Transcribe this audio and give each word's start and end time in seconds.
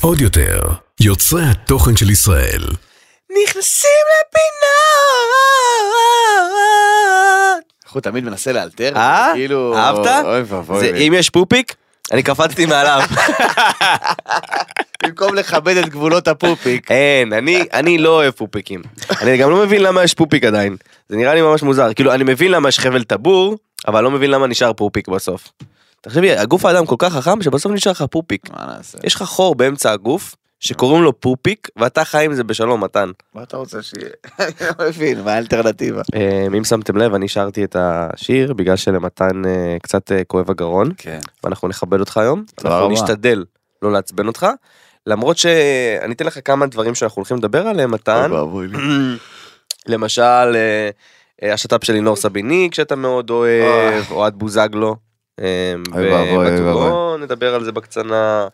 עוד 0.00 0.20
יותר, 0.20 0.60
יוצרי 1.00 1.42
התוכן 1.44 1.96
של 1.96 2.10
ישראל. 2.10 2.62
נכנסים 3.44 3.90
לפינה. 4.20 4.76
איך 7.84 7.92
הוא 7.92 8.00
תמיד 8.00 8.24
מנסה 8.24 8.52
לאלתר, 8.52 8.92
אה? 8.96 9.30
כאילו... 9.34 9.76
אהבת? 9.76 10.24
אוי 10.24 10.42
ואבוי. 10.42 10.80
זה-. 10.80 10.96
אם 10.96 11.12
יש 11.16 11.30
פופיק, 11.30 11.74
אני 12.12 12.22
קפצתי 12.22 12.66
מעליו. 12.66 13.00
במקום 15.02 15.34
לכבד 15.34 15.76
את 15.76 15.88
גבולות 15.88 16.28
הפופיק. 16.28 16.90
אין, 16.90 17.32
אני, 17.32 17.64
אני 17.72 17.98
לא 17.98 18.08
אוהב 18.08 18.30
פופיקים. 18.30 18.82
אני 19.20 19.36
גם 19.36 19.50
לא 19.50 19.56
מבין 19.56 19.82
למה 19.82 20.04
יש 20.04 20.14
פופיק 20.14 20.44
עדיין. 20.44 20.76
זה 21.08 21.16
נראה 21.16 21.34
לי 21.34 21.42
ממש 21.42 21.62
מוזר. 21.62 21.94
כאילו, 21.94 22.14
אני 22.14 22.24
מבין 22.24 22.50
למה 22.50 22.68
יש 22.68 22.78
חבל 22.78 23.04
טבור, 23.04 23.58
אבל 23.88 24.04
לא 24.04 24.10
מבין 24.10 24.30
למה 24.30 24.46
נשאר 24.46 24.72
פופיק 24.72 25.08
בסוף. 25.08 25.48
תחשבי, 26.00 26.36
הגוף 26.36 26.64
האדם 26.64 26.86
כל 26.86 26.96
כך 26.98 27.12
חכם 27.12 27.42
שבסוף 27.42 27.72
נשאר 27.72 27.92
לך 27.92 28.04
פופיק. 28.10 28.50
מה 28.50 28.66
נעשה? 28.66 28.98
יש 29.04 29.14
לך 29.14 29.22
חור 29.22 29.54
באמצע 29.54 29.92
הגוף, 29.92 30.36
שקוראים 30.60 31.02
לו 31.02 31.20
פופיק, 31.20 31.68
ואתה 31.76 32.04
חי 32.04 32.24
עם 32.24 32.34
זה 32.34 32.44
בשלום, 32.44 32.84
מתן. 32.84 33.10
מה 33.34 33.42
אתה 33.42 33.56
רוצה 33.56 33.82
שיהיה? 33.82 34.10
אני 34.40 34.52
לא 34.78 34.86
מבין, 34.88 35.22
מה 35.22 35.32
האלטרנטיבה? 35.32 36.02
אה, 36.14 36.46
אם 36.56 36.64
שמתם 36.64 36.96
לב, 36.96 37.14
אני 37.14 37.28
שרתי 37.28 37.64
את 37.64 37.76
השיר 37.78 38.52
בגלל 38.52 38.76
שלמתן 38.76 39.42
אה, 39.46 39.76
קצת 39.82 40.12
אה, 40.12 40.24
כואב 40.24 40.50
הגרון, 40.50 40.92
כן. 40.96 41.20
ואנחנו 41.44 41.68
נכבד 41.68 42.00
אותך 42.00 42.16
היום. 42.16 42.44
תודה 42.54 42.68
אנחנו 42.68 42.84
רבה. 42.84 42.94
נשתדל 42.94 43.44
לא 43.82 43.92
לעצבן 43.92 44.26
אותך, 44.26 44.46
למרות 45.06 45.38
שאני 45.38 46.14
אתן 46.14 46.26
לך 46.26 46.38
כמה 46.44 46.66
דברים 46.66 46.94
שאנחנו 46.94 47.20
הולכים 47.20 47.36
לדבר 47.36 47.66
עליהם, 47.66 47.90
מתן. 47.90 48.30
למשל, 49.86 50.56
השת"פ 51.42 51.84
של 51.84 51.92
לינור 51.92 52.16
סביניק 52.16 52.74
שאתה 52.74 52.96
מאוד 52.96 53.30
אוהב, 53.30 54.10
אוהד 54.10 54.34
בוזגלו. 54.34 55.09
ובטוח 55.40 56.30
ואבוי. 56.64 57.22
נדבר 57.22 57.54
על 57.54 57.64
זה 57.64 57.72
בקצנה. 57.72 58.48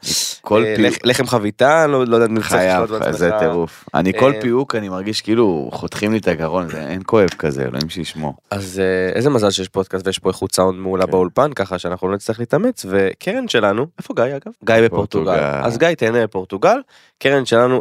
אה, 0.52 0.74
לחם 1.04 1.27
חביתה, 1.27 1.86
לא 1.86 2.06
לא 2.06 2.16
יודע 2.16 2.27
אם 2.27 2.40
צריך 2.40 2.52
לשלוט 2.52 2.91
בעצמך. 2.91 3.16
זה 3.16 3.30
טירוף. 3.38 3.84
אני 3.94 4.12
כל 4.19 4.33
אה, 4.34 4.41
פיוק 4.41 4.74
אני 4.74 4.88
מרגיש 4.88 5.20
כאילו 5.20 5.70
חותכים 5.72 6.12
לי 6.12 6.19
את 6.19 6.28
הגרון, 6.28 6.69
אין 6.74 7.02
כואב 7.06 7.28
כזה, 7.28 7.62
אלוהים 7.62 7.88
שישמור. 7.88 8.34
אז 8.50 8.83
אה, 8.84 9.12
איזה 9.14 9.30
מזל 9.30 9.50
שיש 9.50 9.69
פודקאסט 9.69 10.06
ויש 10.06 10.19
פה 10.19 10.28
איכות 10.28 10.55
סאונד 10.55 10.78
מעולה 10.78 11.05
כן. 11.05 11.11
באולפן 11.11 11.52
ככה 11.52 11.78
שאנחנו 11.78 12.08
לא 12.08 12.14
נצטרך 12.14 12.41
להתאמץ 12.41 12.86
וקרן 12.89 13.48
שלנו 13.48 13.86
איפה 13.98 14.14
גיא 14.14 14.24
אגב 14.24 14.52
גיא 14.64 14.74
בפורטוגל 14.84 15.24
פורטוגל. 15.24 15.61
אז 15.62 15.78
גיא 15.78 15.94
תהנה 15.94 16.22
בפורטוגל 16.22 16.77
קרן 17.18 17.46
שלנו 17.46 17.80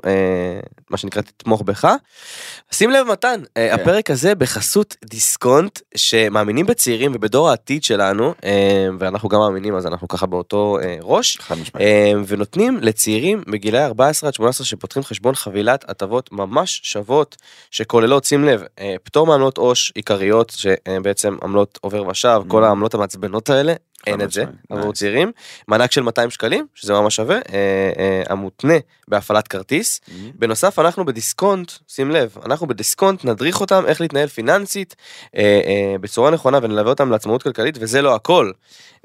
מה 0.90 0.98
שנקרא 0.98 1.22
תתמוך 1.22 1.62
בך. 1.62 1.88
שים 2.72 2.92
לב 2.92 3.08
מתן 3.08 3.42
כן. 3.56 3.70
הפרק 3.72 4.12
הזה 4.12 4.36
בחסות 4.36 4.96
דיסקונט 5.06 5.80
שמאמינים 5.96 6.66
בצעירים 6.66 7.12
ובדור 7.16 7.50
העתיד 7.50 7.84
שלנו 7.84 8.34
ואנחנו 9.00 9.30
גם 9.30 9.40
מאמינים 9.40 9.76
אז 9.76 9.88
אנחנו 9.88 10.08
ככה 10.08 10.26
באותו 10.26 10.78
אה, 10.82 10.98
ראש. 11.02 11.38
אה, 11.80 12.12
ונותנים 12.28 12.80
לצעירים 12.82 13.44
בגילאי 13.48 13.86
14 13.86 14.28
עד 14.28 14.34
18 14.34 14.66
שפותחים 14.66 15.04
חשבון 15.04 15.36
חבילת 15.36 15.90
הטבות 15.90 16.32
ממש 16.32 16.82
שוות 16.84 17.36
שכוללות 17.72 18.24
שים 18.24 18.46
לב 18.46 18.64
אה, 18.80 18.96
פטור 19.04 19.28
מעמלות 19.28 19.58
עו"ש 19.58 19.92
עיקריות 19.96 20.54
שבעצם 20.58 21.38
עמלות 21.44 21.80
עובר 21.82 22.08
ושב 22.08 22.42
כל 22.48 22.64
Mm. 22.64 22.66
העמלות 22.66 22.94
המעצבנות 22.94 23.50
האלה 23.50 23.74
אין 24.08 24.22
את 24.22 24.32
זה. 24.32 24.44
עבור. 24.70 24.94
צעירים 24.94 25.32
מענק 25.68 25.92
של 25.92 26.02
200 26.02 26.30
שקלים 26.30 26.68
שזה 26.76 26.94
ממש 26.94 27.16
שווה 27.16 27.36
אה, 27.36 27.42
אה, 27.98 28.24
המותנה 28.30 28.74
בהפעלת 29.08 29.48
כרטיס 29.48 30.02
בנוסף 30.36 30.80
אנחנו 30.80 31.06
בדיסקונט 31.06 31.72
שים 31.88 32.12
לב 32.12 32.38
אנחנו 32.46 32.68
בדיסקונט 32.68 33.26
נדריך 33.26 33.62
אותם 33.62 33.84
איך 33.88 34.02
להתנהל 34.02 34.28
פיננסית 34.28 34.96
אה, 35.36 35.96
בצורה 36.02 36.32
נכונה 36.32 36.60
ונלווה 36.62 36.92
אותם 36.92 37.12
לעצמאות 37.12 37.44
כלכלית 37.44 37.78
וזה 37.80 38.02
לא 38.02 38.16
הכל. 38.16 38.52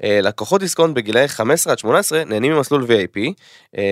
לקוחות 0.03 0.61
דיסקונט 0.61 0.95
בגילאי 0.95 1.27
15 1.27 1.73
עד 1.73 1.79
18 1.79 2.23
נהנים 2.25 2.53
ממסלול 2.53 2.83
VIP 2.83 3.19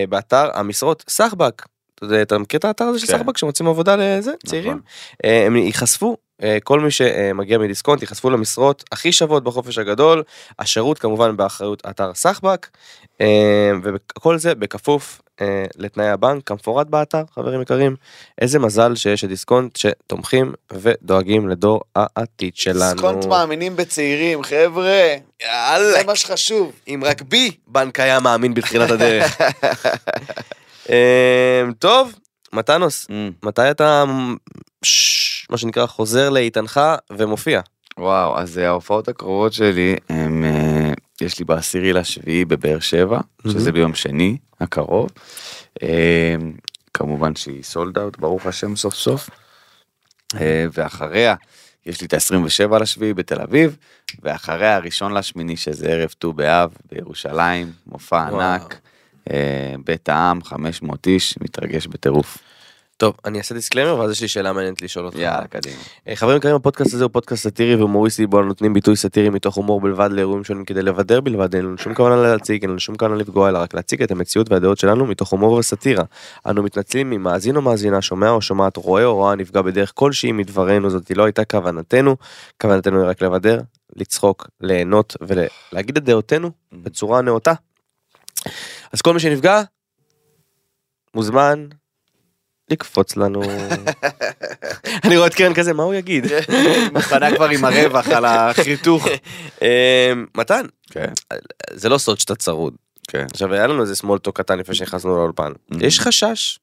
באתר 0.09 0.49
המשרות 0.53 1.03
סחבק. 1.09 1.65
אתה 1.99 2.07
יודע, 2.07 2.21
אתה 2.21 2.37
מכיר 2.37 2.57
את 2.57 2.65
האתר 2.65 2.83
הזה 2.83 2.99
של 2.99 3.07
כן. 3.07 3.17
סחבק 3.17 3.37
שמוצאים 3.37 3.69
עבודה 3.69 3.95
לזה 3.95 4.31
צעירים 4.45 4.79
אה, 5.25 5.45
הם 5.45 5.55
ייחשפו 5.55 6.17
אה, 6.43 6.57
כל 6.63 6.79
מי 6.79 6.91
שמגיע 6.91 7.57
מדיסקונט 7.57 8.01
ייחשפו 8.01 8.29
למשרות 8.29 8.83
הכי 8.91 9.11
שוות 9.11 9.43
בחופש 9.43 9.77
הגדול 9.77 10.23
השירות 10.59 10.99
כמובן 10.99 11.37
באחריות 11.37 11.83
אתר 11.89 12.13
סחבק 12.13 12.67
אה, 13.21 13.71
וכל 13.83 14.37
זה 14.37 14.55
בכפוף 14.55 15.21
לתנאי 15.77 16.09
הבנק 16.09 16.43
כמפורט 16.47 16.87
באתר 16.87 17.23
חברים 17.35 17.61
יקרים 17.61 17.95
איזה 18.41 18.59
מזל 18.59 18.95
שיש 18.95 19.23
את 19.23 19.29
דיסקונט 19.29 19.75
שתומכים 19.75 20.53
ודואגים 20.73 21.49
לדור 21.49 21.81
העתיד 21.95 22.55
שלנו. 22.55 22.93
דיסקונט 22.93 23.25
מאמינים 23.25 23.75
בצעירים, 23.75 24.43
חבר'ה, 24.43 25.15
יאללה. 25.43 25.91
זה 25.91 26.03
מה 26.07 26.15
שחשוב. 26.15 26.71
אם 26.87 27.03
רק 27.05 27.21
בי 27.21 27.51
בנק 27.67 27.99
היה 27.99 28.19
מאמין 28.19 28.53
בתחילת 28.53 28.91
הדרך. 28.91 29.41
אמ, 30.89 31.73
טוב, 31.73 32.15
מתנוס, 32.53 33.07
מתי 33.43 33.71
אתה 33.71 34.03
מה 35.49 35.57
שנקרא 35.57 35.85
חוזר 35.85 36.29
לאיתנך 36.29 36.81
ומופיע? 37.09 37.61
וואו, 37.97 38.37
אז 38.37 38.57
ההופעות 38.57 39.07
הקרובות 39.07 39.53
שלי, 39.53 39.95
הם, 40.09 40.45
אה, 40.45 40.93
יש 41.21 41.39
לי 41.39 41.45
בעשירי 41.45 41.93
לשביעי 41.93 42.45
בבאר 42.45 42.79
שבע, 42.79 43.19
שזה 43.47 43.71
ביום 43.71 43.95
שני 43.95 44.37
הקרוב. 44.59 45.09
אה, 45.83 46.35
כמובן 46.93 47.35
שהיא 47.35 47.63
סולד 47.63 47.97
אאוט, 47.97 48.17
ברוך 48.17 48.45
השם 48.45 48.75
סוף 48.75 48.93
סוף. 48.93 49.29
אה, 50.35 50.65
ואחריה, 50.73 51.35
יש 51.85 52.01
לי 52.01 52.07
את 52.07 52.13
ה-27 52.13 52.79
לשביעי 52.79 53.13
בתל 53.13 53.41
אביב, 53.41 53.77
ואחריה 54.23 54.75
הראשון 54.75 55.13
לשמיני, 55.13 55.57
שזה 55.57 55.87
ערב 55.87 56.09
ט"ו 56.19 56.33
באב 56.33 56.73
בירושלים, 56.91 57.71
מופע 57.87 58.27
וואו. 58.31 58.41
ענק, 58.41 58.79
בית 59.85 60.09
העם, 60.09 60.43
500 60.43 61.07
איש, 61.07 61.35
מתרגש 61.41 61.87
בטירוף. 61.87 62.37
טוב, 62.99 63.13
אני 63.25 63.37
אעשה 63.37 63.55
דיסקלמר 63.55 63.99
ואז 63.99 64.11
יש 64.11 64.21
לי 64.21 64.27
שאלה 64.27 64.53
מעניינת 64.53 64.81
לשאול 64.81 65.05
אותך. 65.05 65.17
יאללה, 65.17 65.47
קדימה. 65.47 65.75
אה, 66.07 66.15
חברים 66.15 66.37
יקרים, 66.37 66.55
הפודקאסט 66.55 66.93
הזה 66.93 67.03
הוא 67.03 67.11
פודקאסט 67.11 67.43
סאטירי 67.43 67.75
והומוריסטי 67.75 68.27
בו 68.27 68.41
נותנים 68.41 68.73
ביטוי 68.73 68.95
סאטירי 68.95 69.29
מתוך 69.29 69.55
הומור 69.55 69.81
בלבד 69.81 70.09
לאירועים 70.11 70.43
שונים 70.43 70.65
כדי 70.65 70.81
לבדר 70.81 71.21
בלבד, 71.21 71.55
אין 71.55 71.65
לנו 71.65 71.77
שום 71.77 71.93
כוונה 71.93 72.15
להציג, 72.15 72.61
אין 72.61 72.69
לנו 72.69 72.79
שום 72.79 72.95
כוונה 72.95 73.15
לפגוע, 73.15 73.49
אלא 73.49 73.57
רק 73.57 73.73
להציג 73.73 74.03
את 74.03 74.11
המציאות 74.11 74.51
והדעות 74.51 74.77
שלנו 74.77 75.05
מתוך 75.05 75.29
הומור 75.29 75.53
וסאטירה. 75.53 76.03
אנו 76.45 76.63
מתנצלים 76.63 77.11
אם 77.11 77.23
מאזין 77.23 77.55
או 77.55 77.61
מאזינה, 77.61 78.01
שומע 78.01 78.29
או 78.29 78.41
שומעת, 78.41 78.77
רואה 78.77 79.05
או 79.05 79.15
רואה 79.15 79.35
נפגע 79.35 79.61
בדרך 79.61 79.91
כלשהי 79.95 80.31
מדברנו, 80.31 80.89
זאת 80.89 81.11
לא 81.11 81.23
הייתה 81.23 81.45
כוונתנו, 81.45 82.15
כוונתנו 82.61 83.01
היא 83.01 83.09
רק 83.09 83.21
לבדר, 83.21 83.61
לצחוק, 83.95 84.47
ליהנות 84.61 85.15
ולהגיד 85.21 85.97
את 85.97 86.03
דעותינו 86.03 86.51
בצורה 86.73 87.21
נאותה. 87.21 87.53
אז 88.91 89.01
כל 89.01 89.13
מי 89.13 89.19
שנפגע, 89.19 89.61
מוזמן 91.13 91.67
לקפוץ 92.69 93.17
לנו. 93.17 93.41
אני 95.03 95.17
רואה 95.17 95.27
את 95.27 95.33
קרן 95.33 95.53
כזה, 95.53 95.73
מה 95.73 95.83
הוא 95.83 95.93
יגיד? 95.93 96.25
מוכנה 96.93 97.35
כבר 97.35 97.49
עם 97.49 97.65
הרווח 97.65 98.07
על 98.07 98.25
החיתוך. 98.25 99.07
אמ, 99.61 100.25
מתן, 100.37 100.65
כן, 100.91 101.13
זה 101.73 101.89
לא 101.89 101.97
סוד 101.97 102.19
שאתה 102.19 102.35
צרוד. 102.35 102.73
כן. 103.07 103.25
עכשיו 103.31 103.53
היה 103.53 103.67
לנו 103.67 103.81
איזה 103.81 103.95
סמולטוק 103.95 104.37
קטן 104.37 104.59
לפני 104.59 104.75
שנכנסנו 104.75 105.17
לאולפן. 105.17 105.51
יש 105.79 105.99
חשש? 105.99 106.59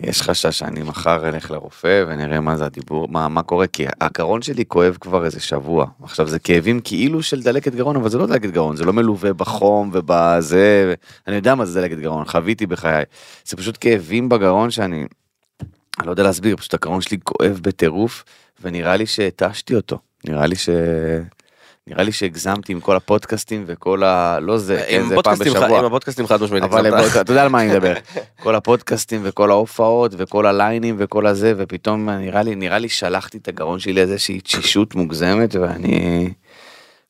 יש 0.00 0.22
חשש 0.22 0.58
שאני 0.58 0.82
מחר 0.82 1.28
אלך 1.28 1.50
לרופא 1.50 2.04
ונראה 2.08 2.40
מה 2.40 2.56
זה 2.56 2.64
הדיבור, 2.64 3.08
מה, 3.08 3.28
מה 3.28 3.42
קורה, 3.42 3.66
כי 3.66 3.86
הגרון 4.00 4.42
שלי 4.42 4.64
כואב 4.68 4.96
כבר 5.00 5.24
איזה 5.24 5.40
שבוע. 5.40 5.86
עכשיו 6.02 6.28
זה 6.28 6.38
כאבים 6.38 6.80
כאילו 6.80 7.22
של 7.22 7.42
דלקת 7.42 7.74
גרון, 7.74 7.96
אבל 7.96 8.08
זה 8.08 8.18
לא 8.18 8.26
דלקת 8.26 8.50
גרון, 8.50 8.76
זה 8.76 8.84
לא 8.84 8.92
מלווה 8.92 9.32
בחום 9.32 9.90
ובזה, 9.92 10.94
אני 11.26 11.36
יודע 11.36 11.54
מה 11.54 11.64
זה 11.64 11.80
דלקת 11.80 11.98
גרון, 11.98 12.24
חוויתי 12.24 12.66
בחיי. 12.66 13.04
זה 13.44 13.56
פשוט 13.56 13.78
כאבים 13.80 14.28
בגרון 14.28 14.70
שאני, 14.70 15.06
אני 15.98 16.06
לא 16.06 16.10
יודע 16.10 16.22
להסביר, 16.22 16.56
פשוט 16.56 16.74
הגרון 16.74 17.00
שלי 17.00 17.18
כואב 17.24 17.60
בטירוף, 17.62 18.24
ונראה 18.62 18.96
לי 18.96 19.06
שהתשתי 19.06 19.74
אותו, 19.74 19.98
נראה 20.24 20.46
לי 20.46 20.56
ש... 20.56 20.68
נראה 21.88 22.02
לי 22.02 22.12
שהגזמתי 22.12 22.72
עם 22.72 22.80
כל 22.80 22.96
הפודקאסטים 22.96 23.64
וכל 23.66 24.04
ה... 24.04 24.38
לא 24.40 24.58
זה, 24.58 24.84
כן, 24.88 25.08
זה 25.08 25.16
פעם 25.24 25.38
בשבוע. 25.38 25.78
עם 25.78 25.84
הפודקאסטים 25.84 26.26
חד 26.26 26.42
משמעית. 26.42 26.64
אבל 26.64 26.86
הגזמת. 26.86 27.20
אתה 27.20 27.32
יודע 27.32 27.42
על 27.42 27.48
מה 27.48 27.60
אני 27.60 27.70
מדבר. 27.70 27.94
כל 28.42 28.54
הפודקאסטים 28.54 29.20
וכל 29.24 29.50
ההופעות 29.50 30.14
וכל 30.16 30.46
הליינים 30.46 30.96
וכל 30.98 31.26
הזה 31.26 31.54
ופתאום 31.56 32.10
נראה 32.10 32.42
לי 32.42 32.54
נראה 32.54 32.78
לי 32.78 32.88
שלחתי 32.88 33.38
את 33.38 33.48
הגרון 33.48 33.78
שלי 33.78 33.92
לאיזושהי 33.92 34.40
תשישות 34.40 34.94
מוגזמת 34.94 35.54
ואני. 35.54 36.30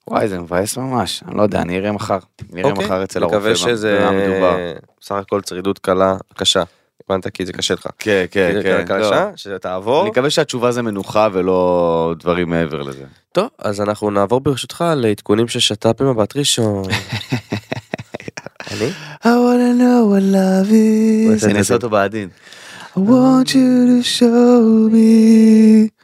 וואי 0.09 0.29
זה 0.29 0.41
מבאס 0.41 0.77
ממש 0.77 1.23
אני 1.29 1.37
לא 1.37 1.43
יודע 1.43 1.63
אני 1.63 1.79
אראה 1.79 1.93
מחר. 1.93 2.19
נראה 2.53 2.71
אוקיי, 2.71 2.85
מחר 2.85 3.05
אצל 3.05 3.23
הרופא. 3.23 3.37
מקווה 3.37 3.57
שזה. 3.57 4.09
סך 5.03 5.15
הכל 5.15 5.41
צרידות 5.41 5.79
קלה, 5.79 6.17
קשה. 6.35 6.63
הבנת 7.05 7.27
כי 7.29 7.47
זה 7.47 7.53
קשה 7.53 7.75
לך. 7.75 7.87
כן 7.99 8.25
כן 8.31 8.61
כן. 8.63 8.85
קלה 8.87 8.99
לא. 8.99 9.07
קשה, 9.09 9.31
שתעבור. 9.37 10.03
אני 10.03 10.11
מקווה 10.11 10.31
שהתשובה 10.31 10.73
זה 10.73 10.83
מנוחה 10.83 11.29
ולא 11.33 12.15
דברים 12.19 12.51
מעבר 12.51 12.83
לזה. 12.83 13.05
טוב, 13.33 13.49
אז 13.59 13.81
אנחנו 13.81 14.11
נעבור 14.11 14.41
ברשותך 14.41 14.85
לעדכונים 14.97 15.49
של 15.49 15.61
שת"פ 15.61 16.01
עם 16.01 16.07
הבת 16.07 16.37
ראשון. 16.37 16.83
אני? 18.73 18.91
I 19.21 19.27
wanna 19.27 19.73
know 19.81 20.13
what 20.13 20.35
love 20.35 20.73
את 21.39 21.45
אני. 21.45 21.59
אעשה 21.59 21.75
אותו 21.75 21.91
בעדין. 21.91 22.29
I 22.97 22.99
want 22.99 23.49
you 23.49 23.87
to 23.91 24.03
show 24.19 24.91
me. 24.93 25.96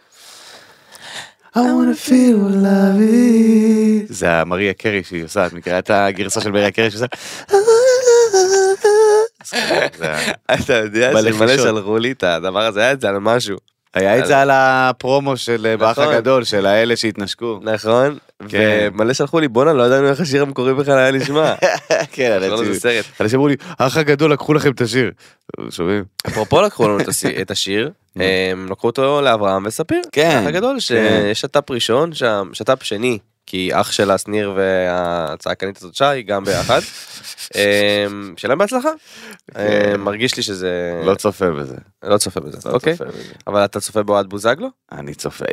I 1.54 1.58
wanna 1.58 1.94
feel 2.08 2.36
what 2.42 2.54
love 2.66 3.00
is. 3.00 4.12
זה 4.12 4.30
המריה 4.32 4.72
קרי 4.74 5.04
שהיא 5.04 5.24
עושה, 5.24 5.46
את 5.46 5.52
מכירה 5.52 5.78
את 5.78 5.90
הגרסה 5.90 6.40
של 6.40 6.50
מריה 6.50 6.70
קרי 6.70 6.90
שעושה? 6.90 7.06
זה- 9.98 10.14
אתה 10.54 10.74
יודע. 10.74 11.10
שמלא 11.32 11.56
שלחו 11.56 11.98
לי 11.98 12.12
את 12.12 12.22
הדבר 12.22 12.66
הזה, 12.66 12.80
היה 12.80 12.92
את 12.92 13.00
זה 13.00 13.08
על 13.08 13.18
משהו. 13.18 13.56
היה 13.94 14.18
את 14.18 14.26
זה 14.26 14.38
על 14.40 14.50
הפרומו 14.52 15.36
של 15.36 15.66
אה, 15.66 15.76
באח 15.76 15.98
נכון. 15.98 16.14
הגדול, 16.14 16.44
של 16.44 16.66
האלה 16.66 16.96
שהתנשקו. 16.96 17.60
נכון? 17.62 18.18
כן. 18.48 18.88
ומלא 18.94 19.12
שלחו 19.12 19.40
לי 19.40 19.48
בואנה 19.48 19.72
לא 19.72 19.82
ידענו 19.82 20.08
איך 20.08 20.20
השיר 20.20 20.42
המקורי 20.42 20.74
בכלל 20.74 20.98
היה 20.98 21.10
נשמע. 21.12 21.54
כן, 22.12 22.38
לא, 22.40 22.60
אנשים- 23.20 23.38
אמרו 23.40 23.48
לי, 23.48 23.56
האח 23.78 23.96
הגדול 23.96 24.32
לקחו 24.32 24.54
לכם 24.54 24.70
את 24.70 24.80
השיר. 24.80 25.10
שומעים? 25.70 26.04
אפרופו 26.26 26.62
לקחו 26.62 26.88
לנו 26.88 26.98
את 27.40 27.50
השיר, 27.50 27.90
הם 28.16 28.66
לקחו 28.70 28.86
אותו 28.86 29.20
לאברהם 29.20 29.62
וספיר. 29.66 30.02
כן, 30.12 30.30
האח 30.30 30.46
הגדול 30.46 30.74
כן. 30.74 30.80
שיש 30.80 31.40
שת"פ 31.40 31.70
ראשון 31.70 32.12
שם, 32.12 32.50
שת"פ 32.52 32.82
שני. 32.82 33.18
כי 33.46 33.70
אח 33.72 33.92
שלה 33.92 34.18
שניר 34.18 34.52
והצעקנית 34.56 35.76
הזאת 35.76 35.94
שי 35.94 36.22
גם 36.26 36.44
ביחד. 36.44 36.80
אמ, 37.54 38.34
שיהיה 38.36 38.48
להם 38.48 38.58
בהצלחה. 38.58 38.88
אמ, 39.56 40.00
מרגיש 40.04 40.36
לי 40.36 40.42
שזה 40.42 41.00
לא 41.04 41.14
צופה 41.14 41.50
בזה. 41.50 41.76
לא 42.02 42.18
צופה 42.18 42.40
בזה 42.40 42.58
לא 42.64 42.70
אוקיי. 42.74 42.94
אבל 43.46 43.64
אתה 43.64 43.80
צופה 43.80 44.02
באוהד 44.02 44.26
בוזגלו? 44.26 44.68
אני 44.92 45.14
צופה, 45.14 45.44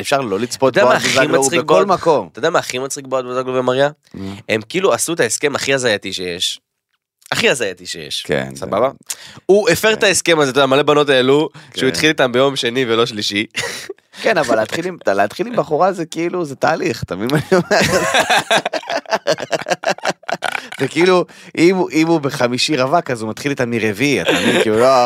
אפשר- 0.00 0.20
לא 0.20 0.40
לצפות 0.40 0.74
באוהד 0.78 0.96
הכי 0.96 1.08
בוזגלו, 1.08 1.36
הוא 1.36 1.62
בכל 1.62 1.86
מקום. 1.86 2.28
אתה 2.32 2.38
יודע 2.38 2.50
מה 2.50 2.58
הכי 2.58 2.78
מצחיק 2.78 3.06
באוהד 3.06 3.24
בוזגלו 3.24 3.54
ומריה? 3.54 3.88
הם 4.48 4.60
כאילו 4.68 4.92
עשו 4.92 5.12
את 5.12 5.20
ההסכם 5.20 5.54
הכי 5.54 5.74
הזייתי 5.74 6.12
שיש. 6.12 6.60
הכי 7.32 7.48
הזייתי 7.48 7.86
שיש. 7.86 8.22
כן. 8.22 8.48
סבבה? 8.56 8.90
הוא 9.46 9.68
הפר 9.70 9.92
את 9.92 10.02
ההסכם 10.02 10.40
הזה, 10.40 10.50
אתה 10.50 10.58
יודע, 10.58 10.66
מלא 10.66 10.82
בנות 10.82 11.08
העלו, 11.08 11.48
שהוא 11.70 11.80
כן. 11.80 11.86
התחיל 11.86 12.08
איתם 12.08 12.32
ביום 12.32 12.56
שני 12.56 12.84
ולא 12.84 13.06
שלישי. 13.06 13.46
כן, 14.22 14.38
אבל 14.38 14.56
להתחיל 14.56 14.86
עם- 14.86 14.98
להתחיל 15.06 15.46
עם 15.46 15.56
בחורה 15.56 15.92
זה 15.92 16.04
כאילו, 16.06 16.44
זה 16.44 16.56
תהליך, 16.56 17.02
אתה 17.02 17.16
מבין 17.16 17.28
מה 17.32 17.38
אני 17.38 17.60
אומר? 17.60 17.82
זה 20.80 20.88
כאילו, 20.88 21.24
אם 21.58 21.76
אם 21.92 22.06
הוא 22.06 22.20
בחמישי 22.20 22.76
רווק, 22.76 23.10
אז 23.10 23.22
הוא 23.22 23.30
מתחיל 23.30 23.50
איתה 23.50 23.66
מרביעי, 23.66 24.22
אתה 24.22 24.32
מבין? 24.32 24.62
כאילו, 24.62 24.78
לא, 24.78 25.04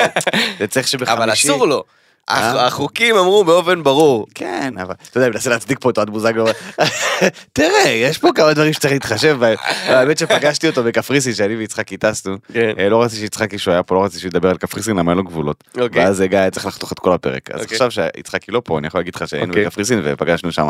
זה 0.58 0.66
צריך 0.66 0.88
שבחמישי... 0.88 1.12
אבל 1.22 1.32
אסור 1.32 1.66
לו. 1.66 1.84
אה? 2.30 2.66
החוקים 2.66 3.16
אמרו 3.16 3.44
באופן 3.44 3.82
ברור. 3.82 4.26
כן, 4.34 4.74
אבל 4.82 4.94
אתה 5.10 5.18
יודע, 5.18 5.26
אני 5.26 5.34
מנסה 5.34 5.50
להצדיק 5.50 5.78
פה 5.80 5.90
את 5.90 5.96
אוהד 5.96 6.10
בוזגלו. 6.10 6.46
תראה, 7.52 7.88
יש 7.88 8.18
פה 8.18 8.28
כמה 8.34 8.54
דברים 8.54 8.72
שצריך 8.72 8.92
להתחשב 8.92 9.36
בהם. 9.40 9.56
האמת 9.86 10.18
שפגשתי 10.18 10.68
אותו 10.68 10.84
בקפריסין, 10.84 11.34
שאני 11.34 11.56
ויצחקי 11.56 11.96
טסנו. 11.96 12.36
כן. 12.52 12.72
אה, 12.78 12.88
לא 12.88 13.02
רציתי 13.02 13.20
שיצחקי 13.20 13.58
שהוא 13.58 13.72
היה 13.72 13.82
פה, 13.82 13.94
לא 13.94 14.04
רציתי 14.04 14.20
שהוא 14.20 14.28
ידבר 14.28 14.50
על 14.50 14.56
קפריסין, 14.56 14.96
למה 14.96 15.12
אין 15.12 15.18
לו 15.18 15.24
גבולות. 15.24 15.64
אוקיי. 15.80 16.04
ואז 16.04 16.20
גיא 16.20 16.38
היה 16.38 16.50
צריך 16.50 16.66
לחתוך 16.66 16.92
את 16.92 16.98
כל 16.98 17.12
הפרק. 17.12 17.50
אז 17.50 17.60
אוקיי. 17.60 17.74
עכשיו 17.74 17.90
שיצחקי 17.90 18.52
לא 18.52 18.62
פה, 18.64 18.78
אני 18.78 18.86
יכול 18.86 19.00
להגיד 19.00 19.14
לך 19.14 19.28
שהיינו 19.28 19.48
אוקיי. 19.48 19.64
בקפריסין 19.64 20.00
ופגשנו 20.04 20.52
שם 20.52 20.68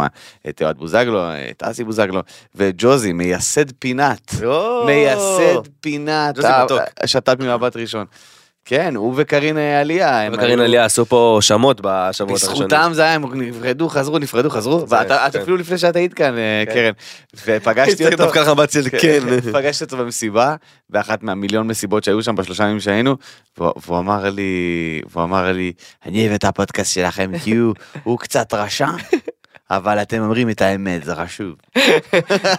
את 0.49 0.63
אוהד 0.63 0.77
בוזגלו, 0.79 1.21
את 1.51 1.63
אסי 1.63 1.85
בוזגלו, 1.85 2.21
וג'וזי, 2.55 3.13
מייסד 3.13 3.73
פינת. 3.79 4.35
מייסד 4.87 5.69
פינת. 5.81 6.39
השת"פ 7.03 7.41
ממבט 7.41 7.77
ראשון. 7.77 8.05
כן, 8.69 8.97
הוא 8.97 9.15
וקרין 9.17 9.59
אה, 9.59 9.81
עליה. 9.81 10.21
הם 10.23 10.33
וקרין 10.33 10.61
עליה 10.61 10.85
עשו 10.85 11.07
פה 11.07 11.39
שמות 11.41 11.81
בשבועות 11.81 12.07
הראשונים. 12.31 12.35
בזכותם 12.69 12.91
זה 12.95 13.03
היה, 13.03 13.15
הם 13.15 13.43
נפרדו, 13.43 13.89
חזרו, 13.89 14.19
נפרדו, 14.19 14.51
חזרו, 14.51 14.79
זה- 14.87 14.97
ואתה 14.97 15.27
את 15.27 15.33
כן. 15.33 15.41
אפילו 15.41 15.57
לפני 15.57 15.79
שאת 15.79 15.97
היית 15.97 16.15
כאן, 16.15 16.35
אה, 16.39 16.63
כן. 16.67 16.73
קרן, 16.75 16.93
ופגשתי 17.47 18.05
אותו, 18.07 18.17
דווקא 18.17 18.45
חב"ד 18.45 18.71
של 18.71 18.89
כן. 19.03 19.19
פגשתי 19.53 19.85
אותו 19.85 19.97
במסיבה, 19.97 20.57
באחת 20.91 21.23
מהמיליון 21.23 21.67
מסיבות 21.67 22.05
שהיו 22.05 22.23
שם 22.23 22.35
בשלושה 22.35 22.65
ימים 22.65 22.81
שהיינו, 22.81 23.17
והוא 23.59 23.99
אמר 23.99 24.31
לי, 24.31 24.53
והוא 25.11 25.25
אמר 25.25 25.53
לי, 25.53 25.73
אני 26.07 26.23
אוהב 26.23 26.33
את 26.33 26.45
הפודקאסט 26.45 26.95
שלכם 26.95 27.31
כי 27.45 27.55
הוא- 27.57 27.75
הוא 28.05 28.19
קצת 28.19 28.55
רשע. 28.55 28.87
אבל 29.71 30.03
אתם 30.03 30.23
אומרים 30.23 30.51
את 30.51 30.63
האמת, 30.63 31.05
זה 31.05 31.15
חשוב. 31.15 31.55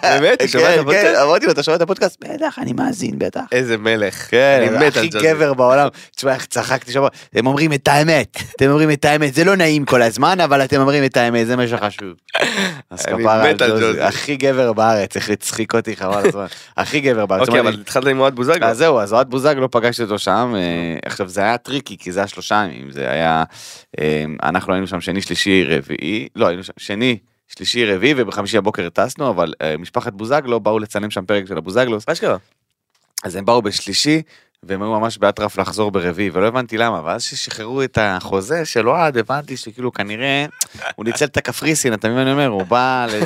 באמת? 0.03 0.41
כן? 0.51 0.83
כן, 0.91 1.13
אמרתי 1.23 1.45
לו, 1.45 1.51
אתה 1.51 1.63
שומע 1.63 1.77
את 1.77 1.81
הפודקאסט? 1.81 2.23
בטח, 2.23 2.59
אני 2.59 2.73
מאזין, 2.73 3.19
בטח. 3.19 3.41
איזה 3.51 3.77
מלך. 3.77 4.27
כן, 4.29 4.59
אני 4.67 4.87
מת 4.87 4.97
על 4.97 5.03
הכי 5.03 5.07
ג'וזי. 5.07 5.27
גבר 5.27 5.53
בעולם. 5.53 5.87
תשמע 6.15 6.33
איך 6.33 6.45
צחקתי 6.45 6.91
שם, 6.91 7.03
הם 7.33 7.47
אומרים 7.47 7.73
את 7.73 7.87
האמת, 7.87 8.37
אתם 8.55 8.69
אומרים 8.69 8.91
את 8.91 9.05
האמת, 9.05 9.33
זה 9.33 9.43
לא 9.43 9.55
נעים 9.55 9.85
כל 9.85 10.01
הזמן, 10.01 10.39
אבל 10.39 10.63
אתם 10.63 10.81
אומרים 10.81 11.03
את 11.05 11.17
האמת, 11.17 11.47
זה 11.47 11.55
מה 11.55 11.67
שחשוב. 11.67 12.13
אז 12.91 13.05
כפרה 13.05 13.49
על 13.49 13.55
ג'וזי. 13.57 14.01
הכי 14.01 14.35
גבר 14.35 14.73
בארץ, 14.73 15.15
איך 15.15 15.29
הצחיק 15.29 15.73
אותי 15.73 15.95
חבל 15.95 16.27
הזמן, 16.27 16.45
הכי 16.77 16.99
גבר 16.99 17.25
בארץ. 17.25 17.47
אוקיי, 17.47 17.59
אבל 17.59 17.73
התחלת 17.81 18.07
עם 18.07 18.19
אוהד 18.19 18.35
בוזגלו. 18.35 18.65
אז 18.65 18.77
זהו, 18.77 18.99
אז 18.99 19.13
אוהד 19.13 19.29
בוזגלו 19.29 19.71
פגשתי 19.71 20.03
אותו 20.03 20.19
שם, 20.19 20.53
אה, 20.55 20.61
עכשיו 21.05 21.29
זה 21.29 21.41
היה 21.41 21.57
טריקי, 21.57 21.97
כי 21.97 22.11
זה 22.11 22.19
היה 22.19 22.27
שלושה 22.27 22.55
ימים, 22.55 22.91
זה 22.91 23.11
היה, 23.11 23.43
אה, 23.99 24.23
אנחנו 24.43 24.73
היינו 24.73 24.87
שם 24.87 25.01
שני, 25.01 25.21
שלישי, 25.21 25.63
רביעי, 25.63 26.27
לא, 26.35 26.47
היינו 26.47 26.63
שם 26.63 26.73
שני, 26.77 26.98
שלישי, 27.47 27.85
רביעי, 27.85 28.13
ובחמישי 28.17 28.57
הבוקר 28.57 28.89
טסנו, 28.89 29.29
אבל 29.29 29.53
אה, 29.61 29.77
משפחת 29.77 30.13
בוזגלו 30.13 30.59
באו 30.59 30.79
לצלם 30.79 31.11
שם 31.11 31.25
פרק 31.25 31.47
של 31.47 31.57
הבוזגלוס, 31.57 32.07
מה 32.07 32.15
שקרה? 32.15 32.37
אז 33.23 33.35
הם 33.35 33.45
באו 33.45 33.61
בשלישי, 33.61 34.21
והם 34.63 34.81
היו 34.81 34.99
ממש 34.99 35.17
באטרף 35.17 35.57
לחזור 35.57 35.91
ברביעי, 35.91 36.29
ולא 36.33 36.47
הבנתי 36.47 36.77
למה, 36.77 37.01
ואז 37.05 37.23
ששחררו 37.23 37.83
את 37.83 37.97
החוזה 38.01 38.65
של 38.65 38.89
אוהד, 38.89 39.17
הבנתי 39.17 39.57
שכאילו 39.57 39.93
כנראה 39.93 40.45
הוא 40.95 41.05
ניצל 41.05 41.25
את 41.25 41.37
הקפריסין, 41.37 41.93
אתה 41.93 42.07
מבין 42.07 42.17
מה 42.17 42.21
אני 42.21 42.31
אומר? 42.31 42.47
הוא 42.47 42.63
בא, 42.63 43.07
ל... 43.09 43.23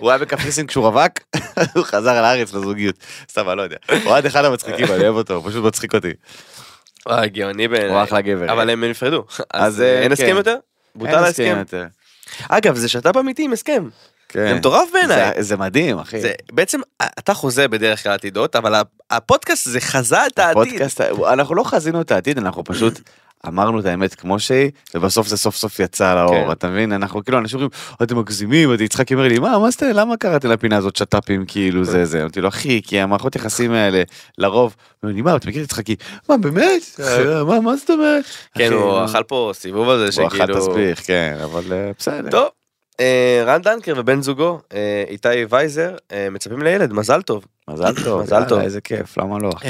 הוא 0.00 0.10
היה 0.10 0.18
בקפריסין 0.18 0.66
כשהוא 0.66 0.86
רווק, 0.88 1.12
הוא 1.74 1.84
חזר 1.84 2.22
לארץ 2.22 2.54
לזוגיות, 2.54 2.96
סתם, 3.30 3.48
אני 3.48 3.56
לא 3.56 3.62
יודע. 3.62 3.76
אוהד 4.04 4.26
אחד 4.26 4.44
המצחיקים, 4.44 4.86
אני 4.86 5.04
אוהב 5.04 5.14
אותו, 5.14 5.34
הוא 5.34 5.50
פשוט 5.50 5.64
מצחיק 5.64 5.94
אותי. 5.94 6.12
אה, 7.10 7.26
גאוני 7.26 7.68
בעיניי. 7.68 7.90
הוא 7.90 8.02
אחלה 8.02 8.20
גבר. 8.20 8.52
אבל 8.52 8.70
הם 8.70 8.84
נפרדו. 8.84 9.24
אז, 9.54 9.80
אה, 9.80 9.98
אין 9.98 10.06
כן. 10.06 10.12
הסכם 10.12 10.36
יותר? 10.36 10.50
אין 10.50 10.60
בוטל 10.94 11.14
ההסכם. 11.14 11.62
אגב, 12.48 12.76
זה 12.76 12.88
שת"פ 12.88 13.16
אמיתי 13.16 13.44
עם 13.44 13.52
הסכם. 13.52 13.88
כן. 14.32 14.48
זה 14.48 14.54
מטורף 14.54 14.88
בעיניי. 14.92 15.32
זה- 15.36 15.42
זה 15.42 15.56
מדהים, 15.56 15.98
אחי. 15.98 16.20
זה 16.20 16.32
בעצם 16.52 16.80
אתה 17.18 17.34
חוזה 17.34 17.68
בדרך 17.68 18.02
כלל 18.02 18.12
עתידות 18.12 18.56
אבל 18.56 18.74
הפודקאסט 19.10 19.68
זה 19.68 19.80
חזה 19.80 20.26
את 20.26 20.38
העתיד. 20.38 20.54
פודקאסט, 20.54 21.00
אנחנו 21.32 21.54
לא 21.54 21.64
חזינו 21.64 22.00
את 22.00 22.10
העתיד, 22.10 22.38
אנחנו 22.38 22.64
פשוט 22.64 23.00
אמרנו 23.48 23.80
את 23.80 23.84
האמת 23.84 24.14
כמו 24.14 24.40
שהיא, 24.40 24.70
ובסוף 24.94 25.26
זה 25.28 25.36
סוף 25.36 25.56
סוף 25.56 25.80
יצא 25.80 26.14
לאור, 26.14 26.44
כן. 26.46 26.52
אתה 26.52 26.68
מבין? 26.68 26.92
אנחנו 26.92 27.24
כאילו, 27.24 27.38
אנשים 27.38 27.56
אומרים, 27.58 27.70
אתם 28.02 28.18
מגזימים, 28.18 28.70
יצחק 28.80 29.12
אומר 29.12 29.28
לי, 29.28 29.38
מה, 29.38 29.58
מה 29.58 29.70
זה, 29.70 29.92
למה 29.92 30.16
קראתם 30.16 30.50
לפינה 30.50 30.76
הזאת 30.76 30.96
שת"פים, 30.96 31.44
כאילו 31.48 31.84
זה 31.84 32.04
זה, 32.04 32.20
אמרתי 32.20 32.40
לו, 32.40 32.48
אחי, 32.48 32.80
כי 32.82 33.00
המערכות 33.00 33.36
יחסים 33.36 33.72
האלה, 33.72 34.02
לרוב, 34.38 34.76
לי, 35.02 35.22
מה, 35.22 35.36
אתה 35.36 35.48
מכיר 35.48 35.62
את 35.62 35.66
יצחקי? 35.66 35.96
מה, 36.28 36.36
באמת? 36.36 36.82
אה, 37.00 37.44
מה, 37.48 37.60
מה 37.60 37.76
זאת 37.76 37.90
אומרת? 37.90 38.24
כן 38.58 38.72
הוא? 38.72 39.04
אכל 39.04 39.22
פה 39.22 39.50
סיבוב 39.54 39.88
על 39.88 40.10
זה 40.10 40.20
הוא 40.22 40.28
אכל 40.28 40.36
שכאילו. 40.36 40.60
תסביך, 40.60 41.06
כן, 41.06 41.36
אבל 41.44 41.62
אה, 41.72 41.90
בסדר. 41.98 42.30
טוב. 42.30 42.48
אה, 43.02 43.44
רן 43.46 43.62
דנקר 43.62 43.94
ובן 43.96 44.22
זוגו 44.22 44.60
אה, 44.74 45.04
איתי 45.08 45.28
וייזר 45.50 45.96
אה, 46.12 46.28
מצפים 46.30 46.62
לילד 46.62 46.92
מזל 46.92 47.22
טוב. 47.22 47.44
מזל 47.70 48.04
טוב, 48.04 48.22
מזל 48.22 48.44
טוב. 48.48 48.58
איזה 48.58 48.80
כיף, 48.80 49.18
למה 49.18 49.38
לא, 49.38 49.50
אחי? 49.56 49.68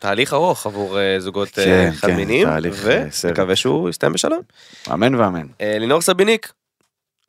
תהליך 0.00 0.32
ארוך 0.32 0.66
עבור 0.66 0.98
זוגות 1.18 1.48
כן, 1.48 1.90
חד 1.94 2.08
כן, 2.08 2.16
מיניים 2.16 2.48
אה, 2.48 2.58
סרט. 3.10 3.30
ונקווה 3.30 3.56
שהוא 3.56 3.88
יסתיים 3.88 4.12
בשלום. 4.12 4.40
אמן 4.92 5.14
ואמן. 5.14 5.46
לינור 5.60 6.00
סביניק 6.00 6.52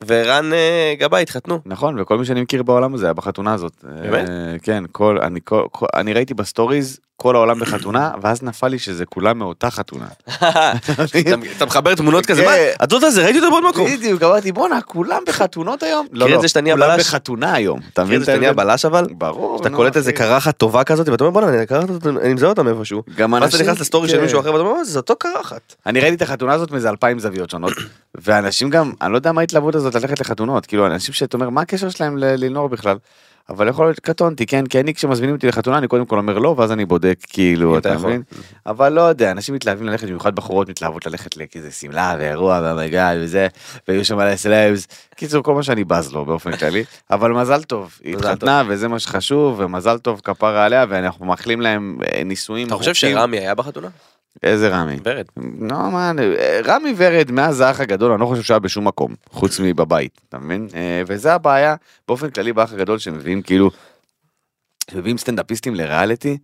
ורן 0.06 0.50
גבאי 0.98 1.22
התחתנו. 1.22 1.58
נכון, 1.66 2.00
וכל 2.00 2.18
מי 2.18 2.24
שאני 2.24 2.42
מכיר 2.42 2.62
בעולם 2.62 2.94
הזה 2.94 3.06
היה 3.06 3.14
בחתונה 3.14 3.54
הזאת. 3.54 3.72
באמת? 3.82 4.28
כן, 4.62 4.84
כל, 4.92 5.18
אני, 5.22 5.40
כל, 5.44 5.66
כל, 5.72 5.86
אני 5.94 6.12
ראיתי 6.12 6.34
בסטוריז 6.34 7.00
כל 7.20 7.36
העולם 7.36 7.58
בחתונה, 7.58 8.10
ואז 8.22 8.42
נפל 8.42 8.68
לי 8.68 8.78
שזה 8.78 9.06
כולם 9.06 9.38
מאותה 9.38 9.70
חתונה. 9.70 10.06
אתה 11.56 11.66
מחבר 11.66 11.94
תמונות 11.94 12.26
כזה, 12.26 12.42
כן. 12.42 12.48
מה? 12.48 12.54
הדוד 12.80 13.04
הזה 13.04 13.24
ראיתי 13.24 13.38
אותו 13.38 13.50
בעוד 13.50 13.64
מקום. 13.70 13.86
בדיוק, 13.90 14.22
אמרתי 14.22 14.52
בואנה, 14.52 14.80
כולם 14.82 15.22
בחתונות 15.26 15.82
היום? 15.82 16.06
לא, 16.12 16.30
לא, 16.30 16.40
זה 16.48 16.60
כולם? 16.76 16.98
בחתונה 16.98 17.52
היום. 17.54 17.80
אתה 17.92 18.04
מבין 18.04 18.20
את 18.20 18.26
זה 18.26 18.36
שאתה? 18.40 18.52
בלש 18.52 18.84
אבל? 18.84 19.06
ברור. 19.10 19.58
שאתה 19.58 19.70
קולט 19.70 19.96
איזה. 19.96 20.12
קרחת 20.12 20.56
טובה 20.56 20.84
כזאת 20.84 21.08
ואתה 21.08 21.24
אומר 21.24 21.40
בואנה 21.40 21.62
אני 22.22 22.34
מזהה 22.34 22.48
אותה 22.50 22.62
מאיפשהו. 22.62 23.02
גם 23.16 23.32
ואז 23.32 23.42
אתה 23.42 23.46
אנשים- 23.56 23.66
נכנס 23.66 23.80
לסטורי 23.80 24.08
של 24.08 24.16
כן. 24.16 24.22
מישהו 24.22 24.40
אחר 24.40 24.52
ואתה 24.52 24.60
אומר 24.64 24.74
"מה, 24.78 24.84
זה 24.84 24.98
אותו 24.98 25.16
קרחת. 25.18 25.74
אני 25.86 26.00
ראיתי 26.00 26.16
את 26.16 26.22
החתונה 26.22 26.52
הזאת 26.52 26.70
מאיזה 26.70 26.90
אלפיים 26.90 27.18
זוויות 27.18 27.50
שונות, 27.50 27.72
ואנשים 28.24 28.70
גם, 28.70 28.92
אני 29.02 29.12
לא 29.12 29.18
יודע 29.18 29.32
מה 29.32 29.40
ההתלהבות 29.40 29.74
הזאת 29.74 29.94
ללכת 29.94 30.20
לחתונות, 30.20 30.66
כאילו 30.66 30.86
אנשים 30.86 31.14
שאתה 31.14 31.36
אומר 31.36 31.50
מה 31.50 31.60
הקשר 31.60 31.88
שלהם 31.90 32.16
ללינור 32.18 32.68
בכלל, 32.68 32.96
אבל 33.50 33.68
יכול 33.68 33.86
להיות 33.86 34.00
קטונתי, 34.00 34.46
כן, 34.46 34.66
כי 34.66 34.80
אני 34.80 34.94
כשמזמינים 34.94 35.34
אותי 35.34 35.46
לחתונה 35.46 35.78
אני 35.78 35.88
קודם 35.88 36.06
כל 36.06 36.18
אומר 36.18 36.38
לא, 36.38 36.54
ואז 36.58 36.72
אני 36.72 36.84
בודק 36.84 37.18
כאילו, 37.28 37.78
אתה 37.78 37.88
יכול. 37.88 38.08
מבין? 38.10 38.22
אבל 38.66 38.92
לא 38.92 39.00
יודע, 39.00 39.30
אנשים 39.30 39.54
מתלהבים 39.54 39.86
ללכת, 39.86 40.06
במיוחד 40.06 40.34
בחורות 40.34 40.68
מתלהבות 40.68 41.06
ללכת 41.06 41.36
לכזה 41.36 41.70
שמלה 41.70 42.16
ואירוע 42.18 42.60
והמגל 42.62 43.18
וזה, 43.22 43.46
ויהיו 43.88 44.04
שם 44.04 44.16
מלא 44.16 44.36
סלבס, 44.36 44.86
קיצור 45.16 45.42
כל 45.42 45.54
מה 45.54 45.62
שאני 45.62 45.84
בז 45.84 46.12
לו 46.12 46.24
באופן 46.24 46.56
כללי, 46.56 46.84
אבל 47.10 47.32
מזל 47.32 47.62
טוב, 47.62 47.98
היא 48.04 48.16
התחתנה 48.16 48.62
וזה 48.68 48.88
מה 48.88 48.98
שחשוב, 48.98 49.60
ומזל 49.60 49.98
טוב 49.98 50.20
כפרה 50.24 50.64
עליה, 50.64 50.84
ואנחנו 50.88 51.26
מאחלים 51.26 51.60
להם 51.60 51.98
אה, 52.14 52.24
נישואים 52.24 52.66
אתה 52.66 52.76
חושב. 52.76 52.94
שרמי 52.94 53.38
היה 53.38 53.54
בחתונה? 53.54 53.88
איזה 54.42 54.68
רמי? 54.68 54.96
ורד. 55.04 55.26
לא, 55.60 55.90
מה, 55.90 56.12
רמי 56.64 56.94
ורד 56.96 57.30
מאז 57.30 57.60
האח 57.60 57.80
הגדול, 57.80 58.12
אני 58.12 58.20
לא 58.20 58.26
חושב 58.26 58.42
שהיה 58.42 58.58
בשום 58.58 58.86
מקום, 58.86 59.14
חוץ 59.30 59.60
מבבית, 59.60 60.20
אתה 60.28 60.38
מבין? 60.38 60.68
אה, 60.74 61.02
וזה 61.06 61.34
הבעיה 61.34 61.74
באופן 62.08 62.30
כללי 62.30 62.52
באח 62.52 62.72
הגדול 62.72 62.98
שמביאים 62.98 63.42
כאילו, 63.42 63.70
שמביאים 64.90 65.18
סטנדאפיסטים 65.18 65.74
לריאליטי, 65.74 66.38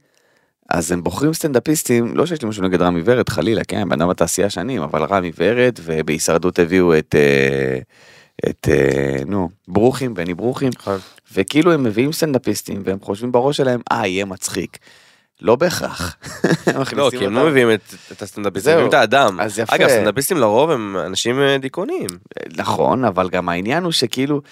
אז 0.70 0.92
הם 0.92 1.02
בוחרים 1.02 1.34
סטנדאפיסטים, 1.34 2.16
לא 2.16 2.26
שיש 2.26 2.42
לי 2.42 2.48
משהו 2.48 2.62
נגד 2.62 2.82
רמי 2.82 3.02
ורד, 3.04 3.28
חלילה, 3.28 3.64
כן, 3.64 3.88
בן 3.88 4.00
אדם 4.00 4.10
בתעשייה 4.10 4.50
שנים, 4.50 4.82
אבל 4.82 5.02
רמי 5.04 5.32
ורד, 5.38 5.78
ובהישרדות 5.82 6.58
הביאו 6.58 6.98
את, 6.98 7.14
אה, 7.14 7.78
את, 8.50 8.68
אה, 8.70 9.24
נו, 9.26 9.48
ברוכים, 9.68 10.14
בני 10.14 10.34
ברוכים, 10.34 10.70
נכון. 10.78 10.98
וכאילו 11.32 11.72
הם 11.72 11.82
מביאים 11.82 12.12
סטנדאפיסטים 12.12 12.82
והם 12.84 13.00
חושבים 13.00 13.32
בראש 13.32 13.56
שלהם, 13.56 13.80
אה, 13.92 14.06
יהיה 14.06 14.24
מצחיק. 14.24 14.78
לא 15.40 15.56
בהכרח. 15.56 16.16
לא, 16.96 17.10
כי 17.18 17.26
הם 17.26 17.34
לא 17.34 17.46
מביאים 17.46 17.68
את 18.12 18.22
הסטנדאפיסטים. 18.22 18.72
הם 18.72 18.76
מביאים 18.76 18.88
את 18.88 18.94
האדם. 18.94 19.40
אז 19.40 19.58
יפה. 19.58 19.74
אגב, 19.76 19.88
סטנדאפיסטים 19.88 20.36
לרוב 20.36 20.70
הם 20.70 20.96
אנשים 21.06 21.40
אה, 21.40 21.58
דיכאוניים. 21.58 22.06
נכון, 22.56 23.04
אבל 23.04 23.28
גם 23.28 23.48
העניין 23.48 23.84
הוא 23.84 23.92
שכאילו, 23.92 24.42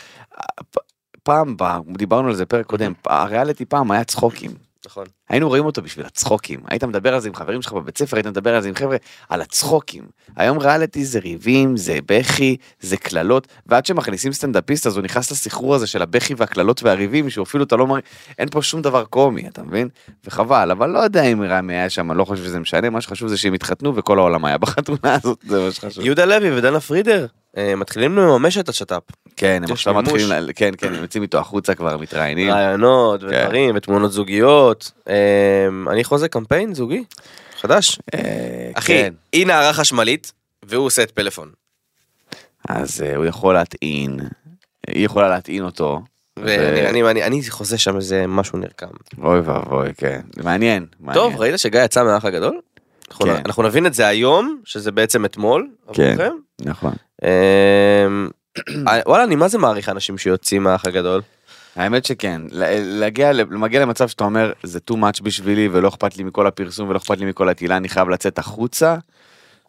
פ- 0.71 0.79
פעם, 1.23 1.57
דיברנו 1.97 2.29
על 2.29 2.35
זה 2.35 2.47
פרק 2.47 2.67
קודם, 2.67 2.93
הריאליטי 3.07 3.65
פעם 3.65 3.91
היה 3.91 4.05
צחוקים. 4.05 4.51
נכון. 4.87 5.05
היינו 5.29 5.49
רואים 5.49 5.65
אותו 5.65 5.83
בשביל 5.83 6.07
הצחוקים. 6.07 6.61
היית 6.69 6.85
מדבר 6.85 7.15
על 7.15 7.21
זה 7.21 7.29
עם 7.29 7.35
חברים 7.35 7.63
שלך 7.63 7.73
בבית 7.73 7.99
ספר, 7.99 8.17
היית 8.17 8.27
מדבר 8.27 8.55
על 8.55 8.63
זה 8.63 8.69
עם 8.69 8.75
חבר'ה, 8.75 8.97
על 9.29 9.41
הצחוקים. 9.41 10.05
היום 10.37 10.59
ריאליטי 10.59 11.05
זה 11.05 11.19
ריבים, 11.19 11.77
זה 11.77 11.99
בכי, 12.07 12.57
זה 12.81 12.97
קללות, 12.97 13.49
ועד 13.67 13.87
שמכניסים 13.87 14.33
סטנדאפיסט 14.33 14.87
אז 14.87 14.97
הוא 14.97 15.05
נכנס 15.05 15.31
לסחרור 15.31 15.75
הזה 15.75 15.87
של 15.87 16.03
הבכי 16.03 16.35
והקללות 16.35 16.83
והריבים, 16.83 17.31
שהוא 17.31 17.43
אפילו 17.43 17.65
אתה 17.65 17.77
לא 17.77 17.87
מראה, 17.87 18.01
אין 18.39 18.49
פה 18.49 18.63
שום 18.63 18.83
דבר 18.83 19.05
קומי, 19.05 19.49
אתה 19.49 19.63
מבין? 19.63 19.89
וחבל, 20.25 20.71
אבל 20.71 20.91
לא 20.91 20.99
יודע 20.99 21.23
אם 21.23 21.43
רמי 21.43 21.75
היה 21.75 21.91
שם, 21.91 22.13
לא 22.13 22.25
חושב 22.25 22.45
שזה 22.45 22.61
משנה, 22.61 22.91
מה 22.91 23.01
שחשוב 23.01 23.29
זה 23.29 23.37
שהם 23.37 23.55
התחתנו 23.55 23.97
וכל 23.97 24.19
העולם 24.19 24.45
היה 24.45 24.59
בחתונה 24.59 25.15
הזאת, 25.15 25.39
זה 25.49 25.65
מה 25.65 25.73
שחשוב. 25.73 26.05
יהודה 26.05 26.25
לוי 26.25 26.59
ודנה 26.59 26.81
פרידר 26.81 27.27
מתחילים 27.77 28.17
לממש 28.19 28.59
את 28.59 28.69
השת"פ. 28.69 29.03
כן, 29.37 29.63
הם 29.67 29.73
עכשיו. 29.73 29.95
מתחילים, 29.95 30.29
כן, 30.57 30.71
כן, 30.79 30.95
הם 30.95 31.03
יוצאים 31.03 31.23
איתו 31.23 31.39
החוצה 31.39 31.75
כבר, 31.75 31.97
מתראיינים. 31.97 32.51
רעיונות 32.51 33.21
כן. 33.21 33.27
ודברים 33.27 33.77
ותמונות 33.77 34.13
זוגיות. 34.13 34.93
אה, 35.09 35.15
אני 35.91 36.05
חוזה 36.05 36.29
קמפיין 36.29 36.75
זוגי 36.75 37.05
חדש. 37.61 37.99
אה, 38.15 38.21
אחי, 38.75 38.93
כן. 38.93 39.15
היא 39.33 39.47
נערה 39.47 39.73
חשמלית 39.73 40.33
והוא 40.65 40.87
עושה 40.87 41.03
את 41.03 41.11
פלאפון. 41.11 41.51
אז 42.69 43.03
אה, 43.03 43.17
הוא 43.17 43.25
יכול 43.25 43.55
להטעין, 43.55 44.21
היא 44.87 45.05
יכולה 45.05 45.29
להטעין 45.29 45.65
אותו. 45.65 46.01
ואני 46.37 46.89
אני- 46.89 47.11
אני- 47.11 47.25
אני 47.25 47.43
חוזה 47.51 47.79
שם 47.79 47.97
איזה 47.97 48.27
משהו 48.27 48.59
נרקם. 48.59 48.87
אוי 49.23 49.41
ואבוי, 49.41 49.89
כן. 49.97 50.21
מעניין. 50.45 50.87
טוב. 51.15 51.37
ראית 51.37 51.59
שגיא 51.59 51.81
יצא 51.85 52.05
מהאח 52.05 52.25
הגדול? 52.25 52.61
אנחנו- 53.11 53.27
כן. 53.27 53.43
אנחנו 53.47 53.63
נבין 53.63 53.87
את 53.87 53.95
זה 53.95 54.07
היום, 54.07 54.61
שזה 54.65 54.93
בעצם 54.93 55.25
אתמול, 55.25 55.69
כן. 55.93 56.03
עבורכם. 56.03 56.33
נכון. 56.61 56.93
אמ, 57.25 58.29
וואלה, 59.07 59.25
אני 59.25 59.35
מה 59.37 59.49
זה 59.49 59.59
מעריך 59.59 59.89
אנשים 59.89 60.19
שיוצאים 60.19 60.63
מהאח 60.63 60.85
הגדול? 60.87 61.23
האמת 61.77 62.05
שכן, 62.05 62.43
להגיע, 62.51 63.33
להגיע 63.33 63.81
למצב 63.83 64.09
שאתה 64.09 64.25
אומר 64.25 64.53
זה 64.63 64.79
too 64.91 64.95
much 64.95 65.23
בשבילי 65.23 65.69
ולא 65.73 65.89
אכפת 65.89 66.17
לי 66.17 66.25
מכל 66.25 66.47
הפרסום 66.47 66.89
ולא 66.89 66.97
אכפת 66.99 67.19
לי 67.19 67.25
מכל 67.27 67.49
התהילה, 67.49 67.77
אני 67.77 67.89
חייב 67.89 68.09
לצאת 68.09 68.39
החוצה. 68.39 68.97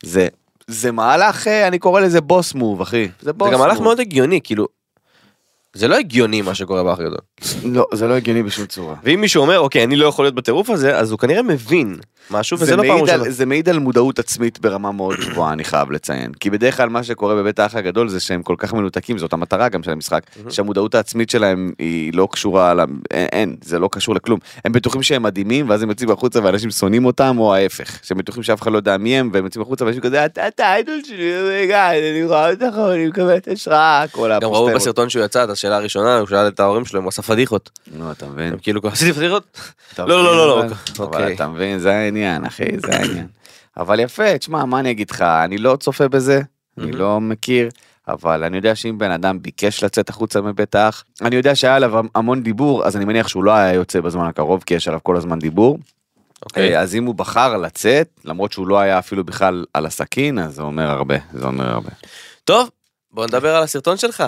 זה, 0.03 0.27
זה 0.67 0.91
מהלך, 0.91 1.47
אה, 1.47 1.67
אני 1.67 1.79
קורא 1.79 2.01
לזה 2.01 2.21
בוס 2.21 2.53
מוב, 2.53 2.81
אחי. 2.81 3.07
זה 3.21 3.33
בוס 3.33 3.47
זה 3.49 3.53
גם 3.53 3.59
מהלך. 3.59 3.79
מאוד 3.79 3.99
הגיוני, 3.99 4.39
כאילו, 4.43 4.67
זה 5.73 5.87
לא 5.87 5.95
הגיוני 5.95 6.41
מה 6.41 6.55
שקורה 6.55 6.83
באח 6.83 6.99
הגדול. 6.99 7.17
לא, 7.65 7.87
זה 7.93 8.07
לא 8.07 8.13
הגיוני 8.13 8.43
בשום 8.43 8.65
צורה. 8.65 8.95
ואם 9.03 9.21
מישהו 9.21 9.41
אומר, 9.41 9.59
אוקיי, 9.59 9.83
אני 9.83 9.95
לא 9.95 10.05
יכול 10.05 10.25
להיות 10.25 10.35
בטירוף 10.35 10.69
הזה, 10.69 10.97
אז 10.97 11.11
הוא 11.11 11.19
כנראה 11.19 11.41
מבין 11.41 11.95
משהו, 12.31 12.57
וזה 12.57 12.65
זה 12.65 12.75
לא 12.75 12.83
פעם 12.87 13.01
ראשונה. 13.01 13.29
זה 13.29 13.45
מעיד 13.45 13.69
על 13.69 13.79
מודעות 13.79 14.19
עצמית 14.19 14.59
ברמה 14.59 14.91
מאוד 14.91 15.15
גבוהה, 15.19 15.53
אני 15.53 15.63
חייב 15.63 15.91
לציין. 15.91 16.31
כי 16.33 16.49
בדרך 16.49 16.77
כלל 16.77 16.89
מה 16.89 17.03
שקורה 17.03 17.35
בבית 17.35 17.59
האח 17.59 17.75
הגדול 17.75 18.09
זה 18.09 18.19
שהם 18.19 18.43
כל 18.43 18.55
כך 18.57 18.73
מנותקים, 18.73 19.17
זאת 19.17 19.33
המטרה 19.33 19.69
גם 19.69 19.83
של 19.83 19.91
המשחק, 19.91 20.23
שהמודעות 20.49 20.95
העצמית 20.95 21.29
שלהם 21.29 21.71
היא 21.79 22.13
לא 22.13 22.27
קשורה. 22.31 22.73
אין, 23.11 23.55
זה 23.63 23.79
לא 23.79 23.89
קשור 23.91 24.15
לכלום. 24.15 24.39
הם 24.65 24.71
בטוחים 24.71 25.03
שהם 25.03 25.23
מדהימים, 25.23 25.69
ואז 25.69 25.83
הם 25.83 25.89
יוצאים 25.89 26.11
החוצה 26.11 26.39
ואנשים 26.43 26.71
שונאים 26.71 27.05
אותם, 27.05 27.35
או 27.39 27.55
ההפך. 27.55 27.99
שהם 28.03 28.17
בטוחים 28.17 28.43
שאף 28.43 28.61
אחד 28.61 28.71
לא 28.71 28.77
יודע 28.77 28.97
מי 28.97 29.17
הם, 29.17 29.29
והם 29.33 29.45
יוצאים 29.45 29.61
החוצה 29.61 29.85
ואנשים 29.85 30.01
כזה, 30.01 30.25
אתה 30.25 30.65
האיידול 30.65 30.99
שלי, 31.03 31.37
רגע, 31.37 31.91
אני 31.91 32.25
רואה 32.25 32.51
אותך, 32.51 32.77
אני 32.93 33.07
מקבלת 33.07 33.47
השראה, 33.47 34.05
כל 34.11 34.31
גם 34.41 34.49
ראו 34.49 34.69
הפוסטרות. 34.69 34.75
בסרטון 34.75 35.09
שהוא 35.09 35.25
יצא, 35.25 35.43
את 35.43 35.49
השאלה 35.49 35.75
הראשונה, 35.77 36.17
הוא 36.17 36.27
שאל 36.27 36.47
את 36.47 36.59
ההורים 36.59 36.85
שלו 36.85 36.99
אם 36.99 37.03
הוא 37.03 37.11
פדיחות. 37.27 37.69
נו, 37.91 38.11
אתה 38.11 38.27
מבין? 38.27 38.57
כאילו, 38.61 38.81
עשיתי 38.83 39.13
פדיחות? 39.13 39.43
לא, 39.99 40.07
לא, 40.07 40.23
לא, 40.23 40.47
לא, 40.47 40.59
אבל- 40.63 40.73
אוקיי. 40.99 41.35
אתה 41.35 41.47
מבין, 41.47 41.79
זה 41.79 41.93
העניין, 41.93 42.45
אחי, 42.45 42.63
זה 42.77 42.95
העניין. 42.97 43.27
אבל 43.77 43.99
יפה, 43.99 44.37
תשמע, 44.37 44.65
מה 44.65 44.79
אני 44.79 44.91
אגיד 44.91 45.09
לך, 45.11 45.21
אני 45.21 45.57
לא 45.57 45.75
צופה 45.79 46.07
בזה, 46.07 46.41
אני. 46.77 46.91
לא 46.91 47.21
מכיר, 47.21 47.69
אבל 48.07 48.43
אני 48.43 48.57
יודע 48.57 48.75
שאם 48.75 48.97
בן 48.97 49.11
אדם 49.11 49.41
ביקש 49.41 49.83
לצאת 49.83 50.09
החוצה 50.09 50.41
מבית 50.41 50.75
האח, 50.75 51.03
אני 51.21 51.35
יודע 51.35 51.55
שהיה 51.55 51.75
עליו 51.75 51.93
המון 52.15 52.43
דיבור, 52.43 52.85
אז 52.85 52.97
אני 52.97 53.05
מניח 53.05 53.27
שהוא 53.27 53.43
לא 53.43 53.51
היה 53.51 53.73
יוצא 53.73 54.01
בזמן 54.01 54.25
הקרוב, 54.25 54.63
כי 54.65 54.73
יש 54.73 54.87
עליו 54.87 54.99
כל 55.03 55.17
הזמן 55.17 55.39
דיבור. 55.39 55.77
אוקיי. 56.45 56.75
אה, 56.75 56.81
אז 56.81 56.95
אם 56.95 57.05
הוא 57.05 57.15
בחר 57.15 57.57
לצאת, 57.57 58.07
למרות 58.25 58.51
שהוא 58.51 58.67
לא 58.67 58.79
היה 58.79 58.99
אפילו 58.99 59.23
בכלל 59.23 59.65
על 59.73 59.85
הסכין, 59.85 60.39
אז 60.39 60.55
זה 60.55 60.61
אומר 60.61 60.89
הרבה, 60.89 61.15
זה 61.33 61.45
אומר 61.45 61.69
הרבה. 61.71 61.89
טוב, 62.43 62.69
בוא 63.15 63.25
נדבר 63.25 63.55
על 63.55 63.63
הסרטון 63.63 63.97
שלך. 63.97 64.23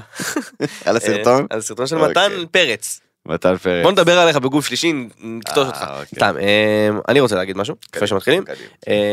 על 0.85 0.97
הסרטון? 0.97 1.41
אה, 1.41 1.45
על 1.49 1.59
הסרטון 1.59 1.87
של 1.87 1.95
אוקיי. 1.95 2.09
מתן 2.11 2.45
פרץ. 2.51 3.01
מתן 3.25 3.57
פרץ. 3.57 3.83
בוא 3.83 3.91
נדבר 3.91 4.19
עליך 4.19 4.37
בגוף 4.37 4.67
שלישי, 4.67 4.93
נקטוש 5.19 5.57
אה, 5.57 5.65
אותך. 5.65 5.81
אוקיי. 5.81 6.15
סתם, 6.15 6.35
אה, 6.39 6.89
אני 7.07 7.19
רוצה 7.19 7.35
להגיד 7.35 7.57
משהו, 7.57 7.75
לפני 7.95 8.07
שמתחילים. 8.07 8.43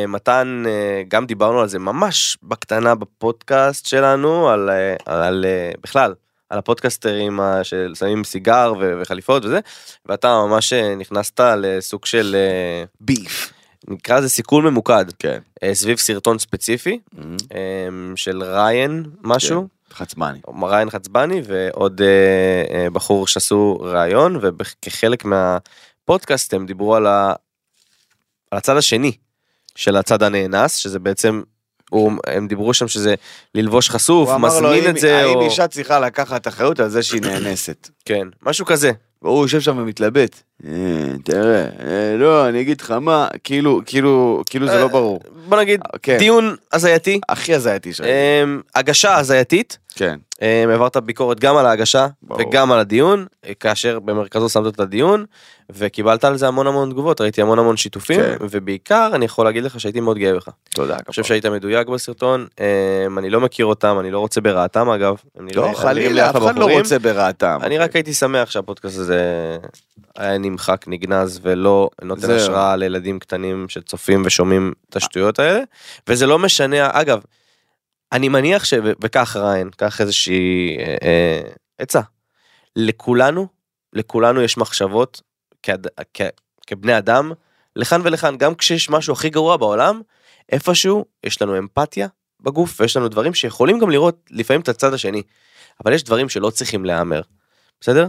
מתן, 0.08 0.64
גם 1.08 1.26
דיברנו 1.26 1.60
על 1.60 1.68
זה 1.68 1.78
ממש 1.78 2.38
בקטנה 2.42 2.94
בפודקאסט 2.94 3.86
שלנו, 3.86 4.48
על, 5.06 5.44
בכלל, 5.82 6.14
על 6.50 6.58
הפודקאסטרים 6.58 7.40
ה- 7.40 7.64
של 7.64 7.92
שמים 7.98 8.24
סיגר 8.24 8.72
וחליפות 9.00 9.44
וזה, 9.44 9.60
ואתה 10.06 10.28
ממש 10.28 10.72
נכנסת 10.72 11.40
לסוג 11.40 12.06
של, 12.06 12.36
ביף. 13.00 13.52
נקרא 13.88 14.18
לזה 14.18 14.28
סיכול 14.28 14.70
ממוקד, 14.70 15.04
כן. 15.18 15.38
אה, 15.62 15.74
סביב 15.74 15.98
סרטון 15.98 16.38
ספציפי, 16.38 16.98
מהמם. 17.12 17.36
אה, 17.54 17.58
של 18.16 18.42
ריין 18.42 19.04
משהו. 19.22 19.60
כן. 19.60 19.94
חצמני. 19.94 20.38
ריין 20.62 20.90
חצבני 20.90 21.42
ועוד 21.46 22.00
אה, 22.02 22.06
אה, 22.78 22.90
בחור 22.90 23.26
שעשו 23.26 23.78
ראיון 23.80 24.36
וכחלק 24.42 25.24
מהפודקאסט 25.24 26.54
הם 26.54 26.66
דיברו 26.66 26.94
על, 26.96 27.06
ה, 27.06 27.32
על 28.50 28.58
הצד 28.58 28.76
השני 28.76 29.12
של 29.76 29.96
הצד 29.96 30.22
הנאנס 30.22 30.76
שזה 30.76 30.98
בעצם 30.98 31.42
הוא, 31.90 32.12
הם 32.26 32.48
דיברו 32.48 32.74
שם 32.74 32.88
שזה 32.88 33.14
ללבוש 33.54 33.90
חשוף 33.90 34.28
לו, 34.30 34.38
מזמין 34.38 34.64
"האם- 34.84 34.88
את 34.90 34.98
זה 35.00 35.16
האם 35.18 35.34
או 35.34 35.44
אישה 35.44 35.68
צריכה 35.68 36.00
לקחת 36.00 36.48
אחריות 36.48 36.80
על 36.80 36.88
זה 36.88 37.02
שהיא 37.02 37.20
נאנסת? 37.22 37.88
כן 38.04 38.28
משהו 38.42 38.66
כזה 38.66 38.90
והוא 39.24 39.42
יושב 39.44 39.60
שם 39.60 39.78
ומתלבט. 39.78 40.42
"אה, 40.66 40.70
תראה, 41.24 41.64
אה, 41.64 42.16
לא, 42.18 42.48
אני 42.48 42.60
אגיד 42.60 42.80
לך 42.80 42.90
מה, 42.90 43.28
כאילו, 43.44 43.80
כאילו, 43.86 44.42
כאילו 44.50 44.66
זה 44.66 44.74
אה, 44.74 44.80
לא 44.80 44.88
ברור. 44.88 45.20
בוא 45.48 45.58
נגיד 45.60 45.80
כן. 46.02 46.18
דיון 46.18 46.56
הזייתי 46.72 47.20
הכי 47.28 47.54
הזייתי 47.54 47.92
שלהם. 47.92 48.10
אה, 48.10 48.80
הגשה 48.80 49.16
הזייתית 49.16 49.78
כן. 49.94 50.16
אה, 50.42 50.64
העברת 50.70 50.96
ביקורת 50.96 51.40
גם 51.40 51.56
על 51.56 51.66
ההגשה 51.66 52.06
ברור. 52.22 52.40
וגם 52.40 52.72
על 52.72 52.78
הדיון 52.78 53.26
אה, 53.46 53.54
כאשר 53.54 53.98
במרכזו 53.98 54.48
שמת 54.48 54.74
את 54.74 54.80
הדיון 54.80 55.24
וקיבלת 55.70 56.24
על 56.24 56.36
זה 56.36 56.48
המון 56.48 56.66
המון 56.66 56.90
תגובות 56.90 57.20
ראיתי 57.20 57.42
המון 57.42 57.58
המון 57.58 57.76
שיתופים 57.76 58.20
כן. 58.20 58.36
ובעיקר 58.40 59.10
אני 59.14 59.24
יכול 59.24 59.44
להגיד 59.44 59.64
לך 59.64 59.80
שהייתי 59.80 60.00
מאוד 60.00 60.18
גאה 60.18 60.34
בך. 60.34 60.48
תודה. 60.70 60.94
אני 60.94 61.02
חושב 61.08 61.24
שהיית 61.24 61.46
מדויק 61.46 61.88
בסרטון, 61.88 62.46
אמ, 62.60 63.18
אני 63.18 63.30
לא 63.30 63.40
מכיר 63.40 63.66
אותם, 63.66 63.96
אני 64.00 64.10
לא 64.10 64.18
רוצה 64.18 64.40
ברעתם 64.40 64.88
אגב. 64.88 65.16
לא, 65.54 65.68
לי 65.68 65.74
חלילה, 65.74 66.30
אף 66.30 66.36
אחד 66.36 66.58
לא. 66.58 66.70
רוצה 66.72 66.98
ברעתם. 66.98 67.58
אני 67.62 67.78
רק 67.78 67.94
הייתי 67.94 68.14
שמח 68.14 68.50
שהפודקאסט 68.50 68.98
הזה 68.98 69.20
היה 70.16 70.38
נמחק, 70.38 70.84
נגנז 70.86 71.40
ולא 71.42 71.90
נותן. 72.02 72.30
השראה 72.30 72.76
לילדים 72.76 73.18
קטנים 73.18 73.68
שצופים 73.68 74.22
ושומעים 74.26 74.72
את 74.90 74.96
השטויות 74.96 75.38
האלה. 75.38 75.60
וזה 76.08 76.26
לא 76.26 76.38
משנה, 76.38 76.88
אגב, 76.92 77.20
אני 78.14 78.28
מניח 78.28 78.64
ש... 78.64 78.74
וכך 79.02 79.36
ריין, 79.36 79.70
קח 79.70 80.00
איזושהי 80.00 80.76
אה, 80.78 80.96
אה, 81.02 81.40
עצה. 81.78 82.00
לכולנו, 82.76 83.48
לכולנו 83.92 84.42
יש 84.42 84.58
מחשבות 84.58 85.20
כד... 85.62 85.78
כ... 86.14 86.20
כבני 86.66 86.98
אדם, 86.98 87.32
לכאן 87.76 88.00
ולכאן, 88.04 88.38
גם 88.38 88.54
כשיש 88.54 88.90
משהו 88.90 89.12
הכי 89.12 89.30
גרוע 89.30 89.56
בעולם, 89.56 90.00
איפשהו 90.52 91.04
יש 91.24 91.42
לנו 91.42 91.58
אמפתיה 91.58 92.08
בגוף 92.40 92.80
ויש 92.80 92.96
לנו 92.96 93.08
דברים 93.08 93.34
שיכולים 93.34 93.78
גם 93.78 93.90
לראות 93.90 94.26
לפעמים 94.30 94.60
את 94.60 94.68
הצד 94.68 94.94
השני. 94.94 95.22
אבל 95.84 95.92
יש 95.92 96.02
דברים 96.02 96.28
שלא 96.28 96.50
צריכים 96.50 96.84
להיאמר, 96.84 97.20
בסדר? 97.80 98.08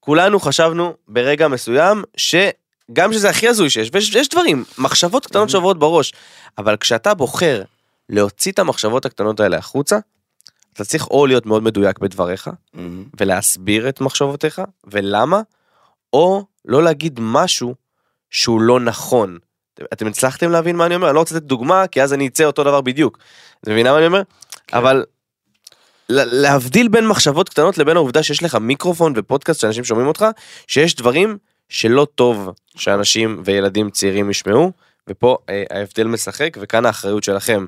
כולנו 0.00 0.40
חשבנו 0.40 0.94
ברגע 1.08 1.48
מסוים 1.48 2.02
שגם 2.16 3.12
שזה 3.12 3.30
הכי 3.30 3.48
הזוי 3.48 3.70
שיש, 3.70 3.90
ויש 3.92 4.14
יש 4.14 4.28
דברים, 4.28 4.64
מחשבות 4.78 5.26
קטנות 5.26 5.50
שעוברות 5.50 5.78
בראש, 5.78 6.12
אבל 6.58 6.76
כשאתה 6.76 7.14
בוחר 7.14 7.62
להוציא 8.08 8.52
את 8.52 8.58
המחשבות 8.58 9.06
הקטנות 9.06 9.40
האלה 9.40 9.56
החוצה, 9.56 9.98
אתה 10.72 10.84
צריך 10.84 11.06
או 11.10 11.26
להיות 11.26 11.46
מאוד 11.46 11.62
מדויק 11.62 11.98
בדבריך, 11.98 12.50
מהמם. 12.74 13.04
ולהסביר 13.20 13.88
את 13.88 14.00
מחשבותיך, 14.00 14.62
ולמה, 14.84 15.40
או 16.12 16.44
לא 16.64 16.82
להגיד 16.82 17.20
משהו 17.22 17.74
שהוא 18.30 18.60
לא 18.60 18.80
נכון. 18.80 19.38
אתם 19.92 20.06
הצלחתם 20.06 20.50
להבין 20.50 20.76
מה 20.76 20.86
אני 20.86 20.94
אומר? 20.94 21.08
אני 21.08 21.14
לא 21.14 21.20
רוצה 21.20 21.34
לתת 21.34 21.46
דוגמה, 21.46 21.86
כי 21.86 22.02
אז 22.02 22.12
אני 22.12 22.26
אצא 22.26 22.44
אותו 22.44 22.64
דבר 22.64 22.80
בדיוק. 22.80 23.18
אתם 23.60 23.70
מבינים 23.70 23.92
מה 23.92 23.98
אני 23.98 24.06
אומר? 24.06 24.22
אבל 24.72 25.04
ל- 26.08 26.42
להבדיל 26.42 26.88
בין 26.88 27.06
מחשבות 27.06 27.48
קטנות 27.48 27.78
לבין 27.78 27.96
העובדה 27.96 28.22
שיש 28.22 28.42
לך 28.42 28.54
מיקרופון 28.54 29.12
ופודקאסט 29.16 29.60
שאנשים 29.60 29.84
שומעים 29.84 30.08
אותך, 30.08 30.24
שיש 30.66 30.94
דברים 30.94 31.38
שלא 31.68 32.06
טוב 32.14 32.50
שאנשים 32.76 33.42
וילדים 33.44 33.90
צעירים 33.90 34.30
ישמעו, 34.30 34.72
ופה 35.08 35.38
אה, 35.48 35.64
ההבדל 35.70 36.06
משחק, 36.06 36.56
וכאן 36.60 36.86
האחריות 36.86 37.24
שלכם 37.24 37.64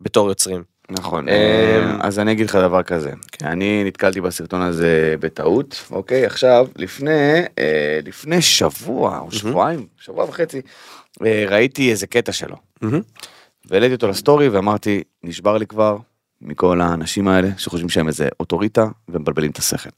בתור 0.00 0.28
יוצרים. 0.28 0.62
נכון, 0.90 1.28
אמ, 1.28 1.34
אה, 1.34 1.96
אז 2.00 2.18
אני 2.18 2.32
אגיד 2.32 2.46
לך 2.46 2.56
דבר 2.56 2.82
כזה, 2.82 3.12
אני 3.42 3.84
נתקלתי 3.84 4.20
בסרטון 4.20 4.62
הזה 4.62 5.14
בטעות, 5.20 5.84
אוקיי, 5.90 6.26
עכשיו, 6.26 6.66
לפני, 6.76 7.42
אה, 7.58 8.00
לפני 8.04 8.42
שבוע 8.42 9.18
או 9.18 9.32
שבועיים, 9.32 9.86
שבוע 10.00 10.24
וחצי, 10.24 10.60
אה, 11.26 11.44
ראיתי 11.48 11.90
איזה 11.90 12.06
קטע 12.06 12.32
שלו. 12.32 12.56
והעליתי 13.70 13.94
אותו 13.94 14.08
לסטורי 14.08 14.48
ואמרתי, 14.48 15.02
נשבר 15.24 15.56
לי 15.56 15.66
כבר 15.66 15.96
מכל 16.42 16.80
האנשים 16.80 17.28
האלה 17.28 17.48
שחושבים 17.56 17.88
שהם 17.88 18.08
איזה 18.08 18.28
אוטוריטה 18.40 18.86
ומבלבלים 19.08 19.50
את 19.50 19.58
השכל. 19.58 19.90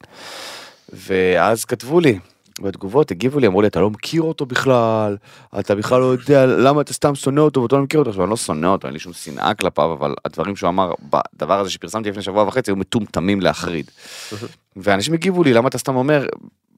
ואז 0.92 1.64
כתבו 1.64 2.00
לי, 2.00 2.18
בתגובות 2.61 3.11
הגיבו 3.11 3.38
לי, 3.38 3.47
אמרו 3.47 3.62
לי, 3.62 3.68
אתה 3.68 3.80
לא 3.80 3.90
מכיר 3.90 4.23
אותו 4.23 4.47
בכלל, 4.47 5.16
אתה 5.61 5.75
בכלל 5.75 6.00
לא 6.00 6.06
יודע 6.06 6.47
למה 6.47 6.80
אתה 6.80 6.92
סתם 6.92 7.14
שונא 7.14 7.40
אותו 7.40 7.62
ואתה 7.62 7.76
לא 7.76 7.82
מכיר 7.82 8.00
אותו. 8.00 8.11
עכשיו, 8.11 8.25
אני 8.25 8.30
לא 8.30 8.37
שונא 8.37 8.66
אותו, 8.66 8.87
אין 8.87 8.92
לי 8.92 8.99
שום 8.99 9.12
שנאה 9.12 9.54
כלפיו, 9.54 9.92
אבל 9.92 10.14
הדברים 10.25 10.56
שהוא 10.56 10.68
אמר 10.68 10.92
בדבר 11.02 11.61
הזה 11.61 11.71
שפרסמתי 11.71 12.11
לפני 12.11 12.23
שבוע 12.23 12.42
וחצי 12.42 12.71
היו 12.71 12.76
מטומטמים 12.76 13.40
להחריד. 13.40 13.90
ואנשים 14.76 15.14
הגיבו 15.14 15.44
לי, 15.44 15.52
למה 15.52 15.68
אתה 15.68 15.78
סתם 15.78 15.97
אומר, 15.97 16.26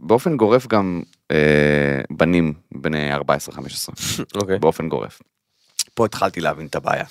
באופן 0.00 0.36
גורף 0.36 0.66
גם 0.66 1.02
אה, 1.30 2.00
בנים 2.10 2.52
בני 2.72 3.16
14-15. 3.16 3.18
אוקיי. 4.34 4.58
באופן 4.58 4.88
גורף. 4.88 5.22
פה 5.94 6.04
התחלתי 6.04 6.40
להבין 6.40 6.66
את 6.66 6.76
הבעיה. 6.76 7.04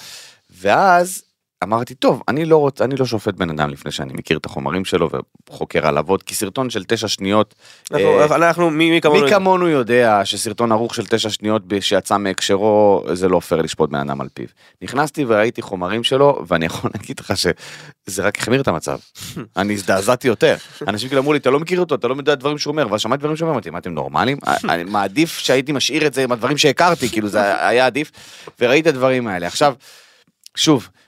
ואז 0.62 1.24
אמרתי, 1.63 1.96
טוב, 1.96 2.22
אני 2.27 2.46
לא 2.46 2.58
רוצ... 2.58 2.82
אני 2.82 2.96
לא 2.96 3.05
שופט 3.05 3.34
בן 3.34 3.50
אדם 3.50 3.70
לפני 3.70 3.91
שאני 3.91 4.13
מכיר 4.13 4.38
את 4.38 4.46
החומרים 4.46 4.86
שלו 4.86 5.10
וחוקר 5.50 5.88
עליו 5.88 6.05
עוד, 6.08 6.24
כי 6.24 6.36
סרטון 6.36 6.70
של 6.70 6.84
תשע 6.84 7.08
שניות, 7.08 7.55
אנחנו- 7.91 8.20
אה, 8.20 8.36
אנחנו, 8.36 8.70
מי 8.70 8.89
מי 8.91 9.01
כמונו, 9.01 9.24
מי 9.24 9.29
כמונו 9.29 9.67
יודע 9.70 10.22
שסרטון 10.24 10.72
ערוך 10.72 10.96
של 10.96 11.05
תשע 11.05 11.29
שניות 11.29 11.62
שיצא 11.79 12.17
מהקשרו, 12.17 13.03
זה 13.13 13.29
לא 13.29 13.39
פייר 13.39 13.62
לשפוט 13.62 13.89
בן 13.89 14.00
אדם 14.00 14.22
על 14.22 14.27
פיו. 14.34 14.48
נכנסתי 14.82 15.25
וראיתי 15.27 15.62
חומרים 15.62 16.03
שלו, 16.03 16.43
ואני 16.48 16.65
יכול 16.65 16.91
להגיד 16.96 17.20
לך 17.20 17.34
שזה 17.38 18.24
רק 18.24 18.39
החמיר 18.39 18.62
את 18.62 18.67
המצב. 18.67 18.98
אני 19.58 19.74
הזדעזעתי 19.74 20.27
יותר. 20.27 20.55
אנשים 20.88 21.10
כאילו 21.10 21.22
אמרו 21.22 21.34
לי, 21.34 21.39
אתה 21.39 21.50
לא 21.50 21.60
מכיר 21.60 21.79
אותו, 21.79 21.96
אתה 21.96 22.08
לא 22.08 22.15
יודע 22.17 22.36
דברים 22.36 22.58
שהוא 22.58 22.72
אומר, 22.72 22.88
ואז 22.91 23.01
שמעתי 23.01 23.20
דברים 23.20 23.36
שהוא 23.36 23.46
אומר, 23.46 23.53
אמרתי, 23.53 23.70
מה 23.70 23.77
אתם 23.77 23.93
נורמלים? 23.93 24.38
אני 24.70 24.84
מעדיף 24.84 25.38
שהייתי 25.38 25.72
משאיר 25.72 26.08
את 26.08 26.13
זה 26.13 26.24
עם 26.24 26.32
הדברים 26.32 26.58
שהכרתי, 26.58 27.10
כאילו 27.10 27.27
זה 27.27 27.67
היה 27.67 27.86
עדיף, 27.86 28.12
וראיתי 28.60 28.89
את 28.89 28.96
הדברים 28.96 29.27
האלה. 29.27 29.48
עכשיו, 29.48 29.74
שוב, 30.55 30.84
אה, 30.84 30.88
אה, 30.88 30.98
אה, 30.98 31.03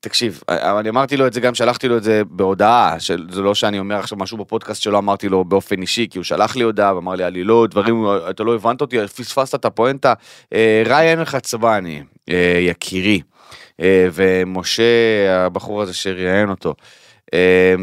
תקשיב, 0.00 0.40
אה, 0.48 0.80
אני 0.80 0.88
אמרתי 0.88 1.16
לו 1.16 1.26
את 1.26 1.32
זה 1.32 1.40
גם 1.40 1.54
שלחתי 1.54 1.88
לו 1.88 1.96
את 1.96 2.02
זה 2.02 2.22
בהודעה, 2.30 2.96
זה 3.30 3.40
לא 3.42 3.54
שאני 3.54 3.78
אומר 3.78 3.96
עכשיו 3.96 4.18
משהו 4.18 4.38
בפודקאסט 4.38 4.82
שלא 4.82 4.98
אמרתי 4.98 5.28
לו 5.28 5.44
באופן 5.44 5.80
אישי, 5.80 6.06
כי 6.10 6.18
הוא 6.18 6.24
שלח 6.24 6.56
לי 6.56 6.62
הודעה 6.62 6.94
ואמר 6.94 7.14
לי 7.14 7.24
עלילות, 7.24 7.70
דברים, 7.70 8.04
אתה 8.30 8.44
לא 8.44 8.54
הבנת 8.54 8.80
אותי, 8.80 9.08
פספסת 9.08 9.54
את 9.54 9.64
הפואנטה. 9.64 10.14
אה, 10.52 10.82
ריין 10.86 11.24
חצבני, 11.24 12.02
אה, 12.28 12.58
יקירי, 12.60 13.20
אה, 13.80 14.08
ומשה, 14.12 14.82
הבחור 15.46 15.82
הזה 15.82 15.94
שראיין 15.94 16.50
אותו. 16.50 16.74
אה, 17.34 17.74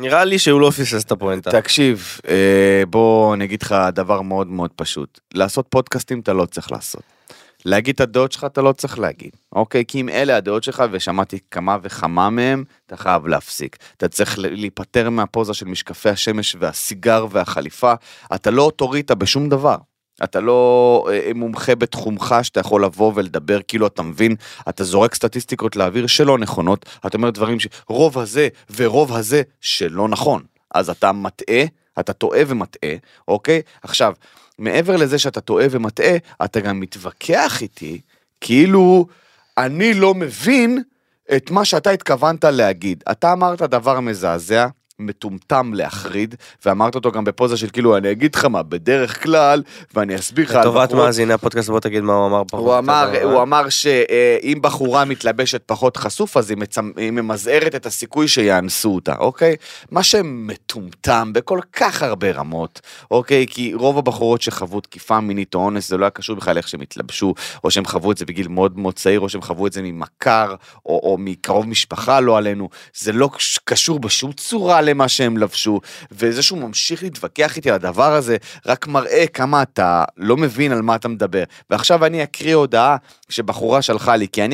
נראה 0.00 0.24
לי 0.24 0.38
שהוא 0.38 0.60
לא 0.60 0.70
פספס 0.70 1.04
את 1.04 1.12
הפואנטה. 1.12 1.50
תקשיב, 1.50 2.18
אה, 2.28 2.82
בוא 2.88 3.34
אני 3.34 3.44
אגיד 3.44 3.62
לך 3.62 3.74
דבר 3.92 4.22
מאוד 4.22 4.46
מאוד 4.46 4.70
פשוט. 4.76 5.20
לעשות 5.34 5.66
פודקאסטים 5.68 6.20
אתה 6.20 6.32
לא 6.32 6.46
צריך 6.46 6.72
לעשות. 6.72 7.13
להגיד 7.64 7.94
את 7.94 8.00
הדעות 8.00 8.32
שלך 8.32 8.44
אתה 8.44 8.62
לא 8.62 8.72
צריך 8.72 8.98
להגיד, 8.98 9.30
אוקיי? 9.52 9.84
כי 9.88 10.00
אם 10.00 10.08
אלה 10.08 10.36
הדעות 10.36 10.64
שלך 10.64 10.84
ושמעתי 10.90 11.38
כמה 11.50 11.78
וכמה 11.82 12.30
מהם, 12.30 12.64
אתה 12.86 12.96
חייב 12.96 13.26
להפסיק. 13.26 13.76
אתה 13.96 14.08
צריך 14.08 14.38
להיפטר 14.38 15.10
מהפוזה 15.10 15.54
של 15.54 15.66
משקפי 15.66 16.08
השמש 16.08 16.56
והסיגר 16.58 17.26
והחליפה. 17.30 17.92
אתה 18.34 18.50
לא 18.50 18.62
אוטוריטה 18.62 19.14
בשום 19.14 19.48
דבר. 19.48 19.76
אתה 20.24 20.40
לא 20.40 21.06
אה, 21.12 21.30
מומחה 21.34 21.74
בתחומך 21.74 22.34
שאתה 22.42 22.60
יכול 22.60 22.84
לבוא 22.84 23.12
ולדבר 23.14 23.58
כאילו 23.68 23.86
אתה 23.86 24.02
מבין, 24.02 24.36
אתה 24.68 24.84
זורק 24.84 25.14
סטטיסטיקות 25.14 25.76
לאוויר 25.76 26.06
שלא 26.06 26.38
נכונות, 26.38 26.86
אתה 27.06 27.16
אומר 27.16 27.30
דברים 27.30 27.58
שרוב 27.60 28.18
הזה 28.18 28.48
ורוב 28.76 29.16
הזה 29.16 29.42
שלא 29.60 30.08
נכון. 30.08 30.42
אז 30.74 30.90
אתה 30.90 31.12
מטעה, 31.12 31.64
אתה 32.00 32.12
טועה 32.12 32.40
ומטעה, 32.46 32.94
אוקיי? 33.28 33.62
עכשיו, 33.82 34.14
מעבר 34.58 34.96
לזה 34.96 35.18
שאתה 35.18 35.40
טועה 35.40 35.66
ומטעה, 35.70 36.16
אתה 36.44 36.60
גם 36.60 36.80
מתווכח 36.80 37.62
איתי, 37.62 38.00
כאילו 38.40 39.06
אני 39.58 39.94
לא 39.94 40.14
מבין 40.14 40.82
את 41.36 41.50
מה 41.50 41.64
שאתה 41.64 41.90
התכוונת 41.90 42.44
להגיד. 42.44 43.04
אתה 43.10 43.32
אמרת 43.32 43.62
דבר 43.62 44.00
מזעזע. 44.00 44.66
מטומטם 44.98 45.70
להחריד, 45.74 46.34
ואמרת 46.66 46.94
אותו 46.94 47.12
גם 47.12 47.24
בפוזה 47.24 47.56
של 47.56 47.68
כאילו, 47.72 47.96
אני 47.96 48.10
אגיד 48.10 48.34
לך 48.34 48.44
מה, 48.44 48.62
בדרך 48.62 49.22
כלל, 49.22 49.62
ואני 49.94 50.14
אסביר 50.16 50.44
לך 50.44 50.54
לטובת 50.54 50.92
מאזיני 50.92 51.32
הפודקאסט 51.32 51.68
בוא 51.68 51.80
תגיד 51.80 52.02
מה 52.02 52.12
הוא 52.14 52.26
אמר 52.26 52.42
פחות. 52.44 52.60
הוא 52.60 52.78
אמר. 52.78 53.22
הוא 53.22 53.42
אמר 53.42 53.68
שאם 53.68 54.58
בחורה 54.60 55.04
מתלבשת 55.04 55.62
פחות 55.66 55.96
חשוף, 55.96 56.36
אז 56.36 56.50
היא 56.50 56.58
מצמ- 56.58 57.00
היא 57.00 57.10
ממזערת 57.10 57.74
את 57.74 57.86
הסיכוי 57.86 58.28
שיאנסו 58.28 58.94
אותה, 58.94 59.14
אוקיי? 59.18 59.56
מה 59.90 60.02
שמטומטם 60.02 61.30
בכל 61.32 61.60
כך 61.72 62.02
הרבה 62.02 62.30
רמות, 62.30 62.80
אוקיי? 63.10 63.46
כי 63.50 63.74
רוב 63.74 63.98
הבחורות 63.98 64.42
שחוו 64.42 64.80
תקיפה 64.80 65.20
מינית 65.20 65.54
או 65.54 65.60
אונס, 65.60 65.88
זה 65.88 65.96
לא 65.96 66.04
היה 66.04 66.10
קשור 66.10 66.36
בכלל 66.36 66.56
איך 66.56 66.68
שהם 66.68 66.80
התלבשו, 66.80 67.34
או 67.64 67.70
שהם 67.70 67.84
חוו 67.84 68.12
את 68.12 68.18
זה 68.18 68.24
בגיל 68.26 68.48
מאוד 68.48 68.78
מאוד 68.78 68.94
צעיר, 68.94 69.20
או 69.20 69.28
שהם 69.28 69.42
חוו 69.42 69.66
את 69.66 69.72
זה 69.72 69.82
ממכר, 69.82 70.54
או, 70.86 71.00
או 71.02 71.16
מקרוב 71.18 71.68
משפחה, 71.68 72.20
לא 72.20 72.38
עלינו. 72.38 72.68
זה 72.94 73.12
לא 73.12 73.30
קש- 73.36 73.58
קשור 73.64 73.98
בשום 74.00 74.32
צורה 74.32 74.83
למה 74.84 75.08
שהם 75.08 75.36
לבשו, 75.36 75.80
וזה 76.12 76.42
שהוא 76.42 76.58
ממשיך 76.58 77.02
להתווכח 77.02 77.56
איתי 77.56 77.70
על 77.70 77.74
הדבר 77.74 78.12
הזה, 78.12 78.36
רק 78.66 78.86
מראה 78.86 79.26
כמה 79.26 79.62
אתה 79.62 80.04
לא 80.16 80.36
מבין 80.36 80.72
על 80.72 80.82
מה 80.82 80.94
אתה 80.94 81.08
מדבר. 81.08 81.44
ועכשיו 81.70 82.04
אני 82.04 82.22
אקריא 82.22 82.54
הודעה 82.54 82.96
שבחורה 83.28 83.82
שלחה 83.82 84.16
לי, 84.16 84.28
כי 84.28 84.44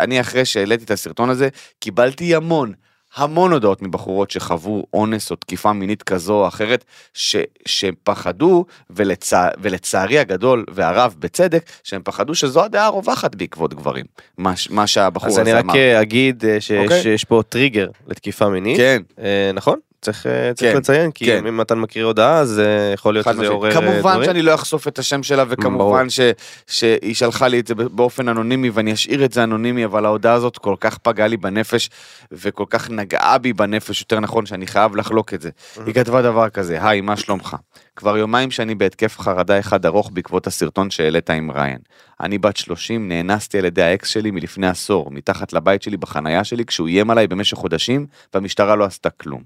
אני 0.00 0.20
אחרי, 0.20 0.44
שהעליתי 0.44 0.84
את 0.84 0.90
הסרטון 0.90 1.30
הזה, 1.30 1.48
קיבלתי 1.78 2.34
המון. 2.34 2.72
המון 3.16 3.52
הודעות 3.52 3.82
מבחורות 3.82 4.30
שחוו 4.30 4.86
אונס 4.94 5.30
או 5.30 5.36
תקיפה 5.36 5.72
מינית 5.72 6.02
כזו 6.02 6.34
או 6.34 6.48
אחרת, 6.48 6.84
ש, 7.14 7.36
שהם 7.66 7.94
פחדו, 8.02 8.64
ולצע, 8.90 9.48
ולצערי 9.58 10.18
הגדול 10.18 10.64
והרב 10.70 11.14
בצדק, 11.18 11.70
שהם 11.84 12.02
פחדו 12.04 12.34
שזו 12.34 12.64
הדעה 12.64 12.86
הרווחת 12.86 13.34
בעקבות 13.34 13.74
גברים, 13.74 14.04
מה, 14.38 14.52
מה 14.70 14.86
שהבחור 14.86 15.28
אז 15.28 15.32
הזה 15.32 15.42
אני 15.42 15.52
רק 15.52 15.64
אמר. 15.64 15.76
אה, 15.76 16.02
אגיד 16.02 16.44
אה, 16.44 16.82
אוקיי. 16.82 17.02
שיש 17.02 17.24
פה 17.24 17.42
טריגר 17.48 17.88
לתקיפה 18.06 18.48
מינית. 18.48 18.76
כן, 18.76 19.02
אה, 19.18 19.50
נכון? 19.54 19.78
צריך 20.00 20.26
אה, 20.26 20.54
צריך 20.54 20.72
כן, 20.72 20.78
לציין, 20.78 21.10
כי 21.10 21.26
כן. 21.26 21.46
אם 21.46 21.56
מתן 21.56 21.78
מקריא 21.78 22.04
הודעה 22.04 22.38
אז 22.38 22.58
אה, 22.58 22.92
יכול 22.94 23.14
להיות 23.14 23.26
שזה. 23.32 23.48
עורר 23.48 23.68
אה, 23.68 23.74
כמובן 23.74 23.98
דברים. 23.98 24.24
שאני 24.24 24.42
לא 24.42 24.54
אחשוף 24.54 24.88
את 24.88 24.98
השם 24.98 25.22
שלה. 25.22 25.44
וכמובן 25.48 26.10
ש, 26.10 26.20
שהיא 26.66 27.14
שלחה 27.14 27.48
לי 27.48 27.60
את 27.60 27.66
זה 27.66 27.74
באופן 27.74 28.28
אנונימי 28.28 28.70
ואני 28.70 28.92
אשאיר 28.92 29.24
את 29.24 29.32
זה 29.32 29.44
אנונימי 29.44 29.84
אבל 29.84 30.04
ההודעה 30.04 30.34
הזאת 30.34 30.58
כל 30.58 30.74
כך 30.80 30.98
פגעה 30.98 31.26
לי 31.26 31.36
בנפש 31.36 31.90
וכל 32.32 32.64
כך 32.70 32.90
נגעה 32.90 33.38
בי 33.38 33.52
בנפש 33.52 34.00
יותר 34.00 34.20
נכון 34.20 34.46
שאני 34.46 34.66
חייב 34.66 34.96
לחלוק 34.96 35.34
את 35.34 35.40
זה. 35.40 35.50
היא 35.86 35.94
כתבה 35.94 36.22
דבר 36.22 36.48
כזה 36.48 36.78
היי 36.88 37.00
מה 37.00 37.16
שלומך 37.16 37.56
כבר 38.00 38.18
יומיים 38.18 38.50
שאני 38.50 38.74
בהתקף 38.74 39.18
חרדה 39.18 39.58
אחד 39.58 39.86
ארוך 39.86 40.10
בעקבות 40.12 40.46
הסרטון 40.46 40.90
שהעלית 40.90 41.30
עם 41.30 41.50
ריין. 41.50 41.78
אני 42.20 42.38
בת 42.38 42.56
30 42.56 43.08
נאנסתי 43.08 43.58
על 43.58 43.64
ידי 43.64 43.82
האקס 43.82 44.08
שלי 44.08 44.30
מלפני 44.30 44.66
עשור 44.66 45.10
מתחת 45.10 45.52
לבית 45.52 45.82
שלי 45.82 45.96
בחנייה 45.96 46.44
שלי 46.44 46.64
כשהוא 46.64 46.88
איים 46.88 47.10
עליי 47.10 47.26
במשך 47.26 47.56
חודשים 47.56 48.06
והמשטרה 48.34 48.76
לא 48.76 48.84
עשתה 48.84 49.10
כלום. 49.10 49.42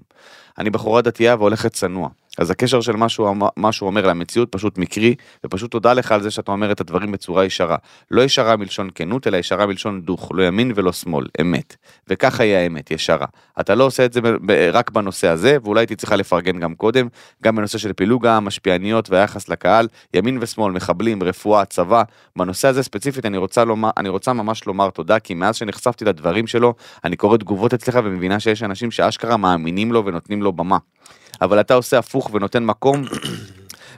אני 0.57 0.69
בחורה 0.69 1.01
דתייה 1.01 1.35
והולכת 1.35 1.73
צנוע. 1.73 2.09
אז 2.37 2.51
הקשר 2.51 2.81
של 2.81 2.95
מה 2.95 3.09
שהוא, 3.09 3.35
מה 3.57 3.71
שהוא 3.71 3.87
אומר 3.87 4.07
למציאות 4.07 4.51
פשוט 4.51 4.77
מקרי, 4.77 5.15
ופשוט 5.45 5.71
תודה 5.71 5.93
לך 5.93 6.11
על 6.11 6.21
זה 6.21 6.31
שאתה 6.31 6.51
אומר 6.51 6.71
את 6.71 6.81
הדברים 6.81 7.11
בצורה 7.11 7.45
ישרה. 7.45 7.77
לא 8.11 8.21
ישרה 8.21 8.55
מלשון 8.55 8.89
כנות, 8.95 9.27
אלא 9.27 9.37
ישרה 9.37 9.65
מלשון 9.65 10.01
דוך, 10.01 10.31
לא 10.33 10.43
ימין 10.43 10.71
ולא 10.75 10.93
שמאל, 10.93 11.25
אמת. 11.41 11.75
וככה 12.07 12.43
היא 12.43 12.55
האמת, 12.55 12.91
ישרה. 12.91 13.25
אתה 13.59 13.75
לא 13.75 13.83
עושה 13.83 14.05
את 14.05 14.13
זה 14.13 14.19
רק 14.73 14.91
בנושא 14.91 15.27
הזה, 15.27 15.57
ואולי 15.63 15.81
הייתי 15.81 15.95
צריכה 15.95 16.15
לפרגן 16.15 16.59
גם 16.59 16.75
קודם, 16.75 17.07
גם 17.43 17.55
בנושא 17.55 17.77
של 17.77 17.93
פילוג 17.93 18.25
העם, 18.25 18.45
משפיעניות 18.45 19.09
והיחס 19.09 19.49
לקהל, 19.49 19.87
ימין 20.13 20.37
ושמאל, 20.41 20.73
מחבלים, 20.73 21.23
רפואה, 21.23 21.65
צבא. 21.65 22.03
בנושא 22.35 22.67
הזה 22.67 22.83
ספציפית 22.83 23.25
אני 23.25 23.37
רוצה, 23.37 23.65
לומר, 23.65 23.89
אני 23.97 24.09
רוצה 24.09 24.33
ממש 24.33 24.65
לומר 24.65 24.89
תודה, 24.89 25.19
כי 25.19 25.33
מאז 25.33 25.55
שנחשפתי 25.55 26.05
לדברים 26.05 26.47
שלו, 26.47 26.73
אני 27.03 27.15
קורא 27.15 27.37
תגובות 27.37 27.73
אצלך 27.73 27.99
ומבינה 28.03 28.39
שיש 28.39 28.63
אנשים 28.63 28.91
שאשכרה 28.91 29.37
מאמינים 29.37 29.91
לו 29.91 30.05
ונותנים 30.05 30.43
לו 30.43 30.53
במה. 30.53 30.77
אבל 31.41 31.59
אתה 31.59 31.73
עושה 31.73 31.99
הפוך 31.99 32.29
ונותן 32.33 32.65
מקום 32.65 33.03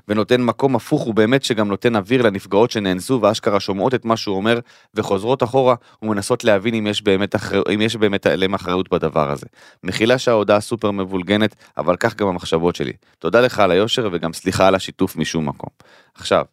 ונותן 0.08 0.42
מקום 0.42 0.76
הפוך 0.76 1.02
הוא 1.02 1.14
באמת 1.14 1.44
שגם 1.44 1.68
נותן 1.68 1.96
אוויר 1.96 2.22
לנפגעות 2.22 2.72
שנאנסו 2.72 3.20
ואשכרה 3.22 3.60
שומעות 3.60 3.94
את 3.94 4.06
מה 4.06 4.18
שהוא 4.18 4.36
אומר 4.36 4.60
וחוזרות 4.96 5.44
אחורה 5.44 5.76
ומנסות 6.02 6.44
להבין 6.44 6.74
אם 6.74 6.88
יש 6.88 7.02
באמת, 7.02 7.36
אחר... 7.36 7.62
אם 7.74 7.82
יש 7.82 7.96
באמת 7.96 8.26
עליהם 8.26 8.54
אחריות 8.54 8.90
בדבר 8.94 9.32
הזה. 9.32 9.46
מחילה 9.84 10.18
שההודעה 10.18 10.60
סופר 10.60 10.92
מבולגנת 10.92 11.56
אבל 11.78 11.96
כך 11.96 12.16
גם 12.16 12.28
המחשבות 12.28 12.76
שלי. 12.76 12.94
תודה 13.20 13.42
לך 13.42 13.60
על 13.60 13.72
היושר 13.72 14.10
וגם 14.12 14.34
סליחה 14.34 14.68
על 14.68 14.76
השיתוף 14.76 15.16
משום 15.16 15.50
מקום. 15.50 15.70
עכשיו, 16.16 16.46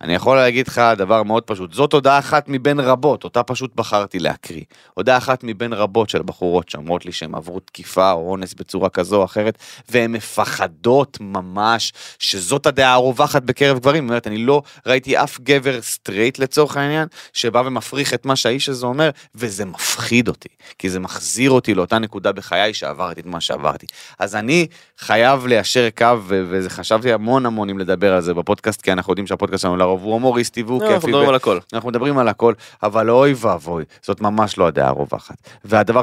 אני 0.00 0.14
יכול 0.14 0.36
להגיד 0.36 0.68
לך 0.68 0.82
דבר 0.96 1.22
מאוד 1.22 1.42
פשוט, 1.42 1.72
זאת 1.72 1.92
הודעה 1.92 2.18
אחת 2.18 2.44
מבין 2.48 2.80
רבות, 2.80 3.24
אותה 3.24 3.42
פשוט 3.42 3.74
בחרתי 3.74 4.18
להקריא. 4.18 4.64
הודעה 4.94 5.16
אחת 5.16 5.44
מבין 5.44 5.72
רבות 5.72 6.10
של 6.10 6.22
בחורות 6.22 6.68
שאומרות 6.68 7.06
לי 7.06 7.12
שהן 7.12 7.34
עברו 7.34 7.60
תקיפה 7.60 8.12
או 8.12 8.30
אונס 8.30 8.54
בצורה 8.54 8.88
כזו 8.88 9.16
או 9.16 9.24
אחרת, 9.24 9.58
והן 9.88 10.12
מפחדות 10.12 11.18
ממש 11.20 11.92
שזאת 12.18 12.66
הדעה 12.66 12.92
הרווחת 12.92 13.42
בקרב 13.42 13.78
גברים. 13.78 14.04
זאת 14.04 14.10
אומרת, 14.10 14.26
אני 14.26 14.38
לא 14.38 14.62
ראיתי 14.86 15.16
אף 15.16 15.40
גבר 15.40 15.82
סטרייט 15.82 16.38
לצורך 16.38 16.76
העניין, 16.76 17.08
שבא 17.32 17.62
ומפריך 17.66 18.14
את 18.14 18.26
מה 18.26 18.36
שהאיש 18.36 18.68
הזה 18.68 18.86
אומר, 18.86 19.10
וזה 19.34 19.64
מפחיד 19.64 20.28
אותי, 20.28 20.48
כי 20.78 20.90
זה 20.90 21.00
מחזיר 21.00 21.50
אותי 21.50 21.74
לאותה 21.74 21.98
נקודה 21.98 22.32
בחיי 22.32 22.74
שעברתי 22.74 23.20
את 23.20 23.26
מה 23.26 23.40
שעברתי. 23.40 23.86
אז 24.18 24.36
אני 24.36 24.66
חייב 24.98 25.46
ליישר 25.46 25.88
קו, 25.98 26.18
וחשבתי 26.28 27.12
המון 27.12 27.46
המון 27.46 27.70
אם 27.70 27.78
לדבר 27.78 28.14
על 28.14 28.20
זה 28.20 28.34
בפודקאסט, 28.34 28.82
כי 28.82 28.92
אנחנו 28.92 29.12
יודעים 29.12 29.26
שהפודקאסט 29.26 29.62
שלנו 29.62 29.76
לרוב 29.88 30.02
הוא 30.02 30.12
הומוריסטי 30.12 30.62
והוא 30.62 30.80
לא, 30.82 30.86
אנחנו 30.86 31.00
כיפי. 31.00 31.10
מדברים 31.10 31.26
ו- 31.26 31.30
על 31.30 31.34
הכל. 31.34 31.58
אנחנו 31.72 31.88
מדברים 31.88 32.18
על 32.18 32.28
הכל, 32.28 32.52
אבל 32.82 33.10
אוי 33.10 33.34
ואבוי, 33.36 33.84
זאת 34.02 34.20
ממש 34.20 34.58
לא 34.58 34.66
הדעה 34.66 34.88
הרווחת. 34.88 35.34
והדבר 35.64 36.02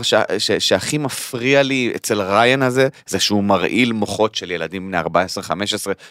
שהכי 0.60 0.98
מפריע 0.98 1.64
לי 1.64 1.92
אצל 1.96 2.22
ריין 2.22 2.62
הזה, 2.62 2.88
זה 3.08 3.20
שהוא 3.20 3.44
מרעיל 3.44 3.92
מוחות 3.94 4.36
של 4.36 4.52
ילדים 4.52 4.92
בני 4.92 5.02
14-15, 5.02 5.04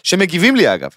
שמגיבים 0.03 0.55
לי 0.55 0.73
אגב. 0.73 0.89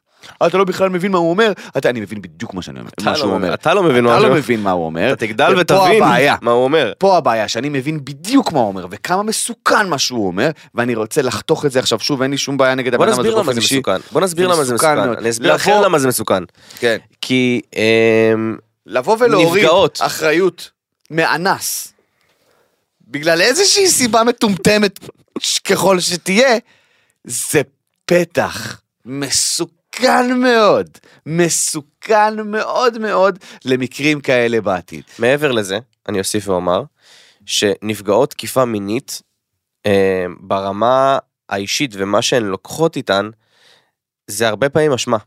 אתה 0.47 0.59
לא 0.59 0.65
בכלל 0.65 0.89
מבין 0.89 1.13
מה 1.13 1.19
הוא 1.19 1.31
אומר, 1.31 1.53
אתה, 1.79 1.91
אני 1.91 2.01
מבין 2.01 2.23
בדיוק 2.23 2.55
מה 2.55 2.63
שאני 2.63 2.81
אומר, 2.81 2.91
מה 3.03 3.15
שהוא 3.17 3.27
לא 3.27 3.33
אומר. 3.33 3.39
מבין- 3.39 3.53
אתה 3.53 3.75
לא 3.75 3.83
מבין 3.83 4.05
מה 4.05 4.11
אתה 4.13 4.21
לא 4.21 4.27
אומר. 4.27 4.37
מבין 4.39 4.61
מה 4.63 4.71
הוא 4.71 4.87
אומר. 4.87 5.13
אתה 5.13 5.27
תגדל 5.27 5.55
ותבין. 5.59 6.03
מה 6.43 6.51
הוא 6.51 6.65
אומר. 6.65 6.93
פה 6.99 7.17
הבעיה 7.17 7.49
שאני 7.49 7.69
מבין 7.69 8.05
בדיוק 8.05 8.53
מה 8.53 8.59
הוא 8.61 8.69
אומר 8.69 8.87
וכמה 8.91 9.23
מסוכן 9.23 9.89
מה 9.89 9.99
שהוא 9.99 10.27
אומר 10.27 10.51
ואני 10.75 10.95
רוצה 10.95 11.23
לחתוך 11.23 11.67
את 11.67 11.73
זה 11.73 11.79
עכשיו 11.79 11.99
שוב 12.01 12.23
אין 12.23 12.31
לי 12.31 12.39
שום 12.39 12.57
בעיה 12.57 12.75
נגד 12.75 12.95
בוא 12.95 13.05
הבן 13.05 13.13
אדם 13.13 13.21
הזה 13.21 13.29
נסביר 13.29 13.43
למה 13.43 13.53
זה. 13.53 13.61
מסוכן. 13.61 13.97
בוא 14.13 14.21
נסביר 14.21 14.49
למה 14.49 14.65
זה 14.65 14.75
מסוכן. 14.75 14.99
אני 14.99 15.31
אסביר 15.31 15.55
לבוא- 15.55 15.85
למה 15.85 15.99
זה 15.99 16.09
מסוכן. 16.09 16.43
כן. 16.79 16.99
כי 17.21 17.61
אמ, 17.77 18.57
לבוא 18.87 19.17
ולהוריד 19.21 19.65
נפגעות. 19.65 19.99
אחריות 20.03 20.71
מאנס 21.11 21.93
בגלל 23.09 23.41
איזושהי 23.41 23.89
סיבה 23.89 24.25
מטומטמת 24.25 24.99
ככל 25.65 26.01
שתהיה 26.01 26.59
זה 27.25 27.63
פתח 28.05 28.81
מסוכן 29.05 30.39
מאוד 30.39 30.89
מסוכן 31.27 32.41
מאוד 32.45 32.99
מאוד 32.99 33.39
למקרים 33.65 34.21
כאלה 34.21 34.61
בעתיד. 34.61 35.03
מעבר 35.19 35.53
לזה, 35.53 35.79
אני 36.09 36.19
אוסיף 36.19 36.49
ואומר, 36.49 36.83
שנפגעות 37.47 38.31
תקיפה 38.31 38.65
מינית, 38.65 39.23
אה, 39.87 40.27
ברמה 40.41 41.19
האישית 41.49 41.91
ומה 41.95 42.23
שהן 42.23 42.45
לוקחות 42.45 42.97
איתן, 42.97 43.31
זה 44.27 44.49
הרבה 44.49 44.69
פעמים 44.69 44.93
אשמה. 44.93 45.19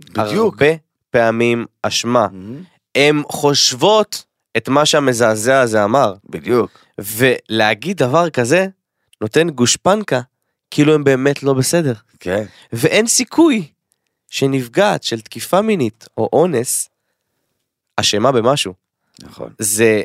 בדיוק. 0.00 0.54
הרבה 0.54 0.85
פעמים 1.16 1.66
אשמה. 1.82 2.26
הן 2.94 3.22
חושבות 3.28 4.24
את 4.56 4.68
מה 4.68 4.86
שהמזעזע 4.86 5.60
הזה 5.60 5.84
אמר, 5.84 6.14
בדיוק. 6.30 6.70
ולהגיד 6.98 7.96
דבר 7.96 8.30
כזה, 8.30 8.66
נותן 9.20 9.50
גושפנקה, 9.50 10.20
כאילו 10.70 10.94
הם 10.94 11.04
באמת 11.04 11.42
לא 11.42 11.52
בסדר. 11.52 11.94
כן. 12.20 12.44
ואין 12.72 13.06
סיכוי 13.06 13.68
שנפגעת 14.30 15.02
של 15.02 15.20
תקיפה 15.20 15.62
מינית 15.62 16.08
או 16.16 16.28
אונס 16.32 16.88
אשמה 17.96 18.32
במשהו. 18.32 18.74
נכון. 19.22 19.52
זה, 19.58 20.02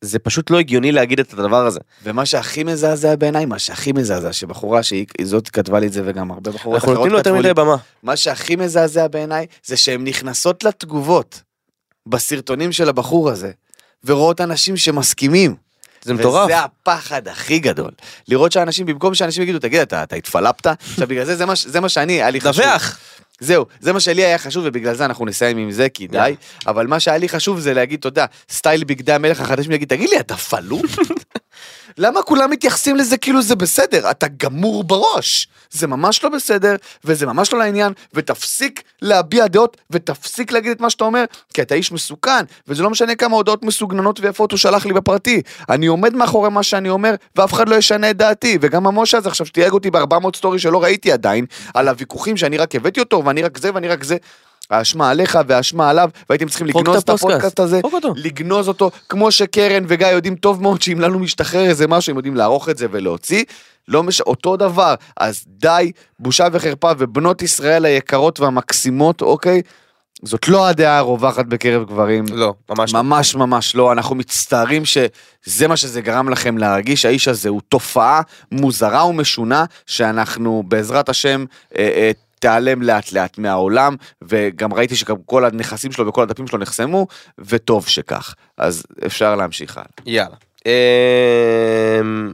זה 0.00 0.18
פשוט 0.18 0.50
לא 0.50 0.58
הגיוני 0.58 0.92
להגיד 0.92 1.20
את 1.20 1.32
הדבר 1.32 1.66
הזה. 1.66 1.80
ומה 2.02 2.26
שהכי 2.26 2.64
מזעזע 2.64 3.16
בעיניי, 3.16 3.46
מה 3.46 3.58
שהכי 3.58 3.92
מזעזע, 3.92 4.32
שבחורה 4.32 4.82
שהיא 4.82 5.06
זאת 5.22 5.48
כתבה 5.48 5.80
לי 5.80 5.86
את 5.86 5.92
זה 5.92 6.02
וגם 6.04 6.30
הרבה 6.30 6.50
בחורות 6.50 6.74
אנחנו 6.74 6.92
אחרות 6.92 6.96
נותנים 6.96 7.12
לו 7.12 7.18
יותר 7.18 7.30
כתבו 7.30 7.42
לי, 7.42 7.50
מדי 7.50 7.54
במה. 7.54 7.76
מה 8.02 8.16
שהכי 8.16 8.56
מזעזע 8.56 9.08
בעיניי 9.08 9.46
זה 9.64 9.76
שהן 9.76 10.04
נכנסות 10.04 10.64
לתגובות 10.64 11.42
בסרטונים 12.06 12.72
של 12.72 12.88
הבחור 12.88 13.30
הזה 13.30 13.50
ורואות 14.04 14.40
אנשים 14.40 14.76
שמסכימים. 14.76 15.54
זה 16.02 16.14
מטורף. 16.14 16.44
וזה 16.44 16.58
הפחד 16.58 17.28
הכי 17.28 17.58
גדול. 17.58 17.90
לראות 18.28 18.52
שאנשים, 18.52 18.86
במקום 18.86 19.14
שאנשים 19.14 19.42
יגידו, 19.42 19.58
תגיד, 19.58 19.80
אתה, 19.80 20.02
אתה 20.02 20.16
התפלפת? 20.16 20.66
עכשיו 20.66 21.08
בגלל 21.08 21.24
זה, 21.24 21.36
זה 21.36 21.46
מה, 21.46 21.52
זה 21.66 21.80
מה 21.80 21.88
שאני, 21.88 22.12
היה 22.12 22.30
לי 22.30 22.40
חשוב. 22.40 22.64
דווח. 22.64 22.98
זהו, 23.40 23.66
זה 23.80 23.92
מה 23.92 24.00
שלי 24.00 24.24
היה 24.24 24.38
חשוב 24.38 24.64
ובגלל 24.66 24.94
זה 24.94 25.04
אנחנו 25.04 25.26
נסיים 25.26 25.58
עם 25.58 25.70
זה, 25.70 25.88
כי 25.88 26.06
די. 26.06 26.34
אבל 26.66 26.86
מה 26.86 27.00
שהיה 27.00 27.18
לי 27.18 27.28
חשוב 27.28 27.60
זה 27.60 27.74
להגיד, 27.74 27.98
אתה 27.98 28.08
יודע, 28.08 28.26
סטייל 28.50 28.84
בגדי 28.84 29.12
המלך 29.12 29.40
החדש, 29.40 29.68
להגיד, 29.68 29.88
תגיד 29.88 30.10
לי, 30.10 30.20
אתה 30.20 30.36
פלוט? 30.36 30.90
למה 31.98 32.22
כולם 32.22 32.50
מתייחסים 32.50 32.96
לזה 32.96 33.16
כאילו 33.16 33.42
זה 33.42 33.56
בסדר? 33.56 34.10
אתה 34.10 34.26
גמור 34.36 34.84
בראש. 34.84 35.48
זה 35.70 35.86
ממש 35.86 36.24
לא 36.24 36.30
בסדר, 36.30 36.76
וזה 37.04 37.26
ממש 37.26 37.52
לא 37.52 37.58
לעניין, 37.58 37.92
ותפסיק 38.14 38.82
להביע 39.02 39.46
דעות, 39.46 39.76
ותפסיק 39.90 40.52
להגיד 40.52 40.70
את 40.70 40.80
מה 40.80 40.90
שאתה 40.90 41.04
אומר, 41.04 41.24
כי 41.54 41.62
אתה 41.62 41.74
איש 41.74 41.92
מסוכן, 41.92 42.44
וזה 42.68 42.82
לא 42.82 42.90
משנה 42.90 43.14
כמה 43.14 43.36
הודעות 43.36 43.64
מסוגננות 43.64 44.20
ויפות 44.20 44.52
הוא 44.52 44.58
שלח 44.58 44.86
לי 44.86 44.92
בפרטי. 44.92 45.42
אני 45.68 45.86
עומד 45.86 46.14
מאחורי 46.14 46.50
מה 46.50 46.62
שאני 46.62 46.88
אומר, 46.88 47.14
ואף 47.36 47.52
אחד 47.52 47.68
לא 47.68 47.76
ישנה 47.76 48.10
את 48.10 48.16
דעתי, 48.16 48.58
וגם 48.60 48.86
המשה 48.86 49.18
הזה 49.18 49.28
עכשיו 49.28 49.46
שתייג 49.46 49.72
אותי 49.72 49.90
ב-400 49.90 50.36
סטורי 50.36 50.58
שלא 50.58 50.82
ראיתי 50.82 51.12
עדיין, 51.12 51.46
על 51.74 51.88
הוויכוחים 51.88 52.36
שאני 52.36 52.56
רק 52.56 52.74
הבאתי 52.74 53.00
אותו, 53.00 53.22
ואני 53.26 53.42
רק 53.42 53.58
זה 53.58 53.70
ואני 53.74 53.88
רק 53.88 54.04
זה. 54.04 54.16
האשמה 54.70 55.10
עליך 55.10 55.38
והאשמה 55.46 55.90
עליו, 55.90 56.10
והייתם 56.30 56.48
צריכים 56.48 56.66
לגנוז 56.66 56.96
את 56.96 57.08
הפודקאסט 57.08 57.60
הזה. 57.60 57.80
לגנוז 58.16 58.68
אותו, 58.68 58.90
כמו 59.08 59.30
שקרן 59.30 59.84
וגיא 59.88 60.06
יודעים 60.06 60.36
טוב 60.36 60.62
מאוד 60.62 60.82
שאם 60.82 61.00
לנו 61.00 61.18
משתחרר 61.18 61.68
איזה 61.68 61.86
משהו, 61.86 62.10
הם 62.10 62.16
יודעים 62.16 62.36
לערוך 62.36 62.68
את 62.68 62.78
זה 62.78 62.86
ולהוציא. 62.90 63.44
לא 63.88 64.02
מש... 64.02 64.20
אותו 64.20 64.56
דבר, 64.56 64.94
אז 65.16 65.44
די, 65.46 65.92
בושה 66.18 66.46
וחרפה, 66.52 66.90
ובנות 66.98 67.42
ישראל 67.42 67.84
היקרות 67.84 68.40
והמקסימות, 68.40 69.22
אוקיי? 69.22 69.62
זאת 70.22 70.48
לא 70.48 70.66
הדעה 70.66 70.98
הרווחת 70.98 71.46
בקרב 71.46 71.84
גברים. 71.88 72.24
לא, 72.32 72.54
ממש 72.70 72.94
לא. 72.94 73.02
ממש 73.02 73.34
ממש 73.34 73.74
לא, 73.74 73.92
אנחנו 73.92 74.14
מצטערים 74.14 74.84
שזה 74.84 75.68
מה 75.68 75.76
שזה 75.76 76.00
גרם 76.00 76.28
לכם 76.28 76.58
להרגיש, 76.58 77.04
האיש 77.04 77.28
הזה 77.28 77.48
הוא 77.48 77.60
תופעה 77.68 78.20
מוזרה 78.52 79.06
ומשונה, 79.06 79.64
שאנחנו 79.86 80.62
בעזרת 80.68 81.08
השם 81.08 81.44
אה, 81.78 81.82
אה, 81.96 82.10
תיעלם 82.40 82.82
לאט 82.82 83.12
לאט 83.12 83.38
מהעולם, 83.38 83.96
וגם 84.22 84.74
ראיתי 84.74 84.96
שגם 84.96 85.16
כל 85.26 85.44
הנכסים 85.44 85.92
שלו 85.92 86.06
וכל 86.06 86.22
הדפים 86.22 86.46
שלו 86.46 86.58
נחסמו, 86.58 87.06
וטוב 87.38 87.88
שכך. 87.88 88.34
אז 88.58 88.82
אפשר 89.06 89.36
להמשיך 89.36 89.76
הלאה. 89.76 89.88
יאללה. 90.06 90.36
אמ, 90.66 92.32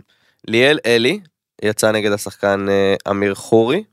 ליאל 0.49 0.79
אלי 0.87 1.21
יצא 1.62 1.93
נגד 1.93 2.12
השחקן 2.12 2.67
אה, 2.69 2.95
אמיר 3.11 3.35
חורי. 3.35 3.85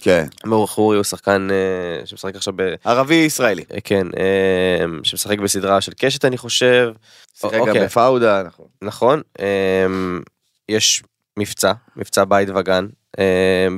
כן. 0.00 0.26
אמיר 0.46 0.66
חורי 0.66 0.96
הוא 0.96 1.04
שחקן 1.04 1.48
אה, 1.50 2.06
שמשחק 2.06 2.36
עכשיו 2.36 2.54
ב... 2.56 2.74
ערבי 2.84 3.14
ישראלי. 3.14 3.64
אה, 3.74 3.80
כן, 3.84 4.06
אה, 4.18 4.84
שמשחק 5.02 5.38
בסדרה 5.38 5.80
של 5.80 5.92
קשת 5.92 6.24
אני 6.24 6.38
חושב. 6.38 6.92
שיחק 7.34 7.54
גם 7.54 7.60
אוקיי. 7.60 7.84
בפאודה, 7.84 8.42
נכון. 8.42 8.66
נכון. 8.82 9.22
אמ, 9.38 10.20
יש 10.68 11.02
מבצע, 11.36 11.72
מבצע 11.96 12.24
בית 12.24 12.48
וגן 12.54 12.84
אמ, 12.84 12.99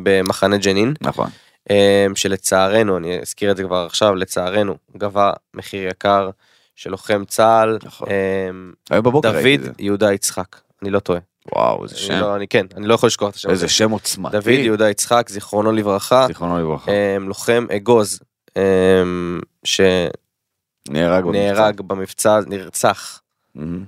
במחנה 0.03 0.57
ג'נין, 0.57 0.95
נכון. 1.01 1.29
אמ, 1.71 1.77
שלצערנו, 2.17 2.97
אני 2.97 3.21
אזכיר 3.21 3.51
את 3.51 3.57
זה 3.57 3.63
כבר 3.63 3.87
עכשיו, 3.87 4.15
לצערנו, 4.15 4.77
גבה 4.97 5.33
מחיר 5.55 5.89
יקר 5.89 6.31
של 6.77 6.91
לוחם 6.91 7.25
צה"ל, 7.25 7.79
נכון. 7.85 8.09
אמ, 8.51 8.73
היום 8.91 9.05
בבוקר 9.05 9.31
ראיתי 9.31 9.55
את 9.55 9.61
דוד. 9.61 9.81
יהודה 9.81 10.13
יצחק, 10.13 10.57
אני 10.83 10.91
לא 10.91 10.99
טועה. 10.99 11.21
וואו, 11.55 11.85
איזה 11.85 11.97
שם. 11.97 12.15
לא- 12.21 12.37
אני 12.37 12.49
כן, 12.49 12.67
אני 12.77 12.87
לא 12.87 12.95
יכול 12.95 13.07
לשכוח 13.07 13.31
את 13.31 13.35
השם. 13.35 13.51
איזה 13.51 13.69
שם 13.69 13.91
עוצמתי. 13.91 14.37
דוד 14.37 14.49
יהודה 14.49 14.91
יצחק, 14.91 15.29
זיכרונו 15.29 15.73
לברכה, 15.73 16.25
זיכרונו 16.27 16.59
לברכה. 16.59 16.93
אמ, 16.93 17.29
לוחם 17.29 17.67
אגוז, 17.77 18.21
אמ, 18.57 19.41
שנהרג 19.65 21.25
נהרג 21.27 21.81
במבצע. 21.81 22.41
נרצח. 22.47 23.21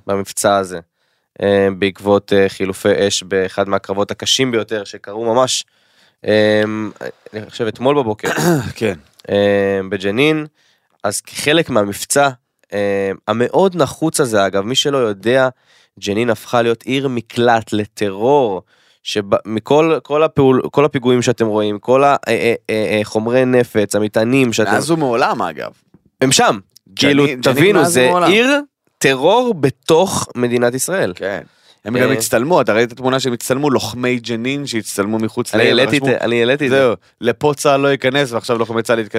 במבצע 0.07 0.57
הזה 0.57 0.81
בעקבות 1.79 2.33
אה, 2.33 2.49
חילופי 2.49 3.09
אש 3.09 3.23
באחד 3.23 3.69
מהקרבות 3.69 4.11
הקשים 4.11 4.51
ביותר 4.51 4.85
שקרו 4.85 5.35
ממש 5.35 5.65
אה, 6.27 6.63
אני 7.35 7.51
חושב 7.51 7.67
אתמול 7.67 7.97
בבוקר 7.97 8.29
כן. 8.77 8.95
אה, 9.31 9.81
בג'נין 9.89 10.47
אז 11.05 11.21
כחלק 11.21 11.71
מהמבצע 11.71 12.29
אה, 12.73 13.11
המאוד 13.29 13.77
נחוץ 13.77 14.21
הזה 14.21 14.47
אגב 14.47 14.65
מי 14.65 14.75
שלא 14.75 14.97
יודע 14.97 15.49
ג'נין 16.01 16.31
הפכה 16.31 16.63
להיות 16.63 16.83
עיר 16.83 17.09
מקלט 17.09 17.73
לטרור. 17.73 18.63
שמכל 19.07 19.99
כל 20.03 20.23
הפעול 20.23 20.63
כל 20.71 20.85
הפיגועים 20.85 21.23
שאתם 21.23 21.47
רואים 21.47 21.79
כל 21.79 22.03
החומרי 23.01 23.45
נפץ 23.45 23.95
המטענים 23.95 24.53
שאתם 24.53 24.71
מאז 24.71 24.91
ומעולם 24.91 25.43
אגב. 25.43 25.71
הם 26.21 26.33
שם 26.33 26.59
כאילו 26.97 27.25
ג'נין 27.25 27.41
תבינו 27.41 27.85
זה. 27.85 28.11
עיר 28.27 28.61
טרור 29.05 29.55
בתוך 29.61 30.29
מדינת 30.37 30.75
ישראל 30.75 31.13
כן. 31.17 31.41
הם 31.85 31.99
גם 31.99 32.09
אה, 32.09 32.13
הצטלמו, 32.13 32.61
אתה 32.61 32.73
ראית 32.73 32.87
את 32.89 32.93
התמונה 32.93 33.21
שהם 33.21 33.33
הצטלמו, 33.33 33.71
לוחמי 33.71 34.17
ג'נין 34.19 34.67
שהצטלמו 34.67 35.19
מחוץ 35.19 35.55
אני 35.55 35.63
לעיר, 35.65 35.79
העליתי 35.79 35.99
את 35.99 36.05
זה, 36.05 36.17
אני 36.21 36.41
העליתי 36.41 36.65
את 36.67 36.71
זה. 36.71 36.77
זהו, 36.79 36.95
לפה 37.21 37.53
צה"ל 37.57 37.81
לא 37.81 37.89
ייכנס 37.89 38.33
ועכשיו 38.33 38.59
לוחמי 38.59 38.83
צה"ל 38.83 38.99
יתק- 38.99 39.15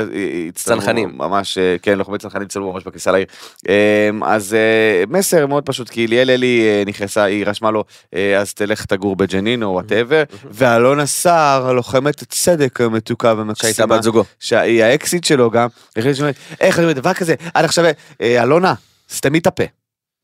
יצטלמו 0.48 0.82
צנחנים. 0.82 1.12
ממש, 1.18 1.58
אה, 1.58 1.76
כן, 1.82 1.98
לוחמי 1.98 2.18
צנחנים 2.18 2.44
יצטלמו 2.44 2.74
ממש 2.74 2.84
בכניסה 2.84 3.12
לעיר. 3.12 3.26
אה, 3.70 4.10
אז 4.24 4.54
אה, 4.54 5.04
מסר 5.10 5.48
מאוד 5.48 5.66
פשוט, 5.66 5.90
כי 5.90 6.08
ליאל 6.08 6.30
אלי 6.30 6.62
אה, 6.64 6.84
נכנסה, 6.86 7.24
היא 7.24 7.46
רשמה 7.46 7.72
לו, 7.72 7.84
אה, 8.16 8.38
אז 8.40 8.54
תלך 8.54 8.86
תגור 8.86 9.16
בג'נין 9.16 9.64
או 9.64 9.68
whatever, 9.70 10.24
ואלונה 10.52 11.06
סער, 11.06 11.74
לוחמת 11.74 12.24
צדק 12.24 12.82
המתוקה 12.82 13.34
ומקסימה, 13.38 13.74
שהייתה 13.74 13.86
בת 13.86 14.04
זוגו. 14.04 14.24
שהיא 14.40 14.84
האקסית 14.84 15.24
שלו 15.24 15.52
גם, 15.52 15.68
איך 15.96 16.78
אני 16.80 16.86
אומר 16.86 16.94
דבר 16.94 17.14
כזה, 17.14 17.36
עד 17.54 17.66
עכשיו, 17.66 17.86
אה, 18.22 18.44
אלונה, 18.44 18.74
סתמי 19.10 19.38
את 19.38 19.48
הפה, 19.48 19.64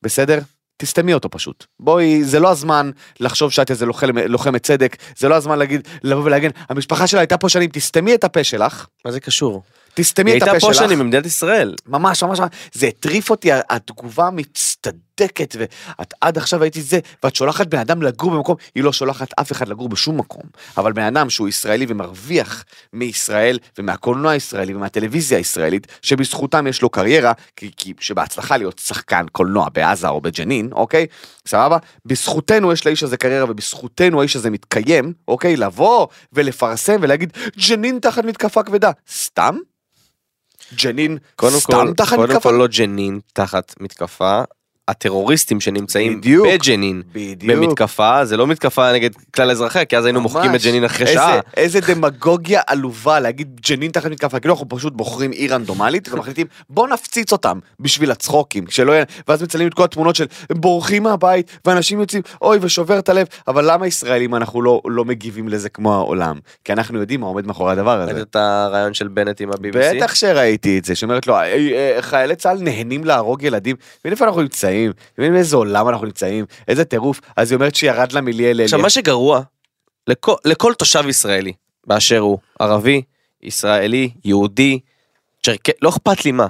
בסדר? 0.03 0.39
תסתמי 0.77 1.13
אותו 1.13 1.29
פשוט. 1.29 1.65
בואי, 1.79 2.23
זה 2.23 2.39
לא 2.39 2.51
הזמן 2.51 2.91
לחשוב 3.19 3.51
שאת 3.51 3.71
איזה 3.71 3.85
לוחם, 3.85 4.17
לוחמת 4.17 4.63
צדק, 4.63 4.97
זה 5.17 5.29
לא 5.29 5.35
הזמן 5.35 5.59
להגיד, 5.59 5.87
לבוא 6.03 6.23
ולהגן, 6.23 6.49
המשפחה 6.69 7.07
שלה 7.07 7.19
הייתה 7.19 7.37
פה 7.37 7.49
שנים, 7.49 7.69
תסתמי 7.73 8.15
את 8.15 8.23
הפה 8.23 8.43
שלך, 8.43 8.87
מה 9.05 9.11
זה 9.11 9.19
קשור? 9.19 9.63
תסתמי 9.93 10.31
היא 10.31 10.37
את 10.37 10.41
הפה 10.41 10.51
הייתה 10.51 10.65
פה 10.67 10.73
שלך. 10.73 10.85
שנים 10.85 10.99
במדינת 10.99 11.25
ישראל. 11.25 11.75
ממש 11.87 12.23
ממש 12.23 12.39
ממש, 12.39 12.49
זה 12.73 12.87
הטריף 12.87 13.29
אותי 13.29 13.49
התגובה 13.69 14.27
המצטדקת 14.27 15.10
ואת 15.59 16.13
עד 16.21 16.37
עכשיו 16.37 16.63
הייתי 16.63 16.81
זה 16.81 16.99
ואת 17.23 17.35
שולחת 17.35 17.67
בן 17.67 17.77
אדם 17.77 18.01
לגור 18.01 18.31
במקום 18.31 18.55
היא 18.75 18.83
לא 18.83 18.93
שולחת 18.93 19.29
אף 19.39 19.51
אחד 19.51 19.67
לגור 19.67 19.89
בשום 19.89 20.17
מקום 20.17 20.43
אבל 20.77 20.93
בן 20.93 21.03
אדם 21.03 21.29
שהוא 21.29 21.47
ישראלי 21.47 21.85
ומרוויח 21.89 22.63
מישראל 22.93 23.59
ומהקולנוע 23.79 24.31
הישראלי 24.31 24.73
ומהטלוויזיה 24.73 25.37
הישראלית 25.37 25.87
שבזכותם 26.01 26.67
יש 26.67 26.81
לו 26.81 26.89
קריירה 26.89 27.33
כי, 27.55 27.71
כי 27.77 27.93
שבהצלחה 27.99 28.57
להיות 28.57 28.79
שחקן 28.79 29.25
קולנוע 29.31 29.67
בעזה 29.73 30.09
או 30.09 30.21
בג'נין 30.21 30.69
אוקיי 30.71 31.07
סבבה 31.47 31.77
בזכותנו 32.05 32.71
יש 32.73 32.85
לאיש 32.85 33.03
הזה 33.03 33.17
קריירה 33.17 33.51
ובזכותנו 33.51 34.19
האיש 34.19 34.35
הזה 34.35 34.49
מתקיים 34.49 35.13
אוקיי 35.27 35.55
לבוא 35.55 36.07
ולפרסם 36.33 36.95
ולהגיד 37.01 37.33
ג'נין 37.67 37.99
תחת 37.99 38.25
מתקפה 38.25 38.63
כבדה 38.63 38.91
סתם. 39.11 39.57
ג'נין 40.75 41.17
קודם 41.35 41.59
סתם 41.59 41.87
כל, 41.87 41.93
תחת 41.93 42.15
קודם 42.15 42.29
מתקפה? 42.29 42.49
כל 42.49 42.55
לא 42.55 42.67
ג'נין 42.67 43.19
תחת 43.33 43.75
מתקפה. 43.79 44.41
הטרוריסטים 44.91 45.59
שנמצאים 45.61 46.17
בדיוק. 46.17 46.47
בג'נין 46.47 47.01
בדיוק. 47.13 47.51
במתקפה 47.59 48.25
זה 48.25 48.37
לא 48.37 48.47
מתקפה 48.47 48.93
נגד 48.93 49.09
כלל 49.35 49.51
אזרחיה 49.51 49.85
כי 49.85 49.97
אז 49.97 50.05
היינו 50.05 50.21
מוחקים 50.21 50.49
את 50.49 50.55
ממש. 50.55 50.65
ג'נין 50.67 50.83
אחרי 50.83 51.05
איזה- 51.07 51.13
שעה. 51.19 51.39
איזה 51.57 51.79
דמגוגיה 51.87 52.61
עלובה 52.67 53.19
להגיד 53.19 53.59
ג'נין 53.69 53.91
תחת 53.91 54.11
מתקפה, 54.11 54.39
כאילו 54.39 54.53
אנחנו 54.53 54.69
פשוט 54.69 54.93
בוחרים 54.93 55.31
עיר 55.31 55.53
רנדומלית 55.53 56.09
ומחליטים 56.13 56.47
בוא 56.69 56.87
נפציץ 56.87 57.31
אותם 57.31 57.59
בשביל 57.79 58.11
הצחוקים, 58.11 58.65
שלא 58.69 58.91
יהיה, 58.91 59.03
ואז 59.27 59.43
מצלמים 59.43 59.67
את 59.67 59.73
כל 59.73 59.83
התמונות 59.83 60.15
של 60.15 60.25
הם 60.49 60.61
בורחים 60.61 61.03
מהבית 61.03 61.57
ואנשים 61.65 61.99
יוצאים 61.99 62.21
אוי 62.41 62.57
ושובר 62.61 62.99
את 62.99 63.09
הלב, 63.09 63.27
אבל 63.47 63.71
למה 63.71 63.87
ישראלים 63.87 64.35
אנחנו 64.35 64.61
לא, 64.61 64.81
לא 64.87 65.05
מגיבים 65.05 65.47
לזה 65.47 65.69
כמו 65.69 65.93
העולם? 65.95 66.35
כי 66.65 66.73
אנחנו 66.73 66.99
יודעים 66.99 67.21
מה 67.21 67.27
עומד 67.27 67.47
מאחורי 67.47 67.71
הדבר 67.71 68.01
הזה. 68.01 68.11
ראית 68.13 68.27
את 68.29 68.35
הרעיון 68.35 68.93
של 68.93 69.07
בנט 69.07 69.41
עם 69.41 69.49
ה-BBC? 69.49 69.95
בטח 69.95 70.15
שראיתי 70.15 70.77
את 70.79 70.85
זה, 70.85 70.95
שאומרת 70.95 71.27
לו, 71.27 71.35
"אה, 71.35 71.43
אה, 71.45 71.97
חיילי 72.01 72.35
צה"ל 72.35 72.57
נהנים 72.61 73.03
להרוג 73.03 73.43
ילדים, 73.43 73.75
מבין 74.01 74.11
איפה 74.13 74.25
אנחנו 74.25 74.41
נמצאים, 74.41 74.80
מבין 75.17 75.33
באיזה 75.33 75.55
עולם 75.55 75.89
אנחנו 75.89 76.05
נמצאים, 76.05 76.45
איזה 76.67 76.85
טירוף, 76.85 77.21
אז 77.35 77.51
היא 77.51 77.55
אומרת 77.55 77.75
שירד 77.75 78.11
לה 78.11 78.21
מליאל 78.21 78.61
עכשיו 78.61 78.79
מה 78.79 78.89
שגרוע 78.89 79.41
לכל, 80.07 80.35
לכל 80.45 80.73
תושב 80.73 81.03
ישראלי 81.07 81.53
באשר 81.87 82.19
הוא 82.19 82.37
ערבי, 82.59 83.01
ישראלי, 83.43 84.09
יהודי, 84.25 84.79
צ'רק... 85.43 85.69
לא 85.81 85.89
אכפת 85.89 86.25
לי 86.25 86.31
מה. 86.31 86.47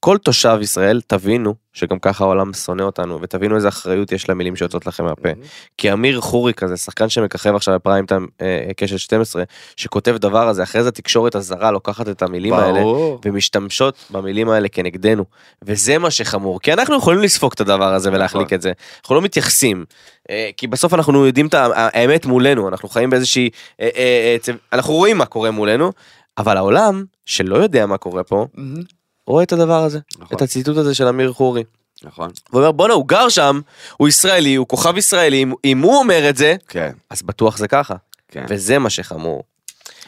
כל 0.00 0.18
תושב 0.18 0.58
ישראל 0.60 1.00
תבינו 1.06 1.54
שגם 1.72 1.98
ככה 1.98 2.24
העולם 2.24 2.52
שונא 2.52 2.82
אותנו 2.82 3.20
ותבינו 3.22 3.56
איזה 3.56 3.68
אחריות 3.68 4.12
יש 4.12 4.30
למילים 4.30 4.56
שיוצאות 4.56 4.86
לכם 4.86 5.04
מהפה. 5.04 5.28
כי 5.76 5.92
אמיר 5.92 6.20
חורי 6.20 6.54
כזה 6.54 6.76
שחקן 6.76 7.08
שמככב 7.08 7.54
עכשיו 7.54 7.74
בפריים 7.74 8.06
טיים 8.06 8.26
אה, 8.40 8.70
קשת 8.76 8.98
12 8.98 9.42
שכותב 9.76 10.16
דבר 10.16 10.48
הזה 10.48 10.62
אחרי 10.62 10.82
זה 10.82 10.88
התקשורת 10.88 11.34
הזרה 11.34 11.70
לוקחת 11.70 12.08
את 12.08 12.22
המילים 12.22 12.52
האלה 12.52 12.80
ברור. 12.80 13.20
ומשתמשות 13.24 13.94
במילים 14.10 14.48
האלה 14.48 14.68
כנגדנו 14.68 15.24
וזה 15.64 15.98
מה 15.98 16.10
שחמור 16.10 16.60
כי 16.60 16.72
אנחנו 16.72 16.96
יכולים 16.96 17.20
לספוג 17.20 17.52
את 17.54 17.60
הדבר 17.60 17.94
הזה 17.94 18.10
ולהחליק 18.12 18.46
נכון. 18.46 18.56
את 18.56 18.62
זה 18.62 18.72
אנחנו 19.00 19.14
לא 19.14 19.22
מתייחסים 19.22 19.84
אה, 20.30 20.50
כי 20.56 20.66
בסוף 20.66 20.94
אנחנו 20.94 21.26
יודעים 21.26 21.46
את 21.46 21.54
האמת 21.54 22.26
מולנו 22.26 22.68
אנחנו 22.68 22.88
חיים 22.88 23.10
באיזושהי 23.10 23.50
אה, 23.80 23.88
אה, 23.96 24.36
אה, 24.48 24.54
אנחנו 24.72 24.94
רואים 24.94 25.18
מה 25.18 25.26
קורה 25.26 25.50
מולנו 25.50 25.92
אבל 26.38 26.56
העולם 26.56 27.04
שלא 27.26 27.56
יודע 27.56 27.86
מה 27.86 27.98
קורה 27.98 28.24
פה 28.24 28.46
מהמם. 28.54 28.99
רואה 29.30 29.42
את 29.44 29.52
הדבר 29.52 29.82
הזה 29.82 29.98
נכון. 30.18 30.36
את 30.36 30.42
הציטוט 30.42 30.76
הזה 30.76 30.94
של 30.94 31.06
אמיר 31.08 31.32
חורי. 31.32 31.62
נכון. 32.02 32.30
הוא 32.50 32.58
אומר 32.60 32.72
בואנה 32.72 32.94
הוא 32.94 33.08
גר 33.08 33.28
שם 33.28 33.60
הוא 33.96 34.08
ישראלי 34.08 34.54
הוא 34.54 34.66
כוכב 34.66 34.96
ישראלי 34.96 35.42
אם- 35.42 35.52
אם 35.64 35.78
הוא 35.82 35.96
אומר 35.98 36.28
את 36.30 36.36
זה 36.36 36.56
כן, 36.68 36.90
אז 37.10 37.22
בטוח 37.22 37.56
זה 37.58 37.68
ככה 37.68 37.94
כן. 38.28 38.44
וזה 38.48 38.78
מה 38.78 38.90
שחמור. 38.90 39.42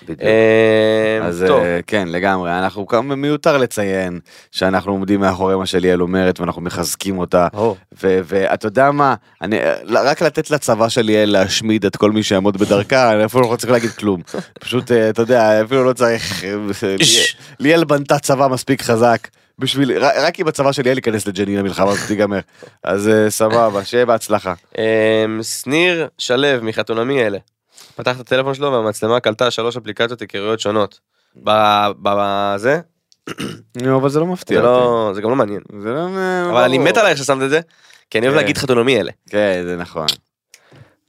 בדיוק. 0.02 0.20
אה, 0.22 1.26
אז 1.26 1.44
טוב. 1.48 1.60
אה, 1.60 1.80
כן 1.86 2.08
לגמרי 2.08 2.50
אנחנו 2.58 2.86
כמה 2.86 3.14
מיותר 3.16 3.56
לציין 3.56 4.20
שאנחנו 4.50 4.92
עומדים 4.92 5.20
מאחורי 5.20 5.56
מה 5.56 5.66
שליאל 5.66 6.02
אומרת 6.02 6.40
ואנחנו 6.40 6.62
מחזקים 6.62 7.18
אותה 7.18 7.48
ואתה 8.02 8.66
יודע 8.66 8.90
מה 8.90 9.14
אני 9.42 9.58
רק 9.88 10.22
לתת 10.22 10.50
לצבא 10.50 10.88
של 10.88 11.02
ליאל 11.02 11.30
להשמיד 11.30 11.84
את 11.86 11.96
כל 11.96 12.10
מי 12.12 12.22
שיעמוד 12.22 12.56
בדרכה 12.56 13.12
אני 13.12 13.24
אפילו 13.24 13.50
לא 13.52 13.56
צריך 13.56 13.72
להגיד 13.72 13.90
כלום 13.90 14.20
פשוט 14.60 14.92
אה, 14.92 15.08
אתה 15.10 15.22
יודע 15.22 15.62
אפילו 15.62 15.84
לא 15.84 15.92
צריך 15.92 16.44
אה, 16.44 16.50
ליאל- 17.60 17.84
בנתה 17.84 18.18
צבא 18.18 18.48
מספיק 18.48 18.82
חזק. 18.82 19.28
בשביל 19.58 19.92
רק- 20.04 20.40
אם 20.40 20.48
הצבא 20.48 20.72
של 20.72 20.82
ליאל 20.82 20.96
ייכנס 20.96 21.26
לג'נין 21.26 21.58
המלחמה 21.58 21.90
הזאת 21.90 22.06
תיגמר 22.08 22.38
אז 22.84 23.08
אה, 23.08 23.30
סבבה 23.30 23.84
שיהיה 23.84 24.06
בהצלחה. 24.06 24.54
אמ, 24.78 25.42
שניר 25.42 26.08
שלו 26.18 26.46
מחתונמי 26.62 27.22
אלה. 27.22 27.38
פתח 27.96 28.16
את 28.16 28.20
הטלפון 28.20 28.54
שלו 28.54 28.72
והמצלמה 28.72 29.20
קלטה 29.20 29.50
שלוש 29.50 29.76
אפליקציות 29.76 30.20
היכרויות 30.20 30.60
שונות. 30.60 31.00
בזה 31.36 32.80
נו, 33.82 33.96
אבל 33.98 34.08
זה 34.08 34.20
לא 34.20 34.26
מפתיע 34.26 34.60
זה 34.60 34.68
אותי. 34.68 34.84
לא 34.84 35.10
זה 35.14 35.20
גם 35.22 35.30
לא 35.30 35.36
מעניין. 35.36 35.60
זה 35.82 35.88
לא 35.92 36.08
אבל 36.50 36.62
אני. 36.64 36.78
מת 36.78 36.96
עלייך 36.96 37.18
ששמת 37.18 37.42
את 37.42 37.50
זה. 37.50 37.60
כי 38.10 38.18
אני 38.18 38.26
אוהב 38.26 38.38
כן. 38.38 38.42
להגיד 38.42 38.58
חתונמי 38.58 39.00
אלה. 39.00 39.10
כן 39.30 39.62
זה 39.66 39.76
נכון. 39.76 40.06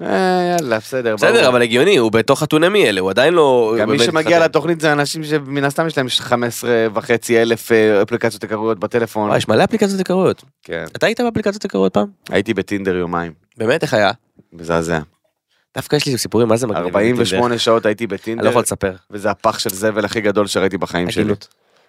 אה, 0.01 0.55
יאללה 0.59 0.77
בסדר. 0.77 1.15
בסדר. 1.15 1.47
אבל 1.47 1.61
הגיוני 1.61 1.97
הוא 1.97 2.11
בתוך 2.11 2.39
חתונמי 2.39 2.89
אלה 2.89 3.01
הוא 3.01 3.09
עדיין 3.09 3.33
לא. 3.33 3.75
גם 3.79 3.89
מי 3.91 3.99
שמגיע. 3.99 4.39
לתוכנית 4.39 4.81
זה 4.81 4.91
אנשים 4.91 5.23
שמן 5.23 5.63
הסתם 5.63 5.87
יש 5.87 5.97
להם 5.97 6.07
15 6.09 6.87
וחצי 6.93 7.41
אלף 7.41 7.71
אה, 7.71 8.01
אפליקציות 8.01 8.43
היכרויות 8.43 8.79
בטלפון. 8.79 9.35
יש 9.37 9.47
מלא 9.47 9.63
אפליקציות 9.63 9.99
היכרויות. 9.99 10.43
כן. 10.63 10.85
אתה 10.95 11.05
היית 11.05 11.21
באפליקציות 11.21 11.63
היכרויות 11.63 11.93
פעם? 11.93 12.07
הייתי 12.29 12.53
בטינדר 12.53 12.95
יומיים. 12.95 13.31
באמת 13.57 13.83
איך 13.83 13.93
היה? 13.93 14.11
מזעזע. 14.53 14.99
דווקא 15.75 15.95
יש 15.95 16.05
לי 16.05 16.17
סיפורים 16.17 16.47
מה 16.47 16.57
זה 16.57 16.67
מגניב. 16.67 16.97
בטינדר. 16.97 16.99
48 16.99 17.57
שעות 17.57 17.85
הייתי 17.85 18.03
אני 18.03 18.11
לא 18.11 18.17
בטינדר 18.17 18.49
יכול 18.49 18.61
לספר. 18.61 18.95
וזה 19.11 19.31
הפח 19.31 19.59
של 19.59 19.69
זבל 19.69 20.05
הכי 20.05 20.21
גדול 20.21 20.47
שראיתי 20.47 20.77
בחיים 20.77 21.11
שלי. 21.11 21.33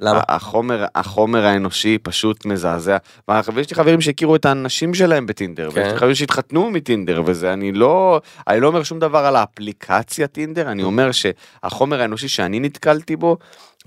למה? 0.01 0.20
החומר 0.29 0.85
החומר 0.94 1.47
האנושי 1.47 1.99
פשוט 1.99 2.44
מזעזע. 2.44 2.97
ויש 3.55 3.70
לי 3.70 3.77
חברים 3.77 4.01
שהכירו 4.01 4.37
את 4.37 4.44
האנשים 4.44 4.94
שלהם 4.94 5.27
בטינדר, 5.27 5.70
כן. 5.70 5.81
ויש 5.81 5.92
לי 5.92 5.99
חברים 5.99 6.14
שהתחתנו 6.14 6.70
מטינדר 6.70 7.23
וזה 7.27 7.53
אני 7.53 7.73
לא 7.73 8.20
אני 8.49 8.61
לא 8.61 8.66
אומר 8.66 8.83
שום 8.83 8.99
דבר 8.99 9.18
על 9.18 9.37
האפליקציה 9.37 10.27
טינדר 10.27 10.70
אני 10.70 10.83
אומר 10.83 11.11
שהחומר 11.12 12.01
האנושי 12.01 12.29
שאני 12.29 12.61
נתקלתי 12.61 13.16
בו 13.16 13.37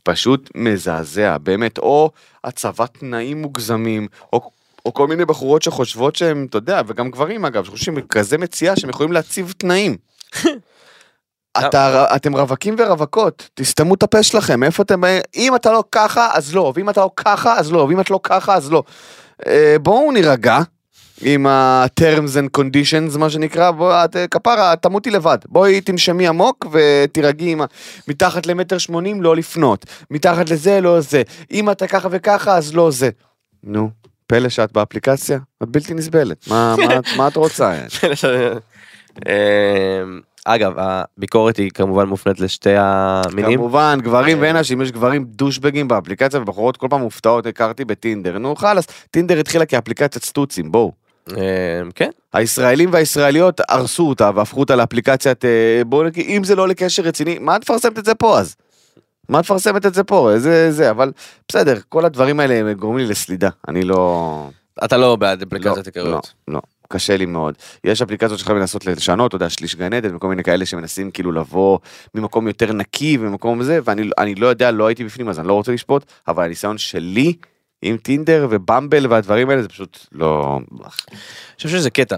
פשוט 0.03 0.49
מזעזע 0.55 1.37
באמת 1.37 1.77
או 1.77 2.11
הצבת 2.43 2.97
תנאים 2.97 3.41
מוגזמים 3.41 4.07
או. 4.33 4.56
או 4.87 4.93
כל 4.93 5.07
מיני 5.07 5.25
בחורות 5.25 5.61
שחושבות 5.61 6.15
שהם, 6.15 6.45
אתה 6.49 6.57
יודע, 6.57 6.81
וגם 6.87 7.11
גברים 7.11 7.45
אגב, 7.45 7.63
שחושבים 7.65 8.01
כזה 8.01 8.37
מציאה 8.37 8.75
שהם 8.75 8.89
יכולים 8.89 9.11
להציב 9.11 9.53
תנאים. 9.57 9.97
אתה, 11.59 12.15
אתם 12.15 12.35
רווקים 12.35 12.75
ורווקות, 12.77 13.49
תסתמו 13.53 13.93
את 13.93 14.03
הפה 14.03 14.23
שלכם, 14.23 14.63
איפה 14.63 14.83
אתם, 14.83 15.01
אם 15.35 15.55
אתה 15.55 15.71
לא 15.71 15.83
ככה 15.91 16.29
אז 16.33 16.55
לא, 16.55 16.73
ואם 16.75 16.89
אתה 16.89 17.01
לא 17.01 17.09
ככה 17.15 17.59
אז 17.59 17.71
לא, 17.71 17.79
ואם 17.79 17.99
את 17.99 18.09
לא 18.09 18.19
ככה 18.23 18.55
אז 18.55 18.71
לא. 18.71 18.83
אה, 19.47 19.75
בואו 19.81 20.11
נירגע 20.11 20.59
עם 21.21 21.47
ה-terms 21.47 22.33
and 22.35 22.59
conditions 22.59 23.17
מה 23.17 23.29
שנקרא, 23.29 23.71
בוא, 23.71 24.05
את, 24.05 24.15
אה, 24.15 24.27
כפרה, 24.27 24.75
תמותי 24.75 25.11
לבד, 25.11 25.37
בואי 25.45 25.81
תנשמי 25.81 26.27
עמוק 26.27 26.65
ותירגעי 26.71 27.51
עם 27.51 27.61
ה... 27.61 27.65
מתחת 28.07 28.45
למטר 28.45 28.77
שמונים 28.77 29.21
לא 29.21 29.35
לפנות, 29.35 29.85
מתחת 30.11 30.49
לזה 30.49 30.81
לא 30.81 31.01
זה, 31.01 31.21
אם 31.51 31.69
אתה 31.69 31.87
ככה 31.87 32.07
וככה 32.11 32.57
אז 32.57 32.75
לא 32.75 32.91
זה. 32.91 33.09
נו, 33.63 33.89
פלא 34.27 34.49
שאת 34.49 34.71
באפליקציה? 34.71 35.39
את 35.63 35.67
בלתי 35.67 35.93
נסבלת, 35.93 36.47
מה, 36.47 36.75
מה, 36.77 36.99
מה 37.17 37.27
את 37.27 37.35
רוצה? 37.35 37.73
אמ, 39.25 40.19
אגב 40.45 40.73
הביקורת 40.77 41.57
היא 41.57 41.71
כמובן 41.73 42.05
מופנית 42.05 42.39
לשתי 42.39 42.75
המינים. 42.77 43.59
כמובן, 43.59 43.99
גברים 44.01 44.43
אה. 44.43 44.49
ונשים, 44.49 44.81
יש 44.81 44.91
גברים 44.91 45.23
דושבגים 45.23 45.87
באפליקציה 45.87 46.39
ובחורות 46.39 46.77
כל 46.77 46.87
פעם 46.89 47.01
מופתעות, 47.01 47.45
הכרתי 47.45 47.85
בטינדר. 47.85 48.37
נו 48.37 48.55
חלאס, 48.55 48.85
טינדר 49.11 49.39
התחילה 49.39 49.65
כאפליקציית 49.65 50.25
סטוצים, 50.25 50.71
בואו. 50.71 50.91
אמ, 51.31 51.35
כן. 51.95 52.09
הישראלים 52.33 52.89
והישראליות 52.93 53.61
הרסו 53.69 54.09
אותה 54.09 54.31
והפכו 54.35 54.59
אותה 54.59 54.75
לאפליקציית, 54.75 55.45
אה, 55.45 55.81
בואו 55.85 56.03
נגיד, 56.03 56.25
אם 56.27 56.43
זה 56.43 56.55
לא 56.55 56.67
לקשר 56.67 57.03
רציני, 57.03 57.37
מה 57.39 57.55
את 57.55 57.61
מפרסמת 57.61 57.99
את 57.99 58.05
זה 58.05 58.15
פה 58.15 58.39
אז? 58.39 58.55
מה 59.29 59.39
את 59.39 59.43
מפרסמת 59.43 59.85
את 59.85 59.93
זה 59.93 60.03
פה? 60.03 60.31
זה 60.37 60.71
זה, 60.71 60.91
אבל 60.91 61.11
בסדר, 61.47 61.79
כל 61.89 62.05
הדברים 62.05 62.39
האלה 62.39 62.73
גורמים 62.73 63.05
לי 63.05 63.11
לסלידה, 63.11 63.49
אני 63.67 63.81
לא... 63.81 64.49
אתה 64.85 64.97
לא 64.97 65.15
בעד 65.15 65.41
לא, 65.41 65.47
אפליקציות 65.47 65.77
לא, 65.77 65.81
היכרויות. 65.85 66.33
לא. 66.47 66.61
קשה 66.89 67.17
לי 67.17 67.25
מאוד. 67.25 67.55
יש 67.83 68.01
אפליקציות 68.01 68.39
שיכולים 68.39 68.61
לנסות 68.61 68.85
לשנות, 68.85 69.27
אתה 69.29 69.35
יודע, 69.35 69.49
שליש 69.49 69.75
גן 69.75 69.93
עדן 69.93 70.15
וכל 70.15 70.27
מיני 70.27 70.43
כאלה 70.43 70.65
שמנסים 70.65 71.11
כאילו 71.11 71.31
לבוא 71.31 71.79
ממקום 72.15 72.47
יותר 72.47 72.73
נקי 72.73 73.17
וממקום 73.21 73.63
זה, 73.63 73.79
ואני 73.83 74.09
אני 74.17 74.35
לא 74.35 74.47
יודע, 74.47 74.71
לא 74.71 74.87
הייתי 74.87 75.03
בפנים 75.03 75.29
אז 75.29 75.39
אני 75.39 75.47
לא 75.47 75.53
רוצה 75.53 75.71
לשפוט, 75.71 76.05
אבל 76.27 76.43
הניסיון 76.43 76.77
שלי 76.77 77.33
עם 77.81 77.97
טינדר 77.97 78.47
ובמבל 78.49 79.07
והדברים 79.07 79.49
האלה 79.49 79.61
זה 79.61 79.67
פשוט 79.67 79.97
לא... 80.11 80.59
אני 80.81 81.17
חושב 81.57 81.69
שזה 81.69 81.89
קטע. 81.89 82.15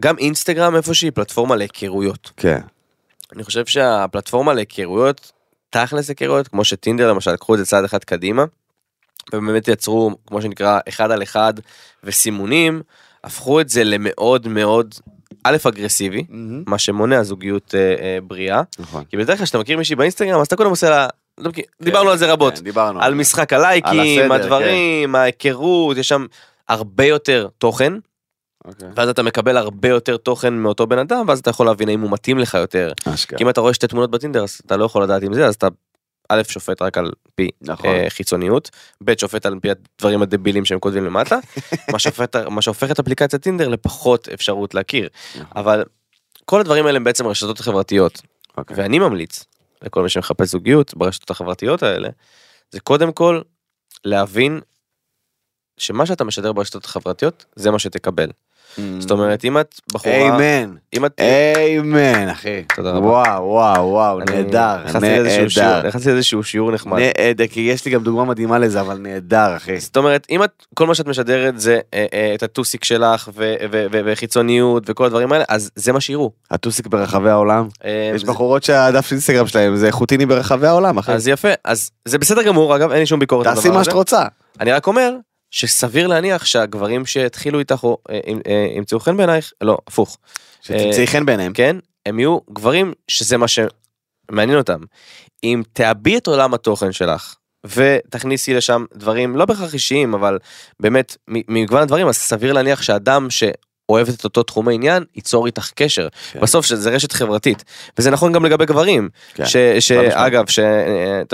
גם 0.00 0.18
אינסטגרם 0.18 0.76
איפושהי 0.76 1.10
פלטפורמה 1.10 1.56
להיכרויות. 1.56 2.30
כן. 2.36 2.60
אני 3.34 3.44
חושב 3.44 3.66
שהפלטפורמה 3.66 4.54
להיכרויות, 4.54 5.32
תכלס 5.72 6.08
היכרויות, 6.08 6.48
כמו 6.48 6.64
שטינדר 6.64 7.08
למשל, 7.10 7.32
לקחו 7.32 7.54
את 7.54 7.58
זה 7.58 7.66
צעד 7.66 7.84
אחד 7.84 8.04
קדימה, 8.04 8.44
ובאמת 9.32 9.68
יצרו, 9.68 10.10
כמו 10.26 10.42
שנקרא, 10.42 10.78
אחד 10.88 11.10
על 11.10 11.22
אחד 11.22 11.54
וסימונים, 12.04 12.82
הפכו 13.24 13.60
את 13.60 13.68
זה 13.68 13.84
למאוד 13.84 14.48
מאוד, 14.48 14.94
א', 15.44 15.56
אגרסיבי, 15.68 16.24
מה 16.66 16.78
שמונע 16.78 17.22
זוגיות 17.22 17.74
אה, 17.74 17.80
אה, 17.80 18.18
בריאה, 18.22 18.62
נכון. 18.78 19.04
כי 19.04 19.16
בדרך 19.16 19.36
כלל 19.38 19.44
כשאתה 19.46 19.58
מכיר 19.58 19.78
מישהי 19.78 19.96
באינסטגרם, 19.96 20.40
אז 20.40 20.46
אתה 20.46 20.56
קודם 20.56 20.70
עושה 20.70 20.90
לה, 20.90 21.06
לא 21.38 21.48
מכיר- 21.50 21.64
דיברנו 21.82 22.10
על 22.10 22.18
זה 22.18 22.32
רבות, 22.32 22.58
כן, 22.58 22.64
דיברנו. 22.64 23.02
על 23.02 23.14
משחק 23.14 23.52
הלייקים, 23.52 24.00
הסדר, 24.32 24.34
הדברים, 24.34 25.14
ההיכרות, 25.14 25.96
יש 25.96 26.08
שם 26.08 26.26
הרבה 26.68 27.04
יותר 27.04 27.48
תוכן, 27.58 27.92
אוקיי. 28.64 28.88
ואז 28.96 29.08
אתה 29.08 29.22
מקבל 29.22 29.56
הרבה 29.56 29.88
יותר 29.88 30.16
תוכן 30.16 30.54
מאותו 30.54 30.86
בן 30.86 30.98
אדם, 30.98 31.24
ואז 31.28 31.38
אתה 31.38 31.50
יכול 31.50 31.66
להבין 31.66 31.88
האם 31.88 32.00
הוא 32.00 32.10
מתאים 32.10 32.38
לך 32.38 32.54
יותר. 32.54 32.92
אשכרה. 33.04 33.38
כי 33.38 33.44
אם 33.44 33.48
אתה 33.48 33.60
רואה 33.60 33.74
שתי 33.74 33.86
תמונות 33.86 34.10
בטינדר, 34.10 34.42
אז 34.42 34.60
אתה 34.66 34.76
לא 34.76 34.84
יכול 34.84 35.02
לדעת 35.02 35.22
אם 35.22 35.34
זה, 35.34 35.46
אז 35.46 35.54
אתה 35.54 35.68
א' 36.28 36.42
שופט 36.48 36.82
רק 36.82 36.98
על 36.98 37.10
פי 37.34 37.48
נכון. 37.60 37.90
אה, 37.90 38.06
חיצוניות, 38.08 38.70
ב' 39.04 39.18
שופט 39.20 39.46
על 39.46 39.58
פי 39.62 39.68
הדברים 39.70 40.22
הדבילים 40.22 40.64
שהם 40.64 40.78
כותבים 40.80 41.04
למטה, 41.04 41.38
מה 41.92 41.98
שהופך- 41.98 42.48
מה 42.50 42.62
שהופך 42.62 42.90
את 42.90 42.98
אפליקציית 42.98 43.42
טינדר 43.42 43.68
לפחות 43.68 44.28
אפשרות 44.28 44.74
להכיר. 44.74 45.08
נכון. 45.36 45.46
אבל 45.56 45.84
כל 46.44 46.60
הדברים 46.60 46.86
האלה 46.86 46.96
הם 46.96 47.04
בעצם 47.04 47.26
רשתות 47.26 47.60
חברתיות, 47.60 48.22
אוקיי. 48.56 48.76
ואני 48.76 48.98
ממליץ 48.98 49.44
לכל 49.82 50.02
מי 50.02 50.08
שמחפש 50.08 50.48
זוגיות 50.48 50.94
ברשתות 50.96 51.30
החברתיות 51.30 51.82
האלה, 51.82 52.08
זה 52.70 52.80
קודם 52.80 53.12
כל 53.12 53.40
להבין 54.04 54.60
שמה 55.76 56.06
שאתה 56.06 56.24
משדר 56.24 56.52
ברשתות 56.52 56.84
החברתיות 56.84 57.44
זה 57.56 57.70
מה 57.70 57.78
שתקבל. 57.78 58.30
זאת 58.98 59.10
אומרת 59.10 59.44
אם 59.44 59.58
את 59.58 59.80
בחורה, 59.94 60.14
איימן. 60.14 60.74
אם 60.96 61.04
את, 61.06 61.20
איימן 61.20 62.28
אחי. 62.28 62.62
תודה 62.76 62.90
רבה. 62.90 63.06
וואו 63.06 63.44
וואו 63.44 63.88
וואו 63.88 64.18
נהדר. 64.20 64.76
נכנסתי 64.84 65.08
לאיזשהו 65.08 65.50
שיעור- 65.50 65.68
נהדר. 65.70 65.88
נכנסתי 65.88 66.12
לאיזשהו 66.12 66.44
שיעור 66.44 66.72
נחמד. 66.72 66.98
נהדר 67.18 67.46
כי 67.46 67.60
יש 67.60 67.84
לי 67.84 67.90
גם 67.90 68.02
דוגמה 68.02 68.24
מדהימה 68.24 68.58
לזה 68.58 68.80
אבל 68.80 68.98
נהדר 68.98 69.56
אחי. 69.56 69.80
זאת 69.80 69.96
אומרת 69.96 70.26
אם 70.30 70.44
את 70.44 70.50
כל 70.74 70.86
מה 70.86 70.94
שאת 70.94 71.06
משדרת 71.06 71.60
זה 71.60 71.80
אה, 71.94 72.06
אה, 72.12 72.32
את 72.34 72.42
הטוסיק 72.42 72.84
שלך 72.84 73.28
וחיצוניות 73.90 74.82
וכל 74.86 75.04
הדברים 75.04 75.32
האלה 75.32 75.44
אז 75.48 75.70
זה 75.76 75.92
מה 75.92 76.00
שיראו. 76.00 76.30
הטוסיק 76.50 76.86
ברחבי 76.86 77.30
העולם. 77.30 77.68
אה, 77.84 78.12
יש 78.14 78.24
בחורות 78.24 78.62
שהדף 78.64 79.06
של 79.06 79.14
אינסטגרם 79.14 79.46
שלהם 79.46 79.76
זה 79.76 79.86
איכוטיני 79.86 80.26
ברחבי 80.26 80.66
העולם 80.66 80.98
אחי. 80.98 81.12
אז 81.12 81.28
יפה 81.28 81.48
אז 81.64 81.90
זה 82.04 82.18
בסדר 82.18 82.42
גמור 82.42 82.76
אגב 82.76 82.90
אין 82.90 83.00
לי 83.00 83.06
שום 83.06 83.20
ביקורת 83.20 83.46
תעשי 83.46 83.68
מה. 83.70 83.84
שאת 83.84 83.92
רוצה. 83.92 84.22
אני 84.60 84.72
רק 84.72 84.86
אומר 84.86 85.12
שסביר 85.52 86.06
להניח 86.06 86.44
שהגברים 86.44 87.06
שהתחילו 87.06 87.58
איתך 87.58 87.84
או 87.84 87.98
אה, 88.10 88.20
אה, 88.46 88.66
ימצאו 88.76 89.00
חן 89.00 89.16
בעינייך 89.16 89.52
לא 89.60 89.78
הפוך 89.86 90.18
שתמצאי 90.60 91.06
חן 91.06 91.26
בעיניהם. 91.26 91.52
כן 91.52 91.76
הם 92.06 92.18
יהיו 92.18 92.38
גברים 92.52 92.92
שזה 93.08 93.36
מה 93.36 93.46
שמעניין 93.48 94.58
אותם. 94.58 94.80
אם 95.44 95.62
תאבי 95.72 96.18
את 96.18 96.26
עולם 96.26 96.54
התוכן 96.54 96.92
שלך 96.92 97.34
ותכניסי 97.66 98.54
לשם 98.54 98.84
דברים 98.94 99.36
לא 99.36 99.44
בהכרח 99.44 99.74
אישיים 99.74 100.14
אבל 100.14 100.38
באמת 100.80 101.16
מגוון 101.28 101.82
הדברים 101.82 102.08
אז 102.08 102.16
סביר 102.16 102.52
להניח 102.52 102.82
שאדם 102.82 103.30
שאוהבת 103.90 104.14
את 104.14 104.24
אותו 104.24 104.42
תחומי 104.42 104.74
עניין 104.74 105.04
ייצור 105.14 105.46
איתך 105.46 105.70
קשר 105.74 106.08
כן. 106.32 106.40
בסוף 106.40 106.66
שזה 106.66 106.90
רשת 106.90 107.12
חברתית 107.12 107.64
וזה 107.98 108.10
נכון 108.10 108.32
גם 108.32 108.44
לגבי 108.44 108.66
גברים 108.66 109.08
כן, 109.34 109.46
ש-. 109.46 109.56
שאגב 109.78 110.46
שאתה 110.46 110.66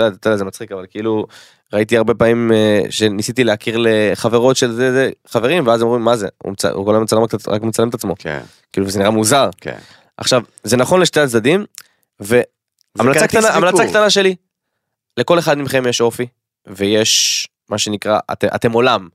יודע, 0.03 0.15
אתה 0.15 0.27
יודע, 0.27 0.37
זה 0.37 0.45
מצחיק 0.45 0.71
אבל 0.71 0.85
כאילו 0.89 1.25
ראיתי 1.73 1.97
הרבה 1.97 2.13
פעמים 2.13 2.51
אה, 2.51 2.81
שניסיתי 2.89 3.43
להכיר 3.43 3.77
לחברות 3.79 4.57
של 4.57 4.71
זה, 4.71 4.91
זה 4.91 5.09
חברים 5.27 5.67
ואז 5.67 5.81
אומרים 5.81 6.01
מה 6.01 6.17
זה 6.17 6.27
הוא 6.43 6.51
מצ- 6.51 6.65
הוא 6.65 6.85
כל 6.85 6.91
היום 6.93 7.03
מצלם 7.03 7.21
רק 7.47 7.61
מצלם 7.61 7.89
את 7.89 7.93
עצמו 7.93 8.15
כן. 8.19 8.39
כאילו 8.73 8.89
זה 8.89 8.99
נראה 8.99 9.11
מוזר 9.11 9.49
כן. 9.61 9.77
עכשיו 10.17 10.41
זה 10.63 10.77
נכון 10.77 11.01
לשתי 11.01 11.19
הצדדים 11.19 11.65
והמלצה 12.19 13.27
קטנה 13.27 13.47
המלצה. 13.49 13.87
קטנה 13.89 14.09
שלי 14.09 14.35
לכל 15.17 15.39
אחד 15.39 15.57
מכם 15.57 15.87
יש 15.87 16.01
אופי 16.01 16.27
ויש 16.67 17.47
מה 17.69 17.77
שנקרא 17.77 18.19
את, 18.31 18.43
אתם 18.43 18.71
עולם 18.71 19.07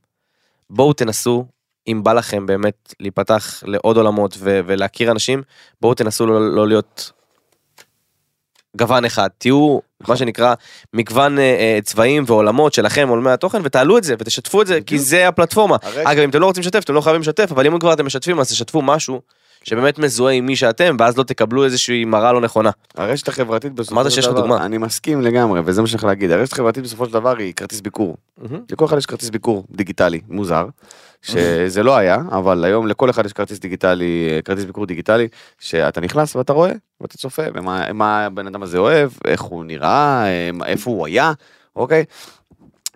בואו 0.69 0.93
תנסו 0.93 1.45
אם 1.87 2.03
בא 2.03 2.13
לכם 2.13 2.45
באמת 2.45 2.93
להיפתח 2.99 3.63
לעוד 3.65 3.97
עולמות 3.97 4.37
ו, 4.39 4.59
ולהכיר 4.65 5.11
אנשים 5.11 5.41
בואו 5.81 5.93
תנסו 5.93 6.25
לא, 6.27 6.55
לא 6.55 6.67
להיות 6.67 7.11
גוון 8.77 9.05
אחד. 9.05 9.29
תהיו 9.37 9.79
מה 10.07 10.15
שנקרא 10.17 10.53
מגוון 10.93 11.39
אה, 11.39 11.43
אה, 11.43 11.79
צבעים 11.83 12.23
ועולמות 12.27 12.73
שלכם 12.73 13.07
עולמי 13.09 13.31
התוכן 13.31 13.61
ותעלו 13.63 13.97
את 13.97 14.03
זה 14.03 14.15
ותשתפו 14.19 14.61
את 14.61 14.67
זה 14.67 14.79
כי. 14.85 14.99
זה 14.99 15.27
הפלטפורמה. 15.27 15.75
הרשת- 15.81 16.07
אגב 16.07 16.19
אם 16.23 16.29
אתם 16.29 16.39
לא 16.39 16.45
רוצים 16.45 16.61
לשתף 16.61 16.83
אתם 16.83 16.93
לא 16.93 17.01
חייבים 17.01 17.21
לשתף 17.21 17.47
אבל 17.51 17.67
אם 17.67 17.79
כבר 17.79 17.93
אתם 17.93 18.05
משתפים 18.05 18.39
אז 18.39 18.49
תשתפו 18.49 18.81
משהו 18.81 19.21
שבאמת 19.63 19.99
מזוהה 19.99 20.33
עם 20.33 20.45
מי 20.45 20.55
שאתם 20.55 20.95
ואז 20.99 21.17
לא 21.17 21.23
תקבלו 21.23 21.65
איזושהי 21.65 22.05
מראה 22.05 22.33
לא 22.33 22.41
נכונה. 22.41 22.69
הרשת 22.95 23.27
החברתית 23.27 23.73
בסופו 23.73 23.95
אמרת 23.95 24.11
של 24.11 24.15
שיש 24.15 24.25
לך 24.25 24.31
דבר, 24.31 24.41
דוגמה. 24.41 24.65
אני 24.65 24.77
מסכים 24.77 25.21
לגמרי 25.21 25.61
וזה 25.65 25.81
מה 25.81 25.87
שאני 25.87 25.97
יכול 25.97 26.09
להגיד. 26.09 26.31
הרשת 26.31 26.53
החברתית 26.53 26.83
בסופו 26.83 27.05
של 27.05 27.13
דבר 27.13 27.37
היא 27.37 27.53
כרטיס 27.53 27.81
ביקור. 27.81 28.17
לכל 28.71 28.85
אחד 28.85 28.97
יש 28.97 29.05
כרטיס 29.05 29.29
ביקור 29.29 29.63
דיגיטלי 29.71 30.21
מוזר 30.29 30.65
שזה 31.25 31.83
לא 31.83 31.97
היה 31.97 32.17
אבל 32.31 32.63
היום 32.65 32.87
לכל 32.87 33.09
אחד 33.09 33.25
יש 33.25 33.33
כרטיס 33.33 33.59
דיגיטלי 33.59 34.39
כרטיס 34.45 34.63
ביקור 34.65 34.85
דיגיטלי 34.85 35.27
שאתה 35.59 36.01
נכנס 36.01 36.35
ואתה 36.35 36.53
רואה 36.53 36.71
ואתה 37.01 37.17
צופה 37.17 37.43
ומה 37.53 37.93
מה 37.93 38.25
הבן 38.25 38.47
אדם 38.47 38.63
הזה 38.63 38.77
אוהב 38.77 39.11
איך 39.27 39.41
הוא 39.41 39.65
נראה 39.65 40.23
אה, 40.25 40.49
איפה 40.65 40.91
הוא 40.91 41.05
היה 41.05 41.31
אוקיי. 41.75 42.05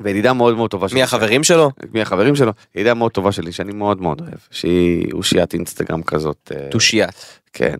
וידידה 0.01 0.33
מאוד 0.33 0.55
מאוד 0.55 0.69
טובה 0.69 0.85
מי 0.85 0.89
שלי- 0.89 1.01
החברים 1.01 1.43
שלו? 1.43 1.71
מי 1.93 2.01
החברים 2.01 2.35
שלו 2.35 2.51
ידידה 2.75 2.93
מאוד 2.93 3.11
טובה 3.11 3.31
שלי 3.31 3.51
שאני 3.51 3.73
מאוד 3.73 4.01
מאוד 4.01 4.21
אוהב 4.21 4.33
שהיא 4.51 5.13
אושיית 5.13 5.53
אינסטגרם 5.53 6.03
כזאת. 6.03 6.51
אה, 6.55 6.67
תושיית. 6.71 7.39
כן. 7.59 7.75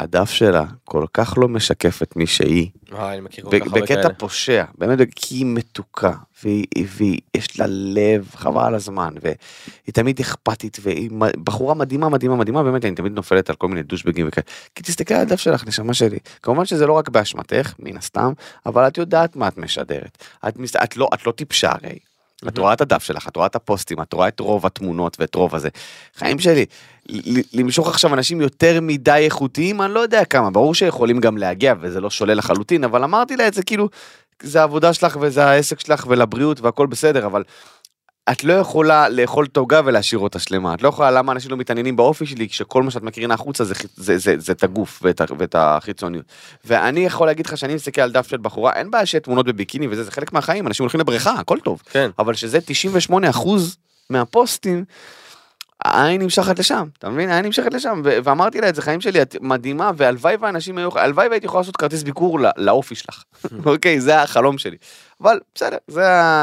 והדף 0.00 0.30
שלה 0.30 0.64
כל 0.84 1.04
כך 1.14 1.34
לא 1.36 1.48
משקף 1.48 2.02
את 2.02 2.16
מי 2.16 2.26
שהיא. 2.26 2.68
אה, 2.92 3.12
אני 3.12 3.20
מכיר 3.20 3.44
כל 3.44 3.58
כך 3.60 3.66
הרבה 3.66 3.80
בקטע 3.80 4.02
כאלה. 4.02 4.14
פושע, 4.14 4.64
באמת, 4.78 4.98
כי 5.16 5.34
היא 5.34 5.46
מתוקה, 5.46 6.12
והיא, 6.44 6.66
והיא, 6.86 7.18
יש 7.36 7.60
לה 7.60 7.66
לב, 7.68 8.30
חבל 8.34 8.64
על 8.64 8.74
הזמן, 8.74 9.14
והיא 9.22 9.92
תמיד 9.92 10.20
אכפתית, 10.20 10.78
והיא 10.82 11.10
בחורה 11.44 11.74
מדהימה, 11.74 12.08
מדהימה, 12.08 12.36
מדהימה, 12.36 12.62
באמת, 12.62 12.84
אני 12.84 12.94
תמיד 12.94 13.12
נופלת 13.12 13.50
על 13.50 13.56
כל 13.56 13.68
מיני 13.68 13.82
דושבגים 13.82 14.28
וכאלה. 14.28 14.44
כי 14.74 14.82
תסתכל 14.82 15.14
על 15.14 15.20
הדף 15.20 15.40
שלך, 15.40 15.66
נשמה 15.66 15.94
שלי. 15.94 16.18
כמובן 16.42 16.64
שזה 16.64 16.86
לא 16.86 16.92
רק 16.92 17.08
באשמתך, 17.08 17.74
מן 17.78 17.96
הסתם, 17.96 18.32
אבל 18.66 18.86
את 18.88 18.98
יודעת 18.98 19.36
מה 19.36 19.48
את 19.48 19.58
משדרת. 19.58 20.24
את, 20.48 20.56
מס- 20.56 20.76
את, 20.76 20.96
לא, 20.96 21.08
את 21.14 21.26
לא 21.26 21.32
טיפשה 21.32 21.70
הרי. 21.72 21.98
את 22.48 22.58
רואה 22.58 22.72
את 22.72 22.80
הדף 22.80 23.02
שלך, 23.02 23.28
את 23.28 23.36
רואה 23.36 23.46
את 23.46 23.56
הפוסטים, 23.56 24.02
את 24.02 24.12
רואה 24.12 24.28
את 24.28 24.40
רוב 24.40 24.66
התמונות 24.66 25.16
ואת 25.20 25.34
רוב 25.34 25.54
הזה. 25.54 25.68
חיים 26.14 26.38
שלי, 26.38 26.66
למשוך 27.52 27.88
עכשיו 27.88 28.14
אנשים 28.14 28.40
יותר 28.40 28.80
מדי 28.82 29.20
איכותיים, 29.24 29.82
אני 29.82 29.94
לא 29.94 30.00
יודע 30.00 30.24
כמה, 30.24 30.50
ברור 30.50 30.74
שיכולים 30.74 31.20
גם 31.20 31.38
להגיע 31.38 31.74
וזה 31.80 32.00
לא 32.00 32.10
שולל 32.10 32.38
לחלוטין, 32.38 32.84
אבל 32.84 33.04
אמרתי 33.04 33.36
לה 33.36 33.48
את 33.48 33.54
זה 33.54 33.62
כאילו, 33.62 33.88
זה 34.42 34.60
העבודה 34.60 34.92
שלך 34.92 35.18
וזה 35.20 35.46
העסק 35.46 35.80
שלך 35.80 36.04
ולבריאות 36.08 36.60
והכל 36.60 36.86
בסדר, 36.86 37.26
אבל 37.26 37.42
את 38.32 38.44
לא 38.44 38.52
יכולה 38.52 39.08
לאכול 39.08 39.44
את 39.52 39.56
העוגה 39.56 39.80
ולהשאיר 39.84 40.18
אותה 40.18 40.38
שלמה, 40.38 40.74
את 40.74 40.82
לא 40.82 40.88
יכולה, 40.88 41.10
למה 41.10 41.32
אנשים 41.32 41.50
לא 41.50 41.56
מתעניינים 41.56 41.96
באופי 41.96 42.26
שלי, 42.26 42.48
כשכל 42.48 42.82
מה 42.82 42.90
שאת 42.90 43.02
מקרינה 43.02 43.34
החוצה 43.34 43.64
זה, 43.64 43.74
ח- 43.74 43.86
זה, 43.96 44.18
זה, 44.18 44.34
זה 44.38 44.52
את 44.52 44.62
הגוף 44.62 45.00
ואת, 45.02 45.20
ואת 45.38 45.54
החיצוניות. 45.58 46.24
ואני 46.64 47.00
יכול 47.00 47.26
להגיד 47.26 47.46
לך 47.46 47.58
שאני 47.58 47.74
מסתכל 47.74 48.00
על 48.00 48.12
דף 48.12 48.28
של 48.28 48.36
בחורה, 48.36 48.72
אין 48.72 48.90
בעיה 48.90 49.06
שיהיה 49.06 49.20
תמונות 49.20 49.46
בביקיני 49.46 49.86
וזה, 49.90 50.04
זה 50.04 50.10
חלק 50.10 50.32
מהחיים, 50.32 50.66
אנשים 50.66 50.84
הולכים 50.84 51.00
לבריכה, 51.00 51.32
הכל 51.32 51.58
טוב. 51.60 51.82
כן. 51.90 52.10
אבל 52.18 52.34
שזה 52.34 52.58
98% 53.10 53.12
מהפוסטים, 54.10 54.84
העין 55.84 56.22
נמשכת 56.22 56.58
לשם, 56.58 56.88
אתה 56.98 57.10
מבין? 57.10 57.30
העין 57.30 57.44
נמשכת 57.44 57.74
לשם, 57.74 58.02
ו- 58.04 58.18
ואמרתי 58.24 58.60
לה 58.60 58.68
את 58.68 58.74
זה, 58.74 58.82
חיים 58.82 59.00
שלי, 59.00 59.22
את 59.22 59.36
מדהימה, 59.40 59.90
והלוואי 59.96 60.36
ואנשים 60.40 60.78
היו, 60.78 60.98
הלוואי 60.98 61.28
והייתי 61.28 61.46
יכול 61.46 61.60
לעשות 61.60 61.76
כרטיס 61.76 62.02
ביקור 62.02 62.38
לאופי 62.56 62.94
שלך, 62.94 63.22
אוקיי? 63.66 64.00
זה 64.00 64.22
החלום 64.22 64.58
שלי. 64.58 64.76
אבל 65.20 65.40
בסדר, 65.54 65.76
זה 65.88 66.02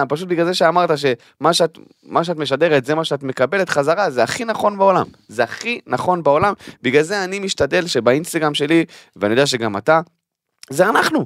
פשוט 0.10 0.28
בגלל 0.28 0.46
זה 0.46 0.54
שאמרת 0.54 0.90
שמה 0.98 1.54
שאת, 1.54 1.78
שאת 2.24 2.38
משדרת, 2.38 2.86
זה 2.86 2.96
מה 2.96 3.04
שאת 3.04 3.24
מקבלת 3.24 3.70
חזרה, 3.70 4.10
זה 4.10 4.24
הכי 4.24 4.46
נכון 4.46 4.78
בעולם. 4.78 5.06
זה 5.28 5.44
הכי 5.44 5.80
נכון 5.88 6.24
בעולם, 6.24 6.54
בגלל 6.82 7.04
זה 7.04 7.24
אני 7.24 7.40
משתדל 7.40 7.88
שבאינסטגרם 7.88 8.54
שלי, 8.54 8.86
ואני 9.16 9.34
יודע 9.34 9.46
שגם 9.46 9.78
אתה, 9.78 10.02
זה 10.70 10.90
אנחנו. 10.90 11.26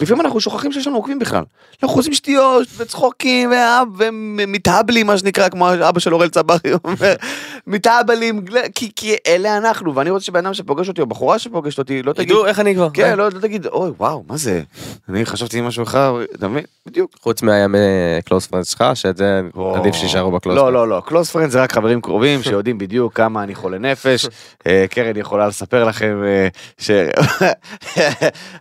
לפעמים 0.00 0.26
אנחנו 0.26 0.40
שוכחים 0.40 0.72
שיש 0.72 0.86
לנו 0.86 0.96
עוקבים 0.96 1.18
בכלל. 1.18 1.42
אנחנו 1.82 1.96
עושים 1.96 2.14
שטויות 2.14 2.68
וצחוקים 2.76 3.52
ומתהבלים 3.98 5.06
מה 5.06 5.18
שנקרא 5.18 5.48
כמו 5.48 5.74
אבא 5.74 6.00
של 6.00 6.14
אורל 6.14 6.28
צברי 6.28 6.58
אומר 6.84 7.14
מתהבלים 7.66 8.44
כי, 8.74 8.90
כי 8.96 9.16
אלה 9.26 9.56
אנחנו 9.56 9.94
ואני 9.94 10.10
רוצה 10.10 10.24
שבן 10.24 10.46
אדם 10.46 10.54
שפוגש 10.54 10.88
אותי 10.88 11.00
או 11.00 11.06
בחורה 11.06 11.38
שפוגשת 11.38 11.78
אותי 11.78 12.02
לא 12.02 12.12
תגיד 12.12 12.28
תדעו 12.28 12.46
איך 12.46 12.60
אני 12.60 12.74
כבר. 12.74 12.88
כן 12.94 13.18
לא, 13.18 13.24
לא 13.24 13.40
תגיד 13.40 13.66
אוי 13.66 13.90
וואו 13.98 14.24
מה 14.28 14.36
זה 14.36 14.62
אני 15.08 15.26
חשבתי 15.26 15.60
משהו 15.60 15.82
אחר 15.82 16.16
אתה 16.34 16.48
מבין 16.48 16.64
בדיוק. 16.86 17.16
חוץ 17.20 17.42
מהימי 17.42 17.78
close 18.24 18.46
friends 18.46 18.70
שלך, 18.70 18.84
שאת 18.94 19.16
זה 19.16 19.40
עדיף 19.74 19.94
שישארו 19.94 20.30
ב 20.30 20.34
close. 20.34 20.56
לא 20.56 20.72
לא 20.72 20.88
לא 20.88 21.02
close 21.06 21.30
friend 21.30 21.50
זה 21.50 21.62
רק 21.62 21.72
חברים 21.72 22.00
קרובים 22.00 22.42
שיודעים 22.48 22.78
בדיוק 22.78 23.16
כמה 23.16 23.42
אני 23.42 23.54
חולה 23.54 23.78
נפש 23.78 24.26
אה, 24.66 24.84
קרן 24.90 25.16
יכולה 25.16 25.48
לספר 25.48 25.84
לכם 25.84 26.22
אה, 26.24 26.48
ש... 26.78 26.90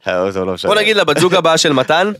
אה, 0.07 0.29
לא. 0.45 0.55
בוא 0.65 0.75
נגיד 0.75 0.97
לבת 0.97 1.17
זוג 1.27 1.35
הבאה 1.35 1.57
של 1.57 1.73
מתן, 1.73 2.11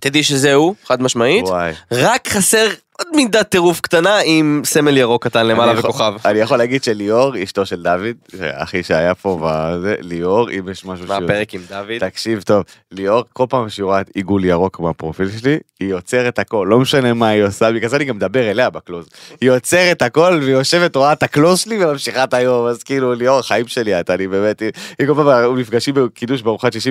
תדעי 0.00 0.22
שזה 0.22 0.54
הוא, 0.54 0.74
חד 0.86 1.02
משמעית. 1.02 1.44
וואי. 1.44 1.72
רק 1.92 2.28
חסר 2.28 2.66
עוד 2.98 3.16
מידת 3.16 3.48
טירוף 3.48 3.80
קטנה 3.80 4.18
עם 4.24 4.62
סמל 4.64 4.96
ירוק 4.96 5.24
קטן 5.24 5.46
למעלה 5.46 5.78
וכוכב. 5.78 6.14
אני 6.24 6.38
יכול 6.38 6.56
להגיד 6.58 6.84
שליאור 6.84 7.42
אשתו 7.42 7.66
של 7.66 7.82
דוד 7.82 8.16
אחי 8.40 8.82
שהיה 8.82 9.14
פה 9.14 9.38
בזה 9.42 9.94
ליאור 10.00 10.50
אם 10.50 10.68
יש 10.68 10.84
משהו 10.84 11.06
שהוא- 11.06 11.20
מהפרק 11.20 11.54
עם 11.54 11.60
דוד. 11.68 11.98
תקשיב 12.00 12.42
טוב 12.42 12.62
ליאור 12.92 13.24
כל 13.32 13.44
פעם 13.48 13.68
שהיא 13.68 13.84
רואה 13.84 14.00
עיגול 14.14 14.44
ירוק 14.44 14.80
מהפרופיל 14.80 15.30
שלי 15.30 15.58
היא 15.80 15.94
עוצרת 15.94 16.38
הכל 16.38 16.66
לא 16.70 16.78
משנה 16.78 17.14
מה 17.14 17.28
היא 17.28 17.42
עושה 17.44 17.72
בגלל 17.72 17.90
זה 17.90 17.96
אני 17.96 18.04
גם 18.04 18.16
מדבר 18.16 18.50
אליה 18.50 18.70
בקלוז 18.70 19.08
היא 19.40 19.50
עוצרת 19.50 20.02
הכל 20.02 20.38
והיא 20.42 20.52
יושבת 20.54 20.96
רואה 20.96 21.12
את 21.12 21.22
הקלוז 21.22 21.58
שלי 21.60 21.84
וממשיכה 21.84 22.24
את 22.24 22.34
היום 22.34 22.66
אז 22.66 22.82
כאילו 22.82 23.14
ליאור 23.14 23.42
חיים 23.42 23.68
שלי 23.68 24.00
אתה 24.00 24.14
אני 24.14 24.28
באמת 24.28 24.60
היא- 24.60 24.70
כל 25.06 25.14
פעם 25.14 25.58
נפגשים 25.58 25.94
בקידוש 25.94 26.42
בארוחת 26.42 26.72
שישי 26.72 26.90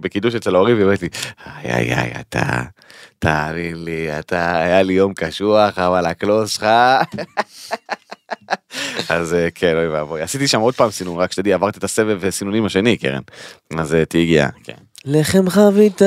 בקידוש 0.00 0.34
אצל 0.34 0.54
ההורים 0.54 0.74
והיא 0.76 0.84
אומרת 0.84 1.02
לי 1.02 1.08
איי 1.64 1.72
איי 1.72 1.94
איי 1.94 2.12
אתה 2.20 2.40
תאמין 3.20 3.84
לי 3.84 4.18
אתה 4.18 4.56
היה 4.56 4.82
לי 4.82 4.92
יום 4.92 5.14
קשוח 5.14 5.78
אבל 5.78 6.06
ה 6.06 6.13
close 6.13 6.50
שלך. 6.50 6.66
אז 9.08 9.34
אה, 9.34 9.48
כן 9.54 9.76
אוי 9.76 9.88
ואבוי 9.88 10.22
עשיתי 10.22 10.48
שם 10.48 10.60
עוד 10.60 10.74
פעם 10.74 10.90
סינון 10.90 11.18
רק 11.18 11.32
שתדעי 11.32 11.52
עברתי 11.52 11.78
את 11.78 11.84
הסבב 11.84 12.30
סינונים 12.30 12.64
השני 12.64 12.96
קרן 12.96 13.22
אז 13.78 13.94
אה, 13.94 14.04
תהיי 14.04 14.26
גאה. 14.26 14.48
כן. 14.64 14.74
לחם 15.04 15.50
חביתה 15.50 16.04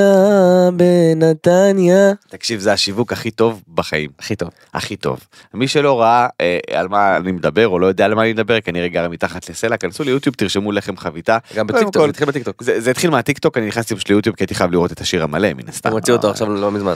בנתניה. 0.76 2.12
תקשיב 2.28 2.60
זה 2.60 2.72
השיווק 2.72 3.12
הכי 3.12 3.30
טוב 3.30 3.62
בחיים 3.74 4.10
הכי 4.18 4.36
טוב. 4.36 4.50
הכי 4.74 4.96
טוב 4.96 5.20
מי 5.54 5.68
שלא 5.68 6.00
ראה 6.00 6.28
אה, 6.40 6.58
על 6.72 6.88
מה 6.88 7.16
אני 7.16 7.32
מדבר 7.32 7.68
או 7.68 7.78
לא 7.78 7.86
יודע 7.86 8.04
על 8.04 8.14
מה 8.14 8.22
אני 8.22 8.32
מדבר 8.32 8.60
כנראה 8.60 8.88
גר 8.88 9.08
מתחת 9.08 9.50
לסלע 9.50 9.76
כנסו 9.76 10.04
ליוטיוב 10.04 10.34
תרשמו 10.34 10.72
לחם 10.72 10.96
חביתה. 10.96 11.38
גם 11.54 11.66
בטיקטוק, 11.66 11.94
כל, 11.94 12.04
זה 12.04 12.10
התחיל 12.10 12.26
בטיקטוק. 12.26 12.62
זה, 12.62 12.80
זה 12.80 12.90
התחיל 12.90 13.10
מהטיקטוק 13.10 13.58
אני 13.58 13.66
נכנסתי 13.66 13.94
פשוט 13.94 14.08
ליוטיוב 14.08 14.36
כי 14.36 14.42
הייתי 14.42 14.54
חייב 14.54 14.72
לראות 14.72 14.92
את 14.92 15.00
השיר 15.00 15.24
המלא 15.24 15.54
מן 15.54 15.68
הסתם. 15.68 15.88
אתה 15.88 15.96
מוציא 15.96 16.12
אותו 16.12 16.30
עכשיו 16.30 16.54
לא 16.54 16.70
מזמן. 16.70 16.94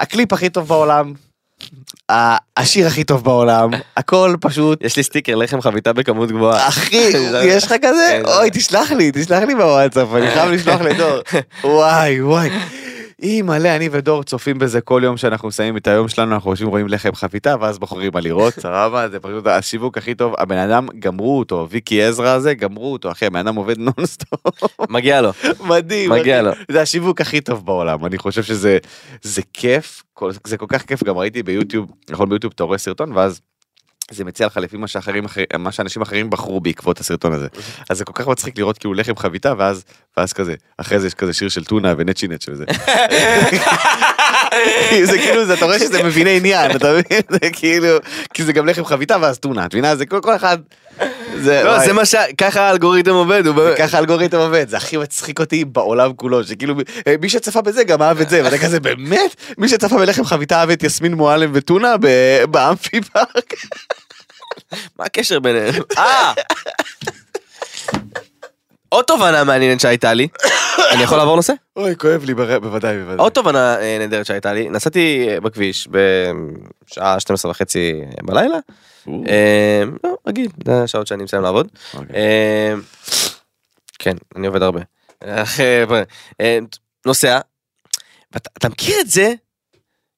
הקליפ 0.00 0.32
הכי 0.32 0.50
טוב 0.50 0.68
בעולם. 0.68 1.25
השיר 2.56 2.86
הכי 2.86 3.04
טוב 3.04 3.24
בעולם 3.24 3.70
הכל 3.96 4.34
פשוט 4.40 4.84
יש 4.84 4.96
לי 4.96 5.02
סטיקר 5.02 5.34
לחם 5.34 5.60
חביתה 5.60 5.92
בכמות 5.92 6.28
גבוהה. 6.30 6.68
אחי, 6.68 6.96
יש 7.44 7.64
לך 7.64 7.74
כזה? 7.82 8.06
כן, 8.08 8.22
אוי, 8.24 8.50
תשלח 8.52 8.92
לי, 8.92 9.10
תשלח 9.14 9.42
לי 9.42 9.54
בוואטסאפ, 9.54 10.08
אני 10.14 10.30
חייב 10.30 10.50
לשלוח 10.50 10.80
לדור. 10.80 11.18
וואי, 11.64 12.22
וואי. 12.22 12.50
אימאלה, 13.22 13.76
אני 13.76 13.88
ודור 13.92 14.22
צופים 14.22 14.58
בזה 14.58 14.80
כל 14.80 15.00
יום 15.04 15.16
שאנחנו 15.16 15.48
מסיימים 15.48 15.76
את 15.76 15.86
היום 15.86 16.08
שלנו, 16.08 16.34
אנחנו 16.34 16.50
יושבים 16.50 16.68
רואים 16.68 16.88
לחם 16.88 17.14
חביתה, 17.14 17.54
ואז 17.60 17.78
בוחרים 17.78 18.16
על 18.16 18.24
לראות, 18.24 18.54
סבבה? 18.60 19.08
זה 19.08 19.20
פשוט 19.20 19.46
השיווק 19.46 19.98
הכי 19.98 20.14
טוב. 20.14 20.34
הבן 20.38 20.58
אדם, 20.58 20.88
גמרו 20.98 21.38
אותו, 21.38 21.66
ויקי 21.70 22.02
עזרא 22.02 22.28
הזה, 22.28 22.54
גמרו 22.54 22.92
אותו, 22.92 23.12
אחי, 23.12 23.26
הבן 23.26 23.38
אדם 23.38 23.56
עובד 23.56 23.78
נונסטופ. 23.78 24.40
מגיע 24.90 25.20
לו. 25.22 25.30
מדהים. 25.60 26.12
מגיע. 26.12 26.42
לו. 26.42 26.50
זה 26.70 26.80
השיווק 26.80 27.20
הכי 27.20 27.40
טוב 27.40 27.66
בעולם, 27.66 28.06
אני 28.06 28.18
חושב 28.18 28.42
שזה 28.42 28.78
זה 29.22 29.42
כיף, 29.52 30.02
זה 30.46 30.56
כל 30.56 30.66
כך 30.68 30.82
כיף, 30.82 31.04
גם 31.04 31.16
ראיתי 31.16 31.42
ביוטיוב, 31.42 31.90
נכון 32.10 32.28
ביוטיוב 32.28 32.52
אתה 32.56 32.64
רואה 32.64 32.78
סרטון, 32.78 33.12
ואז 33.12 33.40
זה 34.10 34.24
מציע 34.24 34.46
לך 34.46 34.56
לפי 34.56 34.76
מה 34.76 34.86
שאחרים 34.86 35.24
אחרי- 35.24 35.44
מה 35.58 35.72
שאנשים 35.72 36.02
אחרים 36.02 36.30
בחרו 36.30 36.60
בעקבות 36.60 37.00
הסרטון 37.00 37.32
הזה. 37.32 37.46
אז 37.90 37.98
זה 37.98 38.04
כל 38.04 38.12
כך 38.14 38.28
מצחיק 38.28 38.58
לראות 38.58 38.78
כאילו 38.78 38.94
לחם 38.94 39.16
חביתה 39.16 39.52
ואז 39.58 39.84
ואז 40.16 40.32
כזה 40.32 40.54
אחרי 40.78 41.00
זה 41.00 41.06
יש 41.06 41.14
כזה 41.14 41.32
שיר 41.32 41.48
של 41.48 41.64
טונה 41.64 41.94
ונצ'י 41.98 42.28
נצ' 42.28 42.48
וזה. 42.48 42.64
זה 45.04 45.18
כאילו 45.18 45.54
אתה 45.54 45.64
רואה 45.64 45.78
שזה 45.78 46.02
מביני 46.02 46.36
עניין 46.36 46.76
אתה 46.76 46.92
מבין 46.92 47.20
זה 47.30 47.38
כאילו 47.52 47.88
כי 48.34 48.44
זה 48.44 48.52
גם 48.52 48.66
לחם 48.66 48.84
חביתה 48.84 49.16
ואז 49.20 49.38
טונה 49.38 49.66
את 49.66 49.74
מבינה 49.74 49.96
זה 49.96 50.06
כל 50.06 50.36
אחד. 50.36 50.58
זה 51.36 51.62
לא. 51.64 51.78
זה 51.78 51.92
מה 51.92 52.06
ש... 52.06 52.14
ככה 52.38 52.60
האלגוריתם 52.60 53.10
עובד, 53.10 53.46
הוא 53.46 53.54
באמת... 53.54 53.78
ככה 53.78 53.96
האלגוריתם 53.96 54.36
עובד 54.36 54.68
זה 54.68 54.76
הכי 54.76 54.96
מצחיק 54.96 55.40
אותי 55.40 55.64
בעולם 55.64 56.12
כולו 56.12 56.44
שכאילו 56.44 56.74
אה, 57.06 57.14
מי 57.20 57.28
שצפה 57.28 57.60
בזה 57.62 57.84
גם 57.84 58.02
אהב 58.02 58.20
את 58.20 58.28
זה 58.28 58.44
ואתה 58.44 58.58
כזה 58.58 58.80
באמת 58.80 59.36
מי 59.58 59.68
שצפה 59.68 59.96
בלחם 59.96 60.24
חביתה 60.24 60.60
אהב 60.60 60.70
את 60.70 60.82
יסמין 60.82 61.14
מועלם 61.14 61.50
וטונה 61.54 61.94
ב- 62.00 62.44
באמפי 62.50 63.00
פארק. 63.00 63.54
מה 64.98 65.04
הקשר 65.04 65.40
ביניהם? 65.40 65.74
אה! 65.98 66.32
עוד 68.88 69.04
תובנה 69.04 69.44
מעניינת 69.44 69.80
שהייתה 69.80 70.14
לי. 70.14 70.28
אני 70.92 71.02
יכול 71.02 71.18
לעבור 71.18 71.36
נושא? 71.36 71.52
אוי 71.76 71.96
כואב 71.96 72.24
לי 72.24 72.34
בר- 72.34 72.58
בוודאי 72.60 72.96
בוודאי. 72.98 73.16
עוד 73.18 73.32
תובנה 73.32 73.78
אה, 73.80 73.96
נהדרת 73.98 74.26
שהייתה 74.26 74.52
לי. 74.52 74.68
נסעתי 74.68 75.28
אה, 75.28 75.40
בכביש 75.40 75.88
בשעה 75.90 77.20
12 77.20 77.50
וחצי 77.50 77.92
בלילה. 78.22 78.56
או, 79.06 79.24
אה, 79.28 79.82
לא, 80.04 80.16
רגיל, 80.28 80.48
זה 80.66 80.82
השעות 80.82 81.06
שאני 81.06 81.24
מסיים 81.24 81.42
לעבוד. 81.42 81.68
אוקיי. 81.94 82.16
אה, 82.16 82.74
כן, 83.98 84.16
אני 84.36 84.46
עובד 84.46 84.62
הרבה. 84.62 84.80
אה, 85.24 85.42
אה, 86.40 86.58
נוסע. 87.06 87.38
ואתה 88.32 88.50
אתה 88.58 88.68
מכיר 88.68 89.00
את 89.00 89.08
זה 89.10 89.34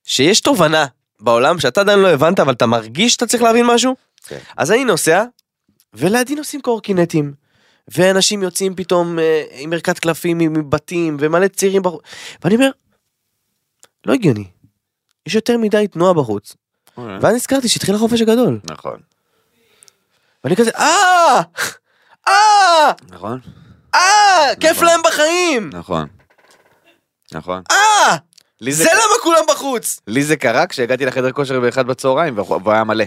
שיש 0.05 0.41
תובנה 0.41 0.87
בעולם 1.21 1.61
שאתה 1.61 1.81
עדיין 1.81 1.99
לא 1.99 2.09
הבנת 2.09 2.41
אבל 2.41 2.53
אתה 2.53 2.67
מרגיש 2.67 3.13
שאתה 3.13 3.27
צריך 3.27 3.43
להבין 3.43 3.67
משהו? 3.67 3.95
כן. 4.27 4.39
אז 4.57 4.73
אני 4.73 4.85
נוסע 4.85 5.25
ולידי 5.95 6.35
נוסעים 6.35 6.63
קורקינטים. 6.63 7.33
ואנשים 7.95 8.43
יוצאים 8.43 8.75
פתאום 8.75 9.19
אה, 9.19 9.45
עם 9.51 9.73
ערכת 9.73 9.99
קלפים 9.99 10.39
מבתים 10.39 11.17
ומלא 11.21 11.49
צעירים 11.49 11.83
בחוץ. 11.83 12.03
ואני 12.45 12.55
אומר, 12.55 12.71
לא 14.07 14.13
הגיוני. 14.13 14.45
יש 15.27 15.35
יותר 15.35 15.59
מדי 15.59 15.89
תנועה 15.89 16.15
בחוץ. 16.15 16.57
אוקיי. 16.97 17.19
ואז 17.21 17.35
נזכרתי 17.35 17.69
שהתחיל 17.69 17.95
החופש 17.95 18.21
הגדול. 18.21 18.61
נכון. 18.71 19.01
ואני 20.45 20.57
כזה, 20.57 20.71
אה! 20.71 21.43
אה! 22.29 22.93
נכון. 23.11 23.41
אה! 23.95 24.55
כיף 24.61 24.71
נכון. 24.71 24.85
להם 24.85 25.01
בחיים! 25.07 25.71
נכון. 25.73 26.09
נכון. 27.33 27.63
אה! 27.71 28.17
זה 28.71 28.91
למה 28.93 29.15
כולם 29.23 29.45
בחוץ! 29.49 30.01
לי 30.07 30.23
זה 30.23 30.37
קרה 30.37 30.67
כשהגעתי 30.67 31.07
לחדר 31.07 31.33
כושר 31.33 31.61
באחד 31.61 31.87
בצהריים 31.87 32.39
והוא 32.39 32.73
היה 32.73 32.85
מלא. 32.85 33.05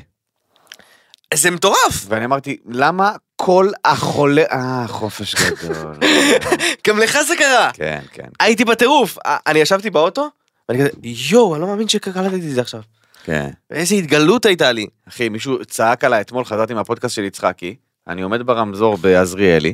זה 1.34 1.52
מטורף! 1.52 2.06
ואני 2.08 2.26
אמרתי 2.26 2.58
למה 2.70 3.16
כל 3.36 3.70
החולה 3.86 4.44
אה 4.52 4.86
חופש 4.88 5.36
גדול. 5.36 5.96
גם 6.88 7.00
לך 7.00 7.18
זה 7.28 7.36
קרה! 7.36 7.72
כן 7.74 8.02
כן 8.12 8.28
הייתי 8.40 8.66
בטירוף! 8.66 9.18
אה, 9.26 9.38
אני 9.48 9.60
ישבתי 9.60 9.90
באוטו, 9.90 10.30
ואני 10.70 10.80
כזה, 10.80 10.90
יואו, 11.04 11.54
אני 11.56 11.62
לא 11.62 11.68
מאמין 11.68 11.88
שקלטתי 11.88 12.36
את 12.36 12.42
זה 12.42 12.62
עכשיו. 12.62 12.82
כן. 13.24 13.50
איזה 13.72 13.96
התגלות 13.96 14.46
הייתה 14.46 14.72
לי. 14.72 14.88
אחי 15.10 15.30
מישהו 15.30 15.66
צעק 15.66 16.04
עליי 16.04 16.22
אתמול 16.22 16.46
חזרתי 16.46 16.74
מהפודקאסט 16.74 17.16
של 17.16 17.24
יצחקי 17.24 17.76
אני 18.08 18.22
עומד 18.22 18.42
ברמזור 18.42 18.98
בעזריאלי 18.98 19.74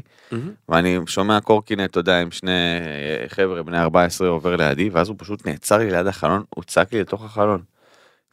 ואני 0.70 1.00
שומע 1.08 1.40
קורקינט 1.42 1.90
אתה 1.90 2.00
יודע 2.00 2.22
עם 2.22 2.32
שני 2.32 2.52
אה, 2.52 3.30
חבר'ה 3.30 3.64
בני 3.64 3.80
14 3.80 4.28
עובר 4.28 4.56
לידי 4.56 4.90
ואז 4.90 5.10
הוא 5.10 5.16
פשוט 5.20 5.48
נעצר 5.48 5.78
לי 5.78 5.92
ליד 5.92 6.08
החלון 6.08 6.44
הוא 6.56 6.64
צעק 6.64 6.94
לי 6.94 7.02
לתוך 7.02 7.24
החלון. 7.24 7.62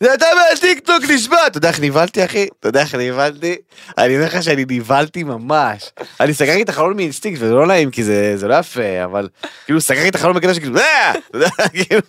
זה 0.01 0.15
אתה 0.15 0.27
מהטיקטוק 0.51 1.05
נשבע 1.11 1.47
אתה 1.47 1.59
יודע 1.59 1.69
איך 1.69 1.81
נבהלתי 1.81 2.25
אחי 2.25 2.49
אתה 2.61 2.69
יודע 2.69 2.81
איך 2.81 2.95
נבהלתי 2.95 3.57
אני 3.99 4.17
אומר 4.17 4.27
לך 4.27 4.43
שאני 4.43 4.65
נבהלתי 4.69 5.25
ממש 5.25 5.91
אני 6.21 6.35
סגרתי 6.35 6.63
את 6.63 6.69
החלון 6.69 6.97
מאינסטינקט 6.97 7.43
וזה 7.43 7.55
לא 7.55 7.67
נעים 7.67 7.91
כי 7.91 8.05
זה 8.05 8.37
זה 8.37 8.49
לא 8.49 8.55
יפה 8.55 9.05
אבל 9.05 9.29
כאילו 9.65 9.81
סגרתי 9.81 10.09
את 10.09 10.15
החלון 10.15 10.37
בקטע 10.37 10.55
שכאילו 10.55 10.79
"אה!" 10.79 11.13
אתה 11.31 11.39
יודע 11.39 11.49
כאילו 11.75 12.01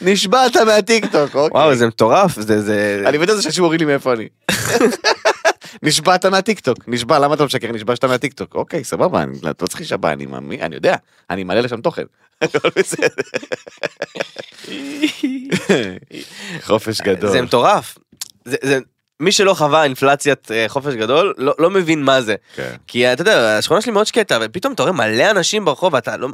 נשבעת 0.00 0.56
מהטיקטוק 0.56 1.34
אוקיי. 1.34 1.60
וואו, 1.60 1.74
זה 1.74 1.86
מטורף, 1.86 2.40
זה, 2.40 2.62
זה... 2.62 3.02
אני 3.06 3.18
מת 3.18 3.28
על 3.28 3.36
זה 3.36 3.42
שאנשים 3.42 3.64
אומרים 3.64 3.80
לי 3.80 3.86
מאיפה 3.86 4.12
אני. 4.12 4.28
נשבעת 5.82 6.26
מהטיקטוק, 6.26 6.78
נשבע, 6.86 7.18
למה 7.18 7.34
אתה 7.34 7.44
משקר? 7.44 7.72
נשבע 7.72 7.96
שאתה 7.96 8.06
מהטיקטוק. 8.06 8.54
אוקיי, 8.54 8.84
סבבה, 8.84 9.22
אני 9.22 9.38
אתה 9.38 9.64
לא 9.64 9.66
צריך 9.66 9.80
להישבע, 9.80 10.12
אני 10.12 10.26
מאמין, 10.26 10.60
אני 10.60 10.74
יודע, 10.74 10.96
אני 11.30 11.44
מעלה 11.44 11.60
לשם 11.60 11.80
תוכן. 11.80 12.04
חופש 16.66 17.00
גדול. 17.00 17.30
זה 17.30 17.42
מטורף. 17.42 17.98
זה, 18.44 18.56
זה, 18.62 18.78
מי 19.20 19.32
שלא 19.32 19.54
חווה 19.54 19.84
אינפלציית 19.84 20.50
אה, 20.50 20.64
חופש 20.68 20.94
גדול, 20.94 21.34
לא, 21.38 21.54
לא 21.58 21.70
מבין 21.70 22.02
מה 22.02 22.22
זה. 22.22 22.34
כן. 22.54 22.74
כי 22.86 23.12
אתה 23.12 23.22
יודע, 23.22 23.58
השכונה 23.58 23.80
שלי 23.80 23.92
מאוד 23.92 24.06
שקטה, 24.06 24.38
ופתאום 24.40 24.72
אתה 24.72 24.82
רואה 24.82 24.92
מלא 24.92 25.30
אנשים 25.30 25.64
ברחוב, 25.64 25.94
ואתה 25.94 26.16
לא... 26.16 26.28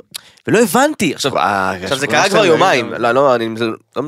ולא 0.47 0.59
הבנתי. 0.59 1.15
עכשיו, 1.15 1.39
אה, 1.39 1.71
עכשיו 1.71 1.99
זה 1.99 2.07
קרה 2.07 2.29
כבר 2.29 2.45
יומיים, 2.45 2.93
אה, 2.93 2.99
לא, 2.99 3.13
לא, 3.13 3.35
אני 3.35 3.49
לא, 3.97 4.03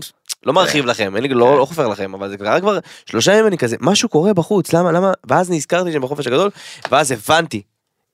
לא 0.46 0.52
מרחיב 0.52 0.86
לכם, 0.86 1.16
אין 1.16 1.22
לי, 1.22 1.28
לא, 1.28 1.58
לא 1.58 1.64
חופר 1.64 1.88
לכם, 1.88 2.14
אבל 2.14 2.28
זה 2.28 2.36
קרה 2.38 2.60
כבר 2.60 2.78
שלושה 3.06 3.32
ימים, 3.32 3.46
אני 3.46 3.58
כזה, 3.58 3.76
משהו 3.80 4.08
קורה 4.08 4.34
בחוץ, 4.34 4.72
למה, 4.72 4.92
למה, 4.92 5.12
ואז 5.28 5.50
נזכרתי 5.50 5.92
שהם 5.92 6.02
בחופש 6.02 6.26
הגדול, 6.26 6.50
ואז 6.90 7.12
הבנתי, 7.12 7.62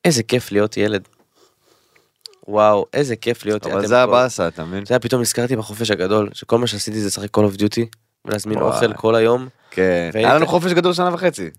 איזה 0.05 0.23
כיף 0.23 0.53
להיות 0.53 0.77
ילד. 0.77 1.09
וואו, 2.49 2.87
איזה 2.93 3.17
כיף 3.17 3.45
להיות 3.45 3.67
אבל 3.67 3.79
אתם 3.79 3.87
זה 3.87 4.03
הבאסה, 4.03 4.49
אתה 4.49 4.65
מבין? 4.65 4.83
אתה 4.83 4.93
יודע, 4.93 5.03
פתאום 5.03 5.21
נזכרתי 5.21 5.57
בחופש 5.57 5.91
הגדול, 5.91 6.29
שכל 6.33 6.59
מה 6.59 6.67
שעשיתי 6.67 7.01
זה 7.01 7.07
לשחק 7.07 7.39
Call 7.39 7.41
of 7.41 7.59
Duty, 7.61 7.83
ולהזמין. 8.25 8.59
אוכל 8.61 8.93
כל 8.93 9.15
היום. 9.15 9.49
כן. 9.71 10.11
היה 10.15 10.35
לנו 10.35 10.47
חופש 10.47 10.73
גדול 10.73 10.93
שנה 10.93 11.15
וחצי. 11.15 11.51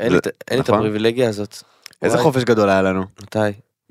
אין 0.00 0.12
לי 0.12 0.18
את- 0.18 0.26
נכון. 0.58 0.74
הפריבילגיה 0.74 1.28
הזאת. 1.28 1.56
איזה 2.02 2.18
חופש 2.18 2.42
גדול 2.44 2.68
היה 2.68 2.82
לנו? 2.82 3.04
מתי? 3.22 3.38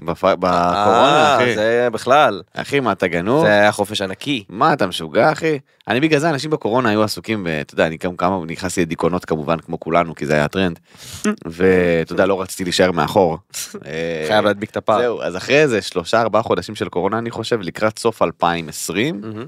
בקורונה, 0.01 0.45
אה, 0.45 1.35
אחי. 1.37 1.55
זה 1.55 1.87
בכלל. 1.91 2.41
אחי, 2.53 2.79
מה, 2.79 2.91
אתה 2.91 3.07
גנוב? 3.07 3.45
זה 3.45 3.51
היה 3.51 3.71
חופש 3.71 4.01
ענקי. 4.01 4.43
מה, 4.49 4.73
אתה 4.73 4.87
משוגע, 4.87 5.31
אחי? 5.31 5.59
אני 5.87 5.99
בגלל 5.99 6.19
זה, 6.19 6.29
אנשים 6.29 6.51
בקורונה 6.51 6.89
היו 6.89 7.03
עסוקים, 7.03 7.47
אתה 7.61 7.73
יודע, 7.73 7.87
אני 7.87 7.97
גם 8.03 8.15
כמה, 8.15 8.39
נכנסתי 8.47 8.81
לדיכאונות 8.81 9.25
כמובן, 9.25 9.59
כמו 9.59 9.79
כולנו, 9.79 10.15
כי 10.15 10.25
זה 10.25 10.33
היה 10.33 10.45
הטרנד. 10.45 10.79
ואתה 11.45 12.13
יודע, 12.13 12.25
לא 12.25 12.41
רציתי 12.41 12.63
להישאר 12.63 12.91
מאחור. 12.91 13.37
אה, 13.85 14.23
חייב 14.27 14.45
להדביק 14.45 14.69
את 14.69 14.77
הפער. 14.77 14.99
זהו, 15.01 15.21
אז 15.21 15.37
אחרי 15.37 15.61
איזה 15.61 15.81
שלושה 15.81 16.21
ארבעה 16.21 16.41
חודשים 16.41 16.75
של 16.75 16.89
קורונה, 16.89 17.17
אני 17.17 17.31
חושב, 17.31 17.61
לקראת 17.61 17.99
סוף 17.99 18.21
2020, 18.21 19.21
מהמם. 19.21 19.45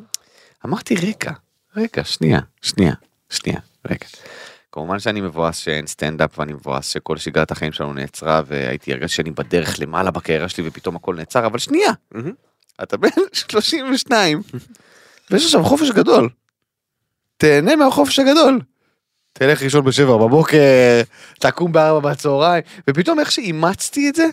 אמרתי, 0.65 0.95
רגע, 0.95 1.31
רגע, 1.77 2.03
שנייה, 2.03 2.39
שנייה, 2.61 2.93
שנייה, 3.29 3.59
רגע. 3.89 4.05
כמובן 4.76 4.99
שאני 4.99 5.21
מבואס 5.21 5.57
שאין 5.57 5.88
סטנדאפ 5.88 6.39
ואני 6.39 6.53
מבואס 6.53 6.88
שכל 6.88 7.17
שגרת 7.17 7.51
החיים 7.51 7.71
שלנו 7.71 7.93
נעצרה 7.93 8.41
והייתי 8.45 8.91
הרגשתי 8.93 9.15
שאני 9.15 9.32
בדרך 9.32 9.76
למעלה 9.80 10.11
בקריירה 10.11 10.49
שלי 10.49 10.67
ופתאום 10.67 10.95
הכל 10.95 11.15
נעצר 11.15 11.45
אבל 11.45 11.59
שנייה. 11.59 11.91
אתה 12.84 12.97
בן 12.97 13.09
32 13.34 14.41
ויש 15.32 15.45
עכשיו 15.45 15.63
חופש 15.63 15.89
גדול. 15.91 16.30
תהנה 17.38 17.76
מהחופש 17.76 18.19
הגדול. 18.19 18.59
תלך 19.34 19.61
לישון 19.61 19.86
בשבע 19.86 20.17
בבוקר, 20.17 21.01
תקום 21.39 21.71
בארבע 21.71 22.11
בצהריים, 22.11 22.63
ופתאום 22.89 23.19
איך 23.19 23.32
שאימצתי 23.32 24.09
את 24.09 24.15
זה, 24.15 24.26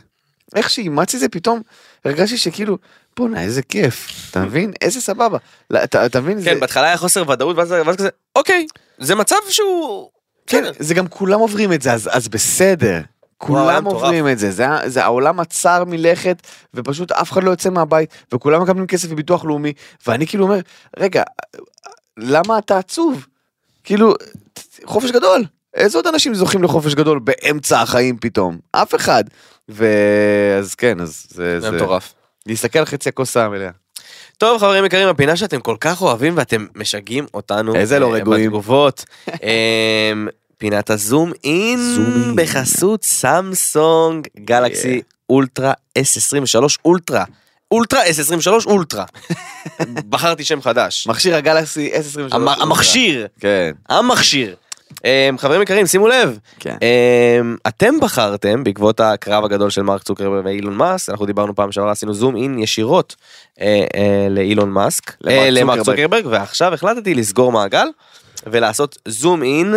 איך 0.57 0.71
שאימצתי 0.71 1.17
את 1.17 1.21
זה, 1.21 1.29
פתאום 1.29 1.61
הרגשתי 2.05 2.37
שכאילו, 2.39 2.79
בואנה 3.17 3.43
איזה 3.43 3.63
כיף, 3.63 4.09
אתה 4.31 4.41
מבין? 4.41 4.73
איזה 4.81 5.01
סבבה. 5.01 5.39
לא, 5.71 5.85
אתה 5.85 6.07
אתה 6.07 6.21
מבין? 6.21 6.39
כן, 6.39 6.55
זה- 6.55 6.61
בהתחלה 6.61 6.87
היה 6.87 6.97
חוסר 6.97 7.29
ודאות, 7.31 7.57
ואז 7.57 7.71
ואז 7.87 7.97
כזה, 7.97 8.09
אוקיי, 8.37 8.67
זה 8.99 9.15
מצב 9.15 9.37
שהוא... 9.51 10.11
כן. 10.53 10.65
זה 10.79 10.95
גם 10.95 11.09
כולם 11.09 11.41
עוברים 11.41 11.73
את 11.73 11.83
זה, 11.83 11.93
אז, 11.93 12.09
אז 12.13 12.29
בסדר. 12.29 13.01
כולם. 13.39 13.85
עוברים 13.85 14.29
את 14.29 14.39
זה, 14.39 14.51
זה, 14.51 14.67
זה 14.87 15.05
העולם 15.05 15.41
הצר 15.41 15.85
מלכת, 15.85 16.43
ופשוט 16.75 17.13
אף 17.13 17.33
אחד 17.33 17.45
לא 17.45 17.51
יוצא 17.51 17.71
מהבית, 17.71 18.11
וכולם 18.33 18.63
מקבלים 18.63 18.87
כסף 18.87 19.11
מביטוח 19.11 19.45
לאומי, 19.45 19.73
ואני 20.07 20.27
כאילו 20.27 20.45
אומר, 20.45 20.59
רגע, 20.99 21.23
למה 22.17 22.59
אתה 22.59 22.79
עצוב? 22.79 23.27
כאילו, 23.85 24.15
חופש 24.85 25.11
גדול. 25.11 25.45
איזה 25.75 25.99
עוד 25.99 26.07
אנשים 26.07 26.35
זוכים 26.35 26.63
לחופש 26.63 26.95
גדול 26.95 27.19
באמצע 27.19 27.81
החיים 27.81 28.17
פתאום? 28.21 28.59
אף 28.73 28.95
אחד. 28.95 29.25
ואז 29.69 30.75
כן, 30.75 31.01
אז 31.01 31.27
זה... 31.31 31.61
זה 31.61 31.71
מטורף. 31.71 32.15
להסתכל 32.47 32.79
על 32.79 32.85
חצי 32.85 33.09
הכוס 33.09 33.37
המלאה. 33.37 33.71
טוב 34.39 34.61
חברים 34.61 34.85
יקרים 34.85 35.09
הפינה 35.09 35.37
שאתם 35.37 35.61
כל 35.61 35.77
כך 35.81 36.03
אוהבים 36.03 36.37
ואתם 36.37 36.67
משגעים 36.75 37.27
אותנו 37.35 37.75
איזה 37.75 37.99
לא 37.99 38.07
אה, 38.07 38.13
רגועים. 38.13 38.47
בתגובות. 38.47 39.05
פינת 40.63 40.91
הזום 40.91 41.33
אין. 41.45 41.79
בחסות 42.35 43.05
סמסונג 43.05 44.27
גלקסי 44.39 45.03
אולטרה 45.31 45.73
S23 45.99 46.63
אולטרה. 46.85 47.25
אולטרה 47.71 48.01
S23 48.05 48.67
אולטרה. 48.67 49.05
בחרתי 50.11 50.45
שם 50.45 50.63
חדש. 50.63 51.07
מכשיר 51.07 51.35
הגלקסי 51.37 51.91
S23. 51.95 52.35
המ- 52.35 52.49
המכשיר. 52.49 53.27
כן, 53.41 53.71
המכשיר. 53.89 54.55
אמ, 55.05 55.39
חברים 55.39 55.63
יקרים 55.63 55.87
שימו 55.87 56.09
לב. 56.09 56.39
כן. 56.61 56.77
אמ, 57.41 57.57
אתם 57.69 58.01
בחרתם 58.01 58.65
בעקבות 58.65 59.01
הקרב 59.01 59.45
הגדול 59.45 59.71
של 59.71 59.83
מרק 59.83 60.03
צוקרברג 60.03 60.45
ואילון 60.45 60.75
מאסק 60.75 61.11
אנחנו 61.11 61.27
דיברנו 61.27 61.55
פעם 61.55 61.73
שעברה 61.73 61.93
עשינו 61.93 62.15
זום 62.15 62.37
אין 62.37 62.59
ישירות 62.59 63.17
אה, 63.61 63.67
אה, 63.97 64.27
לאילון 64.31 64.71
מאסק 64.71 65.13
למרק 65.21 65.39
אה, 65.39 65.51
למרק. 65.51 65.81
צוקרברג 65.83 66.27
ועכשיו 66.27 66.75
החלטתי 66.75 67.15
לסגור 67.15 67.53
מעגל 67.53 67.87
ולעשות 68.47 68.99
זום 69.09 69.43
אין 69.43 69.75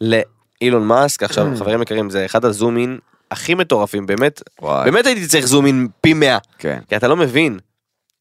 לאילון 0.00 0.86
מאסק 0.86 1.22
עכשיו 1.22 1.46
חברים 1.56 1.82
יקרים 1.82 2.10
זה 2.10 2.24
אחד 2.24 2.44
הזום 2.44 2.76
אין 2.76 2.98
הכי 3.30 3.54
מטורפים 3.54 4.06
באמת 4.06 4.42
וואי. 4.62 4.84
באמת 4.84 5.06
הייתי 5.06 5.26
צריך 5.26 5.46
זום 5.46 5.66
אין 5.66 5.88
פי 6.00 6.14
100 6.14 6.38
כן. 6.58 6.78
כי 6.88 6.96
אתה 6.96 7.08
לא 7.08 7.16
מבין 7.16 7.58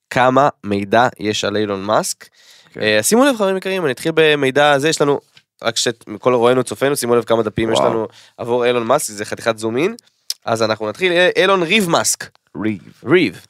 כמה 0.09 0.49
מידע 0.63 1.07
יש 1.19 1.45
על 1.45 1.57
אילון 1.57 1.83
מאסק. 1.83 2.27
כן. 2.73 2.81
אה, 2.81 2.99
שימו 3.03 3.25
לב 3.25 3.35
חברים 3.37 3.57
יקרים 3.57 3.83
אני 3.85 3.91
אתחיל 3.91 4.11
במידע 4.15 4.71
הזה 4.71 4.89
יש 4.89 5.01
לנו 5.01 5.19
רק 5.63 5.77
שכל 5.77 6.33
רואינו 6.33 6.63
צופינו 6.63 6.95
שימו 6.95 7.15
לב 7.15 7.23
כמה 7.23 7.43
דפים 7.43 7.71
יש 7.71 7.79
וואו. 7.79 7.89
לנו 7.89 8.07
עבור 8.37 8.65
אילון 8.65 8.87
מאסק 8.87 9.13
זה 9.13 9.25
חתיכת 9.25 9.57
זום 9.57 9.77
אין. 9.77 9.95
אז 10.45 10.63
אנחנו 10.63 10.89
נתחיל 10.89 11.11
אה, 11.11 11.29
אילון 11.35 11.63
ריב 11.63 11.89
מאסק 11.89 12.29
ריב. 12.63 12.81
ריב. 13.05 13.45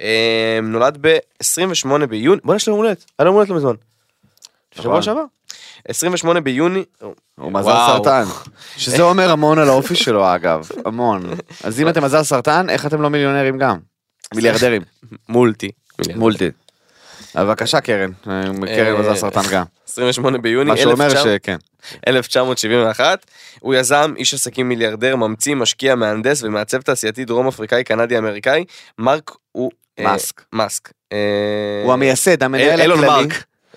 אה, 0.00 0.58
נולד 0.62 0.98
ב-28 1.00 2.06
ביוני 2.06 2.40
בוא 2.44 2.54
נשלם 2.54 2.74
הולדת 2.74 3.04
היה 3.18 3.26
לו 3.26 3.32
הולדת 3.32 3.50
לא 3.50 3.56
מזמן. 3.56 3.74
שבוע 4.74 4.86
נכון. 4.90 5.02
שעבר. 5.02 5.24
28 5.88 6.40
ביוני. 6.40 6.84
הוא 7.38 7.52
מזל. 7.52 7.72
סרטן. 7.86 8.24
שזה 8.76 9.02
אומר 9.02 9.30
המון 9.30 9.58
על 9.58 9.68
האופי 9.68 9.94
שלו 9.94 10.34
אגב, 10.34 10.68
המון. 10.84 11.30
אז 11.64 11.80
אם 11.80 11.88
אתם 11.90 12.04
מזל 12.04 12.22
סרטן, 12.22 12.70
איך 12.70 12.86
אתם 12.86 13.02
לא 13.02 13.10
מיליונרים 13.10 13.58
גם? 13.58 13.78
מיליארדרים. 14.34 14.82
מולטי. 15.28 15.70
מולטי. 16.14 16.50
בבקשה 17.36 17.80
קרן, 17.80 18.10
אה, 18.28 18.42
קרן 18.66 18.94
אה, 18.94 19.00
מזל 19.00 19.16
סרטן 19.16 19.42
גם. 19.52 19.64
28 19.88 20.38
ביוני 20.38 20.70
מה 20.70 20.76
שאומר 20.76 21.06
1900 21.06 21.42
שכן. 21.42 21.56
1971, 22.08 23.26
הוא 23.60 23.74
יזם, 23.74 24.14
איש 24.16 24.34
עסקים 24.34 24.68
מיליארדר, 24.68 25.16
ממציא, 25.16 25.54
משקיע, 25.54 25.94
מהנדס 25.94 26.42
ומעצב 26.42 26.80
תעשייתי 26.80 27.24
דרום 27.24 27.48
אפריקאי, 27.48 27.84
קנדי, 27.84 28.18
אמריקאי. 28.18 28.64
מרק 28.98 29.30
הוא... 29.52 29.70
אה, 29.98 30.04
מאסק. 30.04 30.42
מאסק. 30.52 30.90
אה, 31.12 31.82
הוא 31.84 31.92
המייסד, 31.92 32.42
המנהל 32.42 32.80
אילון 32.80 33.04
הכללי. 33.04 33.28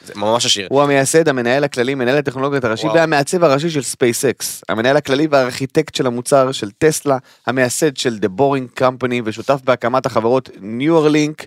זה 0.08 0.14
ממש 0.16 0.46
עשיר. 0.46 0.68
הוא 0.70 0.82
המייסד, 0.82 1.30
המנהל 1.30 1.64
הכללי, 1.64 1.96
מנהל 1.96 2.18
הטכנולוגיות 2.18 2.64
הראשי 2.64 2.86
וואו. 2.86 2.96
והמעצב 2.96 3.44
הראשי 3.44 3.70
של 3.70 3.82
ספייסקס. 3.82 4.64
המנהל 4.70 4.98
הכללי 4.98 5.28
והארכיטקט 5.32 5.96
של 5.96 6.08
המוצר 6.08 6.52
של 6.52 6.72
טסלה, 6.78 7.18
המייסד 7.48 7.98
של 7.98 8.18
The 8.22 8.40
Boring 8.40 8.82
Company 8.82 9.22
ושותף 9.24 9.60
בהקמת 9.64 10.06
החברות 10.06 10.50
Neuralink, 10.50 11.46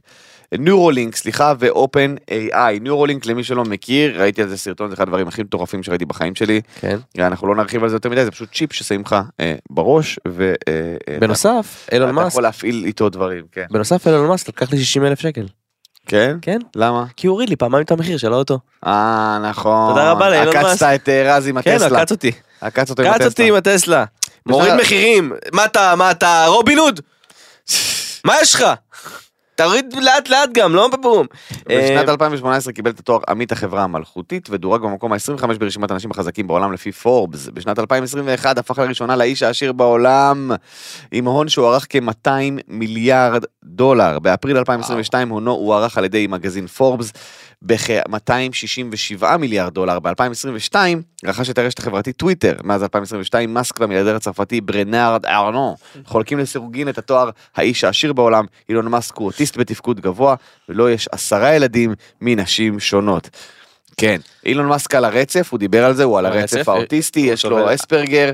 Neuralink, 0.55 1.17
סליחה, 1.17 1.55
ו-Open 1.59 2.31
AI. 2.31 2.87
Neuralink 2.87 3.27
למי 3.27 3.45
שלא 3.45 3.65
מכיר, 3.65 4.23
ראיתי 4.23 4.43
על 4.43 4.49
זה 4.49 4.57
סרטון, 4.57 4.89
זה 4.89 4.95
אחד 4.95 5.03
הדברים 5.03 5.29
הכי 5.29 5.43
מטורפים 5.43 5.83
שראיתי 5.83 6.05
בחיים 6.05 6.35
שלי. 6.35 6.61
כן. 6.81 6.99
אנחנו 7.19 7.49
לא 7.49 7.55
נרחיב 7.55 7.83
על 7.83 7.89
זה 7.89 7.97
יותר 7.97 8.09
מדי, 8.09 8.25
זה 8.25 8.31
פשוט 8.31 8.55
צ'יפ 8.55 8.73
ששמים 8.73 9.01
לך 9.01 9.17
אה, 9.41 9.55
בראש, 9.71 10.19
ו... 10.29 10.55
אה, 10.69 10.97
אה, 11.09 11.19
בנוסף, 11.21 11.89
אילון 11.93 12.09
אתה 12.09 12.15
מאסק, 12.15 12.29
יכול 12.29 12.43
להפעיל 12.43 12.85
איתו 12.87 13.09
דברים, 13.09 13.45
כן. 13.53 13.67
בנוסף 13.71 14.07
אילון 14.07 14.29
מאסק 14.29 14.49
לקח 14.49 14.73
לי 14.73 14.79
60 14.79 15.05
אלף 15.05 15.21
שקל. 15.21 15.47
כן? 16.07 16.37
כן. 16.43 16.59
למה? 16.77 17.05
כי 17.17 17.27
הוא 17.27 17.33
הוריד 17.33 17.49
לי 17.49 17.57
פעמיים 17.57 17.85
את 17.85 17.91
המחיר 17.91 18.19
של 18.19 18.33
האוטו. 18.33 18.59
אה, 18.87 19.39
נכון. 19.51 19.89
תודה 19.91 20.11
רבה 20.11 20.31
לאילון 20.31 20.57
עקצת 20.57 20.69
מאסק. 20.69 20.87
את 20.95 21.09
אה, 21.09 21.37
רז 21.37 21.47
עם 21.47 21.63
כן, 21.63 21.75
הטסלה. 21.75 22.01
עקץ 22.01 22.11
אותי. 22.11 22.33
עקץ 22.61 22.91
אותו 22.91 23.03
עם 23.03 23.09
עקץ 23.09 23.25
אותי 23.25 23.29
הטסלה. 23.29 23.49
עם 23.49 23.55
הטסלה. 23.55 24.05
מוריד 24.47 24.75
מחירים. 24.75 25.33
מה 25.53 25.65
אתה, 25.65 25.95
מה 25.97 26.11
אתה, 26.11 26.45
רובין 26.49 26.79
הוד? 26.79 27.01
מה 28.27 28.35
יש 28.43 28.55
לך? 28.55 28.65
תוריד 29.63 29.95
לאט 30.03 30.29
לאט 30.29 30.49
גם, 30.53 30.75
לא 30.75 30.89
בבום. 30.89 31.27
בשנת 31.69 32.09
אה, 32.09 32.13
2018 32.13 32.73
קיבל 32.73 32.91
את 32.91 32.99
התואר 32.99 33.21
עמית 33.29 33.53
החברה 33.53 33.83
המלכותית 33.83 34.49
ודורג 34.51 34.83
במקום 34.83 35.13
ה-25 35.13 35.59
ברשימת 35.59 35.91
האנשים 35.91 36.11
החזקים 36.11 36.47
בעולם 36.47 36.73
לפי 36.73 36.93
פורבס. 36.93 37.49
בשנת 37.49 37.79
2021 37.79 38.59
הפך 38.59 38.79
לראשונה 38.79 39.17
לאיש 39.17 39.43
העשיר 39.43 39.73
בעולם 39.73 40.51
עם 41.13 41.25
הון 41.25 41.49
שהוערך 41.49 41.87
כ-200 41.89 42.31
מיליארד 42.69 43.45
דולר. 43.65 44.19
באפריל 44.19 44.57
2022 44.57 45.29
הונו 45.29 45.53
הוערך 45.53 45.99
על 45.99 46.05
ידי 46.05 46.27
מגזין 46.27 46.67
פורבס 46.67 47.13
בכ-267 47.63 49.37
מיליארד 49.37 49.75
דולר. 49.75 49.99
ב-2022 49.99 50.75
רכש 51.25 51.51
את 51.51 51.59
הרשת 51.59 51.79
החברתית 51.79 52.17
טוויטר. 52.17 52.57
מאז 52.65 52.83
2022 52.83 53.55
מאסק 53.55 53.81
והמיליארדר 53.81 54.17
הצרפתי 54.17 54.61
ברנארד 54.61 55.27
ארנו 55.27 55.77
חולקים 56.05 56.39
לסירוגין 56.39 56.89
את 56.89 56.99
התואר 56.99 57.31
האיש 57.57 57.85
העשיר 57.85 58.13
בעולם. 58.13 58.45
אילון 58.69 58.89
מאסק 58.89 59.17
הוא 59.17 59.27
אוטיסט 59.27 59.57
בתפקוד 59.57 60.01
גבוה 60.01 60.35
ולו 60.69 60.89
יש 60.89 61.09
עשרה 61.13 61.55
ילדים 61.55 61.95
מנשים 62.21 62.81
שונות. 62.81 63.31
כן, 63.97 64.21
אילון 64.47 64.67
מאסק 64.67 64.95
על 64.95 65.05
הרצף, 65.05 65.49
הוא 65.51 65.59
דיבר 65.59 65.85
על 65.85 65.95
זה, 65.95 66.05
הוא 66.05 66.19
על 66.19 66.27
הרצף 66.27 66.57
הרצף, 66.57 66.69
האוטיסטי, 66.69 67.21
יש 67.21 67.45
לו. 67.45 67.75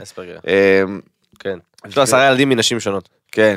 אספרגר. 0.03 0.39
אמ, 0.47 1.01
כן. 1.39 1.59
יש 1.89 1.97
לו 1.97 2.03
עשרה 2.03 2.27
ילדים 2.27 2.49
מנשים 2.49 2.81
שונות. 2.81 3.09
כן. 3.33 3.57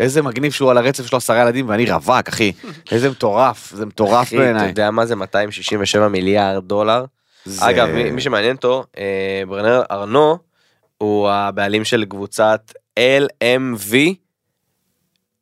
איזה 0.00 0.22
מגניב 0.22 0.52
שהוא 0.52 0.70
על 0.70 0.78
הרצף 0.78 1.06
שלו 1.06 1.16
עשרה 1.18 1.42
ילדים 1.42 1.68
ואני 1.68 1.90
רווק 1.92 2.28
אחי 2.28 2.52
איזה 2.92 3.10
מטורף 3.10 3.72
זה 3.74 3.86
מטורף 3.86 4.26
אחי, 4.26 4.36
אתה 4.36 4.44
בעיניי. 4.44 4.68
יודע 4.68 4.90
מה 4.90 5.06
זה 5.06 5.16
267 5.16 6.08
מיליארד 6.08 6.64
דולר? 6.64 7.04
זה- 7.44 7.70
אגב, 7.70 7.88
מי 7.88 8.10
מי 8.10 8.20
שמעניין 8.20 8.56
אותו, 8.56 8.84
אה, 8.98 9.04
ברנר 9.48 9.82
ארנו 9.90 10.38
הוא 10.98 11.28
הבעלים 11.30 11.84
של 11.84 12.04
קבוצת 12.04 12.72
LMV 12.98 13.94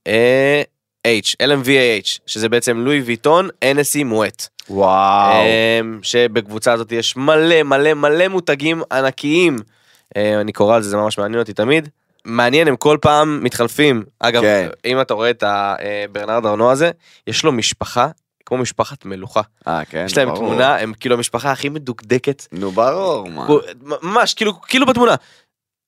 אה, 0.06 0.62
H, 1.06 1.34
LMVAH, 1.42 2.18
שזה 2.26 2.48
בעצם 2.48 2.78
לואי 2.78 3.00
ויטון, 3.00 3.48
NSE 3.64 4.04
מואט. 4.04 4.46
וואו. 4.70 5.42
אמ, 5.80 5.98
שבקבוצה 6.02 6.72
הזאת 6.72 6.92
יש 6.92 7.16
מלא 7.16 7.62
מלא 7.62 7.94
מלא 7.94 8.28
מותגים 8.28 8.82
ענקיים. 8.92 9.56
אה, 10.16 10.40
אני 10.40 10.52
קורא 10.52 10.76
על 10.76 10.82
זה, 10.82 10.90
זה 10.90 10.96
ממש 10.96 11.18
מעניין 11.18 11.40
אותי 11.40 11.52
תמיד. 11.52 11.88
מעניין, 12.24 12.68
הם 12.68 12.76
כל 12.76 12.98
פעם 13.00 13.44
מתחלפים. 13.44 14.04
אגב, 14.18 14.42
כן. 14.42 14.68
אם 14.84 15.00
אתה 15.00 15.14
רואה 15.14 15.30
את 15.30 15.44
הברנרד 15.46 16.46
ארנו 16.46 16.70
הזה, 16.70 16.90
יש 17.26 17.44
לו 17.44 17.52
משפחה 17.52 18.08
כמו 18.46 18.58
משפחת 18.58 19.04
מלוכה. 19.04 19.40
אה, 19.68 19.84
כן, 19.84 20.04
יש 20.06 20.18
להם 20.18 20.28
ברור. 20.28 20.38
תמונה, 20.48 20.76
הם 20.76 20.92
כאילו 21.00 21.14
המשפחה 21.16 21.52
הכי 21.52 21.68
מדוקדקת. 21.68 22.46
נו, 22.52 22.70
ברור, 22.70 23.28
מה. 23.28 23.46
ממש, 24.02 24.34
כאילו, 24.34 24.60
כאילו 24.60 24.86
בתמונה. 24.86 25.14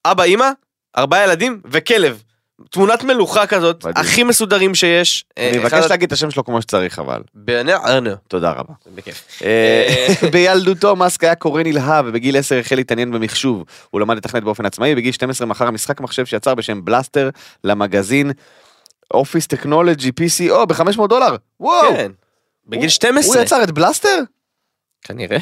אבא, 0.05 0.23
אימא, 0.23 0.51
ארבעה 0.97 1.25
ילדים 1.25 1.61
וכלב. 1.65 2.23
תמונת 2.71 3.05
מלוכה 3.05 3.47
כזאת, 3.47 3.85
מדהים. 3.87 4.07
הכי 4.07 4.23
מסודרים 4.23 4.75
שיש. 4.75 5.25
אני 5.37 5.47
אה, 5.53 5.59
מבקש 5.59 5.73
אחד- 5.73 5.91
להגיד 5.91 6.07
את 6.07 6.13
השם 6.13 6.31
שלו 6.31 6.45
כמו 6.45 6.63
שצריך, 6.63 6.99
אבל. 6.99 7.23
ברנרד 7.35 7.81
ארנו. 7.85 8.11
תודה 8.29 8.51
רבה. 8.51 8.75
בכיף. 8.95 9.43
אה, 9.45 10.07
בילדותו 10.33 10.97
מאסק 10.97 11.25
היה 11.25 11.35
קורא 11.35 11.63
נלהב 11.63 12.05
ובגיל 12.09 12.37
10 12.37 12.59
החל 12.59 12.77
להתעניין 12.77 13.11
במחשוב. 13.13 13.65
הוא 13.91 14.01
למד 14.01 14.17
לתכנת 14.17 14.43
באופן 14.45 14.67
עצמאי, 14.67 14.95
בגיל 14.95 15.13
12 15.13 15.47
מכר 15.47 15.71
משחק 15.71 16.01
מחשב 16.01 16.25
שיצר 16.27 16.55
בשם 16.55 16.85
בלאסטר 16.85 17.31
למגזין 17.65 18.31
Office 19.15 19.47
Technology 19.47 20.09
PCO 20.21 20.65
ב-500 20.67 21.07
דולר. 21.09 21.37
וואו! 21.61 21.89
כן. 21.97 22.13
בגיל 22.67 22.83
הוא- 22.83 22.89
12. 22.91 23.35
הוא 23.37 23.43
יצר 23.43 23.63
את 23.63 23.71
בלאסטר? 23.71 24.19
כנראה. 25.03 25.39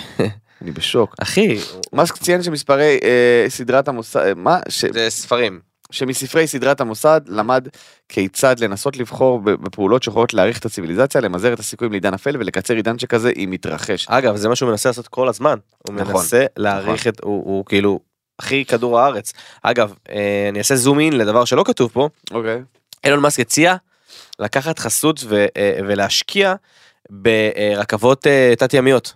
אני 0.62 0.70
בשוק. 0.70 1.14
אחי, 1.22 1.56
מאסק 1.92 2.16
ציין 2.16 2.42
שמספרי 2.42 2.98
אה, 3.02 3.46
סדרת 3.48 3.88
המוסד, 3.88 4.20
אה, 4.20 4.34
מה? 4.36 4.58
זה 4.92 5.10
ספרים. 5.10 5.60
שמספרי 5.94 6.46
סדרת 6.46 6.80
המוסד 6.80 7.20
למד 7.26 7.68
כיצד 8.08 8.60
לנסות 8.60 8.96
לבחור 8.96 9.40
בפעולות 9.40 10.02
שיכולות 10.02 10.34
להעריך 10.34 10.58
את 10.58 10.64
הציוויליזציה, 10.64 11.20
למזער 11.20 11.52
את 11.52 11.58
הסיכויים 11.58 11.92
לעידן 11.92 12.14
אפל 12.14 12.36
ולקצר 12.36 12.74
עידן 12.74 12.98
שכזה 12.98 13.32
אם 13.36 13.52
יתרחש. 13.52 14.06
אגב, 14.08 14.36
זה 14.36 14.48
מה 14.48 14.56
שהוא 14.56 14.70
מנסה 14.70 14.88
לעשות 14.88 15.08
כל 15.08 15.28
הזמן. 15.28 15.58
הוא 15.88 15.94
נכון, 15.94 16.14
מנסה 16.14 16.44
להעריך 16.56 17.06
את, 17.06 17.20
הוא 17.22 17.44
הוא 17.44 17.64
כאילו 17.64 18.00
הכי 18.38 18.64
כדור 18.64 19.00
הארץ. 19.00 19.32
אגב, 19.62 19.94
אה, 20.10 20.46
אני 20.48 20.58
אעשה 20.58 20.76
זום 20.76 21.00
אין 21.00 21.12
לדבר 21.12 21.44
שלא 21.44 21.64
כתוב 21.66 21.90
פה. 21.92 22.08
אוקיי. 22.30 22.62
אילון 23.04 23.20
מאסק 23.20 23.40
הציע 23.40 23.76
לקחת 24.38 24.78
חסות 24.78 25.20
ו- 25.24 25.46
אה, 25.56 25.78
ולהשקיע 25.88 26.54
ברכבות 27.10 28.26
אה, 28.26 28.54
תת-ימיות. 28.58 29.12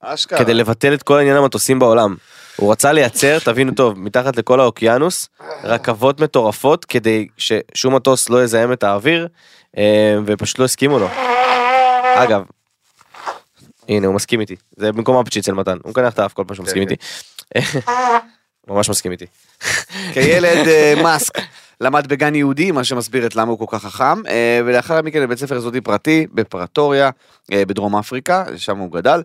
אשכרה. 0.00 0.38
כדי 0.38 0.54
לבטל 0.54 0.94
את 0.94 1.02
כל 1.02 1.18
עניין 1.18 1.36
המטוסים 1.36 1.78
בעולם. 1.78 2.16
הוא 2.56 2.72
רצה 2.72 2.92
לייצר, 2.92 3.38
תבינו 3.38 3.72
טוב, 3.72 3.98
מתחת 3.98 4.36
לכל 4.36 4.60
האוקיינוס, 4.60 5.28
רכבות 5.64 6.20
מטורפות 6.20 6.84
כדי 6.84 7.28
ששום 7.36 7.94
מטוס 7.94 8.28
לא 8.28 8.44
יזהם 8.44 8.72
את 8.72 8.82
האוויר, 8.82 9.28
אה, 9.78 10.16
ופשוט 10.26 10.58
לא 10.58 10.64
הסכימו 10.64 10.98
לו. 10.98 11.08
אגב, 12.14 12.42
הנה 13.88 14.06
הוא 14.06 14.14
מסכים 14.14 14.40
איתי, 14.40 14.56
זה 14.76 14.92
במקום 14.92 15.20
אפצ'י 15.20 15.40
אצל 15.40 15.52
מתן, 15.52 15.76
הוא 15.82 15.90
מקנח 15.90 16.14
את 16.14 16.18
האף 16.18 16.32
כל 16.32 16.44
פעם 16.46 16.54
שהוא 16.54 16.64
מסכים 16.64 16.84
כן, 16.84 16.90
איתי. 16.90 17.04
ממש 18.68 18.90
מסכים 18.90 19.12
איתי. 19.12 19.26
כילד 20.14 20.68
אה, 20.68 20.94
מאסק 21.02 21.38
למד 21.80 22.06
בגן 22.06 22.34
יהודי, 22.34 22.72
מה 22.72 22.84
שמסביר 22.84 23.26
את 23.26 23.36
למה 23.36 23.50
הוא 23.50 23.58
כל 23.58 23.78
כך 23.78 23.84
חכם, 23.84 24.26
אה, 24.26 24.60
ולאחר 24.66 25.02
מכן 25.02 25.20
בבית 25.20 25.38
ספר 25.38 25.56
יסודי 25.56 25.80
פרטי 25.80 26.26
בפרטוריה 26.34 27.10
בדרום 27.50 27.96
אפריקה, 27.96 28.44
שם 28.56 28.78
הוא 28.78 28.92
גדל. 28.92 29.22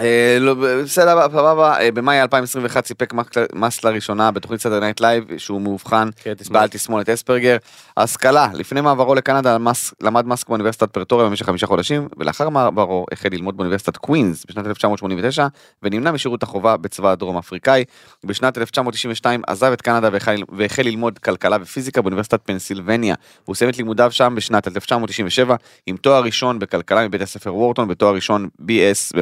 אה, 0.00 0.38
לא, 0.40 0.54
בסדר, 0.54 1.28
סבבה, 1.28 1.80
אה, 1.80 1.90
במאי 1.92 2.22
2021 2.22 2.86
סיפק 2.86 3.14
מאסק 3.54 3.84
לראשונה 3.84 4.30
בתוכנית 4.30 4.60
Saturday 4.60 4.80
Night 4.80 5.00
Live, 5.00 5.24
שהוא 5.36 5.60
מאובחן 5.60 6.08
כן. 6.16 6.32
בעל 6.50 6.68
תסמונת 6.68 7.08
אספרגר. 7.08 7.56
השכלה, 7.96 8.48
לפני 8.54 8.80
מעברו 8.80 9.14
לקנדה 9.14 9.56
למד 10.00 10.26
מאסק 10.26 10.48
באוניברסיטת 10.48 10.90
פרטוריה 10.90 11.28
במשך 11.28 11.46
חמישה 11.46 11.66
חודשים, 11.66 12.08
ולאחר 12.16 12.48
מעברו 12.48 13.06
החל 13.12 13.28
ללמוד 13.32 13.56
באוניברסיטת 13.56 13.96
קווינס 13.96 14.44
בשנת 14.48 14.66
1989, 14.66 15.46
ונמנע 15.82 16.12
משירות 16.12 16.42
החובה 16.42 16.76
בצבא 16.76 17.10
הדרום 17.10 17.36
אפריקאי. 17.36 17.84
בשנת 18.24 18.58
1992 18.58 19.42
עזב 19.46 19.72
את 19.72 19.82
קנדה 19.82 20.08
והחל, 20.12 20.42
והחל 20.48 20.82
ללמוד 20.82 21.18
כלכלה 21.18 21.56
ופיזיקה 21.60 22.02
באוניברסיטת 22.02 22.40
פנסילבניה. 22.44 23.14
הוא 23.44 23.54
סיים 23.54 23.70
את 23.70 23.76
לימודיו 23.76 24.10
שם 24.12 24.34
בשנת 24.36 24.66
1997 24.66 25.56
עם 25.86 25.96
תואר 25.96 26.22
ראשון 26.22 26.58
בכלכלה 26.58 27.08
מבית 27.08 27.20
הספר 27.20 27.54
וורטון 27.54 27.90
ותואר 27.90 28.14
ראשון 28.14 28.48
BS 28.60 29.18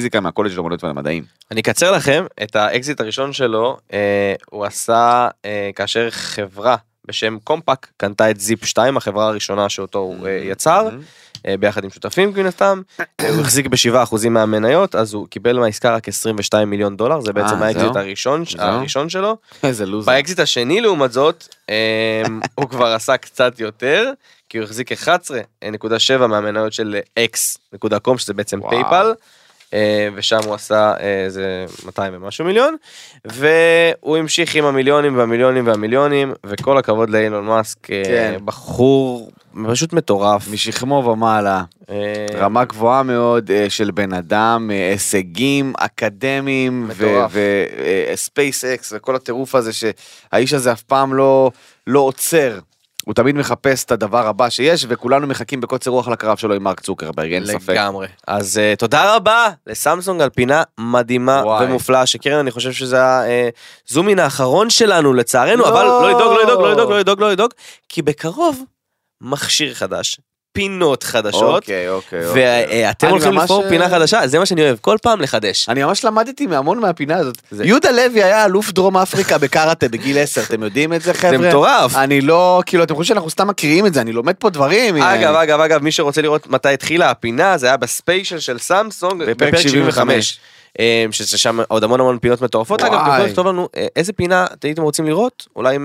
בפיזיקה 0.00 0.20
מהקולג' 0.20 0.52
לאמנות 0.56 0.84
ולמדעים. 0.84 1.24
אני 1.50 1.60
אקצר 1.60 1.92
לכם 1.92 2.24
את 2.42 2.56
האקזיט 2.56 3.00
הראשון 3.00 3.32
שלו, 3.32 3.76
אה, 3.92 4.34
הוא 4.50 4.64
עשה 4.64 5.28
אה, 5.44 5.70
כאשר 5.74 6.10
חברה 6.10 6.76
בשם 7.08 7.38
קומפק 7.44 7.86
קנתה 7.96 8.30
את 8.30 8.40
Zip 8.40 8.64
2, 8.64 8.96
החברה 8.96 9.28
הראשונה 9.28 9.68
שאותו 9.68 9.98
הוא 9.98 10.26
אה, 10.26 10.40
יצר. 10.44 10.88
אה, 11.46 11.56
ביחד 11.56 11.84
עם 11.84 11.90
שותפים 11.90 12.32
מן 12.36 12.46
הסתם, 12.46 12.82
אה, 13.00 13.28
הוא 13.28 13.40
החזיק 13.40 13.66
ב-7% 13.66 14.28
מהמניות, 14.28 14.94
אז 14.94 15.14
הוא 15.14 15.26
קיבל 15.28 15.58
מהעסקה 15.58 15.94
רק 15.94 16.08
22 16.08 16.70
מיליון 16.70 16.96
דולר, 16.96 17.20
זה 17.20 17.32
בעצם 17.32 17.62
אה, 17.62 17.66
האקזיט? 17.68 17.96
הראשון? 17.96 18.44
הראשון 18.58 19.08
שלו. 19.08 19.36
איזה 19.62 19.86
לוזר. 19.86 20.12
באקזיט 20.12 20.40
השני 20.40 20.80
לעומת 20.80 21.12
זאת, 21.12 21.48
אה, 21.70 22.22
הוא 22.58 22.68
כבר 22.68 22.86
עשה 22.86 23.16
קצת 23.16 23.60
יותר, 23.60 24.12
כי 24.48 24.58
הוא 24.58 24.64
החזיק 24.64 24.92
11.7 24.92 26.26
מהמניות 26.26 26.72
של 26.72 26.96
x.com, 27.18 28.18
שזה 28.18 28.34
בעצם. 28.34 28.60
PayPal. 28.70 29.12
אה, 29.74 30.08
ושם 30.14 30.38
הוא 30.44 30.54
עשה 30.54 30.94
אה, 31.00 31.24
איזה 31.24 31.66
200 31.84 32.12
ומשהו 32.16 32.44
מיליון 32.44 32.76
והוא 33.24 34.16
המשיך 34.16 34.54
עם 34.54 34.64
המיליונים 34.64 35.18
והמיליונים 35.18 35.66
והמיליונים 35.66 36.32
וכל 36.46 36.78
הכבוד 36.78 37.10
לאילון 37.10 37.44
מאסק 37.44 37.90
אה, 37.90 38.04
כן. 38.04 38.38
בחור 38.44 39.30
פשוט 39.70 39.92
מטורף 39.92 40.48
משכמו 40.52 40.94
ומעלה. 40.94 41.64
רמה 42.34 42.64
גבוהה 42.64 43.02
מאוד 43.02 43.50
של 43.68 43.90
בן 43.90 44.12
אדם, 44.12 44.70
הישגים 44.70 45.72
אקדמיים. 45.78 46.90
ו 48.12 48.64
SpaceX 48.64 48.92
וכל 48.96 49.16
הטירוף 49.16 49.54
הזה 49.54 49.70
שהאיש 49.72 50.54
הזה 50.54 50.72
אף 50.72 50.82
פעם 50.82 51.14
לא, 51.14 51.50
לא 51.86 52.00
עוצר. 52.00 52.58
הוא 53.04 53.14
תמיד 53.14 53.36
מחפש 53.36 53.84
את 53.84 53.92
הדבר 53.92 54.26
הבא 54.26 54.48
שיש 54.48 54.86
וכולנו 54.88 55.26
מחכים 55.26 55.60
בקוצר 55.60 55.90
רוח 55.90 56.08
לקרב 56.08 56.36
שלו 56.36 56.54
עם 56.54 56.62
מרק 56.62 56.80
צוקרברג, 56.80 57.32
אין 57.32 57.46
ספק. 57.46 57.70
לגמרי. 57.70 58.06
אז 58.26 58.60
uh, 58.74 58.76
תודה 58.78 59.16
רבה 59.16 59.48
לסמסונג 59.66 60.22
על 60.22 60.30
פינה 60.30 60.62
מדהימה 60.78 61.42
וואי. 61.44 61.66
ומופלאה 61.66 62.06
שקרן 62.06 62.38
אני 62.38 62.50
חושב 62.50 62.72
שזה 62.72 62.98
ה 63.88 63.92
zoom 63.92 64.09
in 64.09 64.18
האחרון 64.18 64.70
שלנו 64.70 65.14
לצערנו 65.14 65.62
לא. 65.62 65.68
אבל 65.68 65.84
לא 65.84 66.10
לדאוג 66.10 66.32
לא 66.32 66.42
לדאוג 66.42 66.60
לא 66.60 66.72
לדאוג 66.72 66.90
לא 66.90 66.98
לדאוג 66.98 67.20
לא 67.20 67.30
לדאוג 67.30 67.50
כי 67.88 68.02
בקרוב 68.02 68.64
מכשיר 69.20 69.74
חדש 69.74 70.20
פינות 70.52 71.02
חדשות 71.02 71.42
אוקיי, 71.42 71.88
אוקיי, 71.88 72.26
אוקיי. 72.26 72.86
ואתם 72.88 73.08
הולכים 73.08 73.32
לבחור 73.32 73.64
אה, 73.64 73.68
פינה 73.68 73.88
חדשה 73.88 74.26
זה 74.26 74.38
מה 74.38 74.46
שאני 74.46 74.62
אוהב 74.62 74.76
כל 74.80 74.96
פעם 75.02 75.20
לחדש. 75.20 75.68
אני 75.68 75.84
ממש 75.84 76.04
למדתי 76.04 76.46
מהמון 76.46 76.78
מהפינה 76.78 77.16
הזאת. 77.16 77.36
יהודה 77.64 77.90
לוי 77.90 78.22
היה 78.22 78.44
אלוף 78.44 78.72
דרום 78.72 78.96
אפריקה 78.96 79.38
בקראטה 79.38 79.88
בגיל 79.88 80.18
10, 80.18 80.42
אתם 80.42 80.62
יודעים 80.62 80.92
את 80.92 81.02
זה 81.02 81.14
חבר'ה? 81.14 81.38
זה 81.38 81.48
מטורף. 81.48 81.96
אני 81.96 82.20
לא, 82.20 82.62
כאילו, 82.66 82.84
אתם 82.84 82.94
חושבים 82.94 83.14
שאנחנו 83.14 83.30
סתם 83.30 83.48
מקריאים 83.48 83.86
את 83.86 83.94
זה, 83.94 84.00
אני 84.00 84.12
לומד 84.12 84.34
פה 84.38 84.50
דברים. 84.50 84.96
אגב 84.96 85.34
אגב 85.34 85.60
אגב 85.60 85.82
מי 85.82 85.92
שרוצה 85.92 86.22
לראות 86.22 86.46
מתי 86.46 86.68
התחילה 86.68 87.10
הפינה 87.10 87.58
זה 87.58 87.66
היה 87.66 87.76
בספיישל 87.76 88.38
של 88.38 88.58
סמסונג 88.58 89.22
בפרק 89.22 89.36
בפרק 89.36 89.56
75. 89.56 89.68
75. 89.68 90.40
אה, 90.78 91.06
שזה 91.10 91.38
שם 91.38 91.58
עוד 91.68 91.84
המון 91.84 92.00
המון 92.00 92.18
פינות 92.18 92.42
מטורפות 92.42 92.82
אגב. 92.82 93.00
יכולים 93.06 93.26
לכתוב 93.26 93.46
לנו 93.46 93.68
אה, 93.76 93.86
איזה 93.96 94.12
פינה 94.12 94.44
אתם 94.44 94.68
הייתם 94.68 94.82
רוצים 94.82 95.06
לראות 95.06 95.46
אולי 95.56 95.78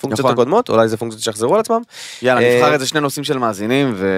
מהפונקציות 0.00 0.26
נכון. 0.26 0.32
הקודמות 0.32 0.68
אולי 0.68 0.88
זה 0.88 0.96
פונקציות 0.96 1.22
שיחזרו 1.22 1.54
על 1.54 1.60
עצמם 1.60 1.80
יאללה, 2.22 2.40
אה, 2.40 2.56
נבחר 2.56 2.72
איזה 2.72 2.86
שני 2.86 3.00
נושאים 3.00 3.24
של 3.24 3.38
מאזינים 3.38 3.92
ו... 3.94 4.08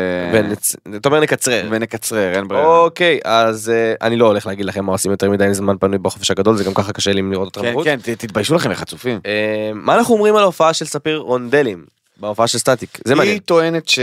ואתה 0.93 1.09
אומר 1.09 1.21
נקצרר. 1.21 1.69
ונקצרר, 1.71 2.35
אין 2.35 2.49
ברירה. 2.49 2.79
אוקיי 2.79 3.21
אז 3.25 3.71
אה, 3.71 3.95
אני 4.07 4.17
לא 4.17 4.27
הולך 4.27 4.47
להגיד 4.47 4.67
לכם 4.67 4.85
מה 4.85 4.93
עושים 4.93 5.11
יותר 5.11 5.31
מדי 5.31 5.55
זמן 5.55 5.77
פנוי 5.81 5.99
בחופש 5.99 6.31
הגדול 6.31 6.57
זה 6.57 6.65
גם 6.65 6.75
ככה 6.75 6.93
קשה 6.93 7.13
לי 7.13 7.23
לראות 7.23 7.47
אותם 7.47 7.63
כן, 7.63 7.73
בחוץ. 7.73 7.85
כן, 7.85 7.97
ת- 8.03 8.09
תתביישו 8.09 8.55
לכם, 8.55 8.75
חצופים. 8.75 9.21
אה, 9.27 9.71
מה 9.75 9.95
אנחנו 9.95 10.15
אומרים 10.15 10.37
על 10.37 10.43
ההופעה 10.43 10.73
של 10.73 10.85
ספיר 10.85 11.19
רונדלים 11.19 11.85
בהופעה 12.17 12.47
של 12.47 12.59
סטטיק 12.59 12.99
זה 13.05 13.15
מעניין. 13.15 13.35
היא 13.35 13.41
טוענת 13.45 13.89
ש... 13.89 13.99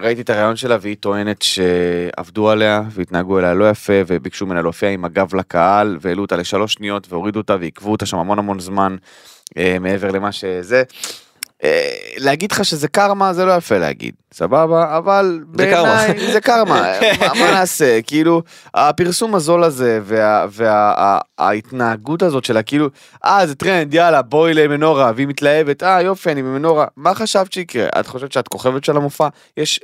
ראיתי 0.00 0.20
את 0.20 0.30
הרעיון 0.30 0.56
שלה 0.56 0.76
והיא 0.80 0.96
טוענת 1.00 1.42
שעבדו 1.42 2.50
עליה 2.50 2.82
והתנהגו 2.90 3.38
אליה 3.38 3.54
לא 3.54 3.70
יפה 3.70 3.92
וביקשו 4.06 4.46
ממנה 4.46 4.62
להופיע 4.62 4.88
עם 4.88 5.04
הגב 5.04 5.34
לקהל 5.34 5.98
והעלו 6.00 6.22
אותה 6.22 6.36
לשלוש 6.36 6.72
שניות 6.72 7.12
והורידו 7.12 7.40
אותה 7.40 7.56
ועיכבו 7.60 7.92
אותה 7.92 8.06
שם 8.06 8.18
המון 8.18 8.38
המון 8.38 8.60
זמן 8.60 8.96
מעבר 9.80 10.10
למה 10.10 10.32
שזה. 10.32 10.82
אה, 11.64 11.96
להגיד 12.16 12.52
לך 12.52 12.64
שזה 12.64 12.88
קרמה 12.88 13.32
זה 13.32 13.44
לא 13.44 13.52
יפה 13.52 13.78
להגיד 13.78 14.14
סבבה 14.32 14.96
אבל. 14.98 15.40
בעיניי 15.46 16.32
זה 16.32 16.40
קרמה 16.40 16.82
מה, 17.20 17.34
מה 17.34 17.50
נעשה 17.50 18.02
כאילו 18.02 18.42
הפרסום 18.74 19.34
הזול 19.34 19.64
הזה 19.64 20.00
וההתנהגות 21.38 22.22
הזאת 22.22 22.44
שלה 22.44 22.62
כאילו 22.62 22.88
אה 23.24 23.46
זה 23.46 23.54
טרנד 23.54 23.94
יאללה 23.94 24.22
בואי 24.22 24.54
למנורה 24.54 25.12
והיא 25.14 25.26
מתלהבת 25.26 25.82
אה 25.82 26.02
יופי 26.02 26.32
אני 26.32 26.42
במנורה 26.42 26.86
מה 26.96 27.14
חשבת 27.14 27.52
שיקרה 27.52 27.88
את 28.00 28.06
חושבת 28.06 28.32
שאת 28.32 28.48
כוכבת 28.48 28.84
של 28.84 28.96
המופע 28.96 29.28
יש. 29.56 29.80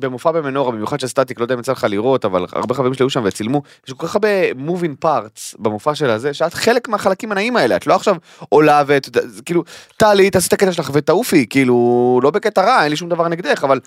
במופע 0.00 0.32
במנורה 0.32 0.72
במיוחד 0.72 1.00
של 1.00 1.06
סטטיק 1.06 1.38
לא 1.38 1.44
יודע 1.44 1.54
אם 1.54 1.60
יצא 1.60 1.72
לך 1.72 1.86
לראות 1.90 2.24
אבל 2.24 2.46
הרבה 2.52 2.74
חברים 2.74 2.94
שלי 2.94 3.04
היו 3.04 3.10
שם 3.10 3.22
וצילמו 3.24 3.62
יש 3.88 3.92
כל 3.94 4.06
כך 4.06 4.14
הרבה 4.14 4.28
moving 4.50 5.04
parts 5.04 5.56
במופע 5.58 5.94
של 5.94 6.10
הזה 6.10 6.34
שאת 6.34 6.54
חלק 6.54 6.88
מהחלקים 6.88 7.32
הנעים 7.32 7.56
האלה 7.56 7.76
את 7.76 7.86
לא 7.86 7.94
עכשיו 7.94 8.16
עולה 8.48 8.82
ואת 8.86 9.08
זה 9.26 9.42
כאילו 9.42 9.64
טלי 9.96 10.30
תעשי 10.30 10.48
את 10.48 10.52
הקטע 10.52 10.72
שלך 10.72 10.90
ותעופי 10.94 11.46
כאילו 11.50 12.20
לא 12.22 12.30
בקטע 12.30 12.62
רע 12.62 12.82
אין 12.82 12.90
לי 12.90 12.96
שום 12.96 13.08
דבר 13.08 13.28
נגדך 13.28 13.64
אבל 13.64 13.80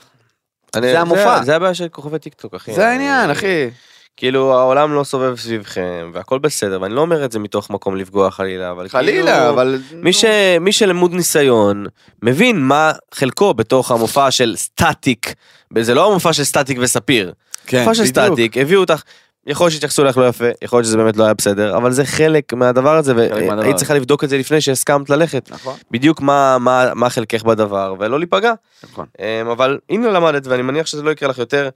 אני- 0.75 0.91
זה 0.91 0.99
המופע. 0.99 1.43
זה 1.43 1.55
הבעיה 1.55 1.73
של 1.73 1.87
כוכבי 1.87 2.19
טיק 2.19 2.33
טוק 2.33 2.53
אחי. 2.55 2.73
זה 2.73 2.87
העניין 2.87 3.29
אחי. 3.31 3.69
כאילו 4.17 4.59
העולם 4.59 4.93
לא 4.93 5.03
סובב 5.03 5.35
סביבכם 5.37 6.11
והכל 6.13 6.39
בסדר 6.39 6.81
ואני 6.81 6.93
לא 6.93 7.01
אומר 7.01 7.25
את 7.25 7.31
זה 7.31 7.39
מתוך 7.39 7.69
מקום 7.69 7.95
לפגוע 7.95 8.31
חלילה 8.31 8.71
אבל 8.71 8.89
חלילה, 8.89 9.31
כאילו, 9.31 9.49
אבל... 9.49 9.81
מי, 9.93 10.13
ש... 10.13 10.25
מי 10.61 10.71
שלמוד 10.71 11.13
ניסיון 11.13 11.85
מבין 12.23 12.59
מה 12.59 12.91
חלקו 13.13 13.53
בתוך 13.53 13.91
המופע 13.91 14.31
של 14.31 14.55
סטטיק 14.55 15.33
זה 15.79 15.93
לא 15.93 16.11
המופע 16.11 16.33
של 16.33 16.43
סטטיק 16.43 16.77
וספיר. 16.81 17.33
כן, 17.67 17.79
מופע 17.79 17.93
של 17.93 18.03
בדיוק. 18.03 18.27
סטטיק 18.27 18.57
הביאו 18.57 18.81
אותך. 18.81 19.03
יכול 19.47 19.65
להיות 19.65 19.73
שהתייחסו 19.73 20.03
לך 20.03 20.17
לא 20.17 20.27
יפה, 20.27 20.45
יכול 20.61 20.77
להיות 20.77 20.85
שזה 20.85 20.97
באמת 20.97 21.17
לא 21.17 21.23
היה 21.23 21.33
בסדר, 21.33 21.77
אבל 21.77 21.91
זה 21.91 22.05
חלק 22.05 22.53
מהדבר 22.53 22.95
הזה, 22.95 23.13
והיית. 23.15 23.75
צריכה 23.75 23.93
לבדוק 23.93 24.23
את 24.23 24.29
זה 24.29 24.37
לפני 24.37 24.61
שהסכמת 24.61 25.09
ללכת. 25.09 25.51
נכון, 25.51 25.75
בדיוק 25.91 26.21
מה, 26.21 26.57
מה, 26.59 26.91
מה 26.95 27.09
חלקך 27.09 27.43
בדבר, 27.43 27.95
ולא 27.99 28.19
להיפגע. 28.19 28.53
נכון. 28.83 29.05
אמ, 29.19 29.47
אבל 29.47 29.79
הנה 29.89 30.09
למדת, 30.11 30.47
ואני 30.47 30.61
מניח 30.61 30.85
שזה 30.85 31.03
לא 31.03 31.11
יקרה 31.11 31.29
לך 31.29 31.37
יותר. 31.37 31.69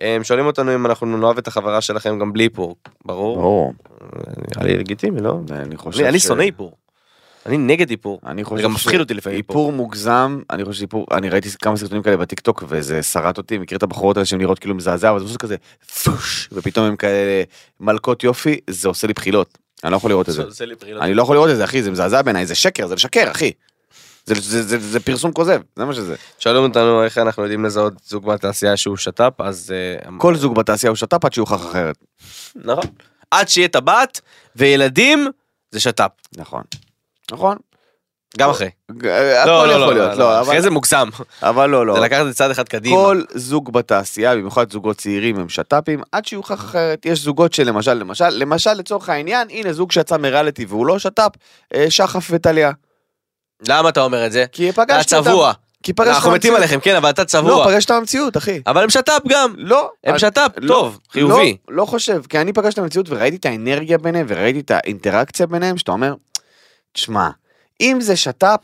אמ, 0.00 0.24
שואלים 0.24 0.46
אותנו 0.46 0.74
אם 0.74 0.86
אנחנו 0.86 1.16
נאהב 1.16 1.38
את 1.38 1.46
החברה 1.48 1.80
שלכם 1.80 2.18
גם 2.18 2.32
בלי 2.32 2.44
איפור. 2.44 2.76
ברור. 3.04 3.36
ברור. 3.36 3.72
נראה 4.56 4.66
לי 4.66 4.78
לגיטימי, 4.78 5.20
לא? 5.20 5.38
אני 5.50 5.76
חושב 5.76 6.00
אני, 6.00 6.08
אני 6.08 6.18
ש- 6.18 6.22
שונא 6.26 6.42
איפור. 6.42 6.72
אני 7.46 7.58
נגד 7.58 7.90
איפור. 7.90 8.20
אני 8.26 8.42
זה 8.42 8.48
חושב 8.48 8.64
גם 8.64 8.72
מפחיד 8.72 9.00
אותי 9.00 9.14
לפעמים 9.14 9.38
איפור. 9.38 9.56
איפור 9.56 9.72
מוגזם, 9.72 10.40
אני 10.50 10.64
חושב 10.64 10.78
שאיפור, 10.78 11.06
אני 11.12 11.28
ראיתי 11.28 11.48
כמה 11.62 11.76
סרטונים 11.76 12.02
כאלה 12.02 12.16
בטיקטוק 12.16 12.64
וזה 12.68 13.02
שרט 13.02 13.38
אותי, 13.38 13.58
מכיר 13.58 13.78
את 13.78 13.82
הבחורות 13.82 14.16
האלה 14.16 14.26
שהן 14.26 14.40
נראות 14.40 14.58
כאילו 14.58 14.74
מזעזע, 14.74 15.10
אבל 15.10 15.18
זה 15.20 15.26
פשוט 15.26 15.40
כזה 15.40 15.56
פוש, 16.04 16.48
ופתאום 16.52 16.86
הם 16.86 16.96
כאלה 16.96 17.42
מלכות 17.80 18.24
יופי, 18.24 18.60
זה 18.70 18.88
עושה 18.88 19.06
לי 19.06 19.12
בחילות. 19.12 19.58
אני 19.84 19.92
לא 19.92 19.96
יכול 19.96 20.10
לראות 20.10 20.28
את 20.28 20.34
זה. 20.34 20.42
עושה 20.42 20.64
לי 20.64 20.76
פרילות. 20.76 21.02
אני 21.02 21.14
לא 21.14 21.22
יכול 21.22 21.36
לראות 21.36 21.50
את 21.50 21.56
זה 21.56 21.64
אחי, 21.64 21.82
זה 21.82 21.90
מזעזע 21.90 22.22
בעיניי, 22.22 22.46
זה 22.46 22.54
שקר, 22.54 22.86
זה 22.86 22.94
לשקר 22.94 23.30
אחי. 23.30 23.52
זה, 24.24 24.34
זה, 24.34 24.62
זה, 24.62 24.78
זה 24.78 25.00
פרסום 25.00 25.32
כוזב, 25.32 25.60
זה 25.76 25.84
מה 25.84 25.94
שזה. 25.94 26.14
שואלים 26.38 26.62
אותנו 26.62 27.04
איך 27.04 27.18
אנחנו 27.18 27.42
יודעים 27.42 27.64
לזהות 27.64 27.92
זוג 28.06 28.26
בתעשייה 28.26 28.76
שהוא 28.76 28.96
שת"פ, 28.96 29.40
אז... 29.40 29.74
אה, 29.74 30.18
כל 30.18 30.36
זוג 30.36 30.54
בתעשייה 30.54 30.90
הוא 30.90 30.96
שת"פ 30.96 31.24
עד 31.24 31.32
שיוכח 31.32 31.66
אחרת. 31.66 31.96
נכון. 32.56 32.84
עד 33.30 33.48
שיהיה 33.48 33.68
טבעת 33.68 34.20
וילדים 34.56 35.28
זה 35.70 35.80
שת"פ. 35.80 36.10
נכון. 36.36 36.62
נכון. 37.32 37.56
גם 38.38 38.50
אחרי. 38.50 38.70
לא, 38.88 39.06
לא, 39.06 39.66
לא, 39.66 39.94
להיות, 39.94 40.18
לא, 40.18 40.18
לא, 40.18 40.42
אחרי 40.42 40.62
זה 40.62 40.70
מוגזם. 40.70 41.08
אבל 41.42 41.70
לא, 41.70 41.86
לא. 41.86 41.94
זה 41.94 42.00
לקחת 42.00 42.20
את 42.20 42.26
זה 42.26 42.34
צעד 42.34 42.50
אחד 42.50 42.68
קדימה. 42.68 42.96
כל 42.96 43.22
זוג 43.34 43.72
בתעשייה, 43.72 44.34
במיוחד 44.34 44.72
זוגות 44.72 44.96
צעירים 44.96 45.38
הם 45.38 45.48
שת"פים, 45.48 46.02
עד 46.12 46.24
שיוכח 46.24 46.54
אחרת. 46.54 47.06
יש 47.06 47.20
זוגות 47.20 47.52
שלמשל, 47.52 47.94
למשל, 47.94 48.28
למשל 48.28 48.72
לצורך 48.72 49.08
העניין, 49.08 49.48
הנה 49.50 49.72
זוג 49.72 49.92
שיצא 49.92 50.16
מריאליטי 50.16 50.64
והוא 50.64 50.86
לא 50.86 50.98
שת"פ, 50.98 51.30
אה, 51.74 51.90
שחף 51.90 52.28
וטליה. 52.30 52.70
למה 53.68 53.88
אתה 53.88 54.00
אומר 54.00 54.26
את 54.26 54.32
זה? 54.32 54.44
כי 54.52 54.70
אתה 54.70 54.82
פגשתי 54.84 55.16
אותם. 55.16 55.30
צבוע. 55.30 55.52
כי 55.82 55.92
פגשת 55.92 56.10
אנחנו 56.10 56.30
מתים 56.30 56.54
עליכם, 56.54 56.80
כן, 56.80 56.96
אבל 56.96 57.10
אתה 57.10 57.22
לא, 57.22 57.26
צבוע. 57.26 57.66
פגשת 57.66 57.90
במציאות, 57.90 58.36
אחי. 58.36 58.60
אבל 58.66 58.82
הם 58.82 58.90
שת"פ 58.90 59.28
גם. 59.28 59.54
לא. 59.56 59.90
הם 60.04 60.18
שת"פ, 60.18 60.50
לא, 60.56 60.68
טוב, 60.68 60.98
חיובי. 61.10 61.56
לא, 61.68 61.76
לא 61.76 61.84
חושב, 61.84 62.22
כי 62.28 62.38
אני 62.38 62.52
פגשתי 62.52 62.80
במציאות 62.80 63.06
וראיתי 63.10 63.36
את 63.36 63.46
האנרגיה 63.46 63.98
ביניהם 63.98 64.26
וראיתי 64.28 64.60
את 64.60 64.70
האינטראקציה 64.70 65.46
ביניהם, 65.46 65.78
שאתה 65.78 65.92
אומר, 65.92 66.14
תשמע, 66.92 67.28
אם 67.80 67.98
זה 68.00 68.16
שת"פ, 68.16 68.58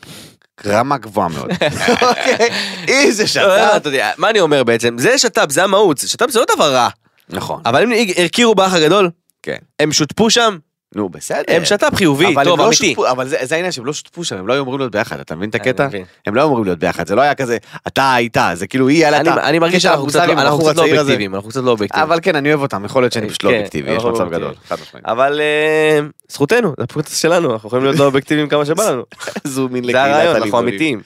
רמה 0.66 0.98
גבוהה 0.98 1.28
מאוד. 1.28 1.50
אוקיי? 2.08 2.48
אם 2.88 3.10
זה 3.10 3.26
שת"פ, 3.26 3.86
מה 4.18 4.30
אני 4.30 4.40
אומר 4.40 4.64
בעצם? 4.64 4.98
זה 4.98 5.18
שת"פ, 5.18 5.50
זה 5.50 5.64
המהות. 5.64 5.98
שת"פ 5.98 6.30
זה 6.30 6.40
לא 6.40 6.44
דבר 6.56 6.74
רע. 6.74 6.88
נכון, 7.28 7.62
אבל 7.64 7.82
הם 7.82 7.90
הכירו 8.24 8.54
באח 8.54 8.74
הגדול, 8.74 9.10
כן. 9.42 9.56
הם 9.80 9.92
שותפו 9.92 10.30
שם, 10.30 10.58
נו, 10.94 11.08
בסדר. 11.08 11.42
הם 11.48 11.64
שת"פ 11.64 11.94
חיובי, 11.94 12.34
אבל 12.34 12.44
טוב, 12.44 12.58
לא 12.58 12.66
אמיתי. 12.66 12.94
אבל 13.10 13.28
זה, 13.28 13.36
זה 13.42 13.54
העניין 13.54 13.72
שהם 13.72 13.86
לא 13.86 13.92
שותפו 13.92 14.24
שם, 14.24 14.36
הם 14.36 14.46
לא 14.46 14.52
היו 14.52 14.62
אמורים 14.62 14.80
להיות 14.80 14.92
ביחד, 14.92 15.20
אתה 15.20 15.36
מבין 15.36 15.50
את 15.50 15.54
אני 15.54 15.60
הקטע? 15.70 15.88
הם 16.26 16.34
לא 16.34 16.40
היו 16.40 16.46
אמורים 16.46 16.64
להיות 16.64 16.78
ביחד, 16.78 17.06
זה 17.06 17.14
לא 17.14 17.20
היה 17.20 17.34
כזה, 17.34 17.56
אתה 17.86 18.16
איתה, 18.16 18.50
זה 18.54 18.66
כאילו 18.66 18.88
היא 18.88 19.06
עלתה. 19.06 19.34
אני 19.34 19.42
אני 19.42 19.58
מרגיש 19.58 19.82
שאנחנו 19.82 20.06
קצת 20.06 20.26
לא- 20.28 20.34
לא 20.34 20.50
אובייקטיביים, 20.82 21.34
אנחנו 21.34 21.48
קצת 21.50 21.62
לא 21.62 21.70
אובייקטיביים. 21.70 22.08
אבל 22.10 22.18
כן, 22.22 22.36
אני 22.36 22.48
אוהב 22.48 22.60
אותם, 22.62 22.84
יכול 22.84 23.02
להיות 23.02 23.12
שאני 23.12 23.28
פשוט 23.28 23.44
לא 23.44 23.50
כן, 23.50 23.54
אובייקטיבי, 23.56 23.90
יש 23.90 23.96
מצב 23.96 24.06
אובייקטיביים. 24.06 24.52
גדול. 24.70 25.00
אבל 25.04 25.40
אה, 25.40 26.00
זכותנו, 26.28 26.74
זה 26.78 26.84
הפודקאסט 26.84 27.20
שלנו, 27.20 27.52
אנחנו 27.52 27.66
יכולים 27.66 27.84
להיות 27.84 27.98
לא 27.98 28.04
אובייקטיביים 28.10 28.48
כמה 28.48 28.64
שבא 28.66 28.90
לנו. 28.90 29.02
זה 29.44 29.62
הרעיון, 30.04 30.36
אנחנו. 30.36 30.58
אמיתיים. 30.58 31.00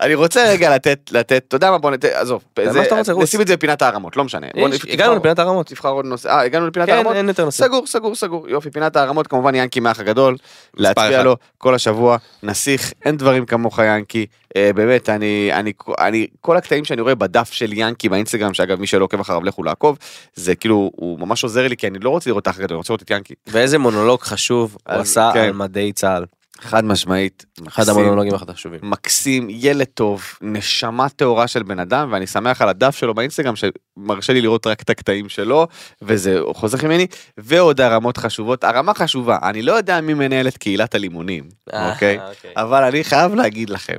אני 0.00 0.14
רוצה 0.14 0.44
רגע 0.50 0.74
לתת, 0.74 1.10
לתת, 1.12 1.44
אתה 1.48 1.56
יודע 1.56 1.70
מה, 1.70 1.78
בוא 1.78 1.90
נת... 1.90 2.04
עזוב, 2.04 2.44
זה-. 2.64 3.12
נשים 3.18 3.40
את 3.40 3.46
זה 3.46 3.56
בפינת 3.56 3.82
הערמות, 3.82 4.16
לא 4.16 4.24
משנה. 4.24 4.46
הגענו 4.88 5.16
לפינת 5.16 5.38
הרמות. 5.38 5.66
תבחר 5.66 5.88
עוד 5.88 6.04
נושא, 6.04 6.28
אה, 6.28 6.42
הגענו 6.42 6.66
לפינת 6.66 6.86
כן, 6.86 6.92
הערמות? 6.92 7.16
אין 7.16 7.28
יותר 7.28 7.44
נושא. 7.44 7.64
סגור, 7.64 7.86
סגור, 7.86 8.14
סגור, 8.14 8.48
יופי, 8.48 8.70
פינת 8.70 8.96
הערמות, 8.96 9.26
כמובן 9.26 9.54
ינקי 9.54 9.80
מהאח 9.80 10.00
הגדול, 10.00 10.36
להצביע. 10.76 11.22
לו 11.22 11.36
כל 11.58 11.74
השבוע, 11.74 12.16
נסיך, 12.42 12.92
אין 13.04 13.16
דברים 13.16 13.46
כמוך 13.46 13.78
ינקי, 13.78 14.26
אה, 14.56 14.70
באמת, 14.74 15.08
אני, 15.08 15.50
אני, 15.52 15.72
אני, 15.98 16.26
כל 16.40 16.56
הקטעים 16.56 16.84
שאני 16.84 17.00
רואה 17.00 17.14
בדף 17.14 17.52
של 17.52 17.72
ינקי 17.72 18.08
באינסטגרם, 18.08 18.54
שאגב, 18.54 18.80
מי 18.80 18.86
שלא 18.86 19.04
עוקב 19.04 19.20
אחריו, 19.20 19.44
לכו 19.44 19.62
לעקוב, 19.62 19.98
זה 20.34 20.54
כאילו, 20.54 20.90
הוא 20.96 21.18
ממש 21.20 21.44
עוזר 21.44 21.68
לי, 21.68 21.76
כי 21.76 21.86
אני 21.86 21.98
לא 21.98 22.10
רוצה 22.10 22.30
לראות 22.30 22.42
את 22.42 22.46
האח 22.46 22.58
הגדול, 22.58 22.74
אני 22.74 22.78
רוצה 22.78 22.92
לראות 22.92 23.02
את 23.02 23.10
ינקי. 23.10 23.34
ואיזה 23.46 23.78
מונולוג 23.78 24.20
חשוב 24.20 24.76
הוא 24.88 24.96
עשה 24.96 25.30
כן. 25.34 25.40
על 25.40 25.52
מדי 25.52 25.92
צה"ל. 25.92 26.24
חד 26.60 26.84
משמעית, 26.84 27.44
אחד. 27.68 27.88
המונולוגים 27.88 28.34
החשובים. 28.34 28.80
מקסים, 28.82 29.46
ילד 29.50 29.86
טוב, 29.94 30.24
נשמה 30.40 31.08
טהורה 31.08 31.46
של 31.46 31.62
בן 31.62 31.78
אדם, 31.78 32.08
ואני 32.12 32.26
שמח 32.26 32.62
על 32.62 32.68
הדף 32.68 32.96
שלו 32.96 33.14
באינסטגרם 33.14 33.54
שמרשה 33.56 34.32
לי 34.32 34.40
לראות 34.40 34.66
רק 34.66 34.82
את 34.82 34.90
הקטעים 34.90 35.28
שלו, 35.28 35.66
וזה 36.02 36.38
חוזר 36.54 36.86
ממני, 36.86 37.06
ועוד 37.38 37.80
הרמות 37.80 38.16
חשובות, 38.16 38.64
הרמה 38.64 38.94
חשובה, 38.94 39.38
אני 39.42 39.62
לא 39.62 39.72
יודע 39.72 40.00
מי 40.00 40.14
מנהל 40.14 40.48
את 40.48 40.56
קהילת 40.56 40.94
הלימונים, 40.94 41.44
אה, 41.72 41.92
אוקיי? 41.92 42.18
אוקיי. 42.28 42.52
אבל 42.56 42.84
אני 42.84 43.04
חייב 43.04 43.34
להגיד 43.34 43.70
לכם, 43.70 43.98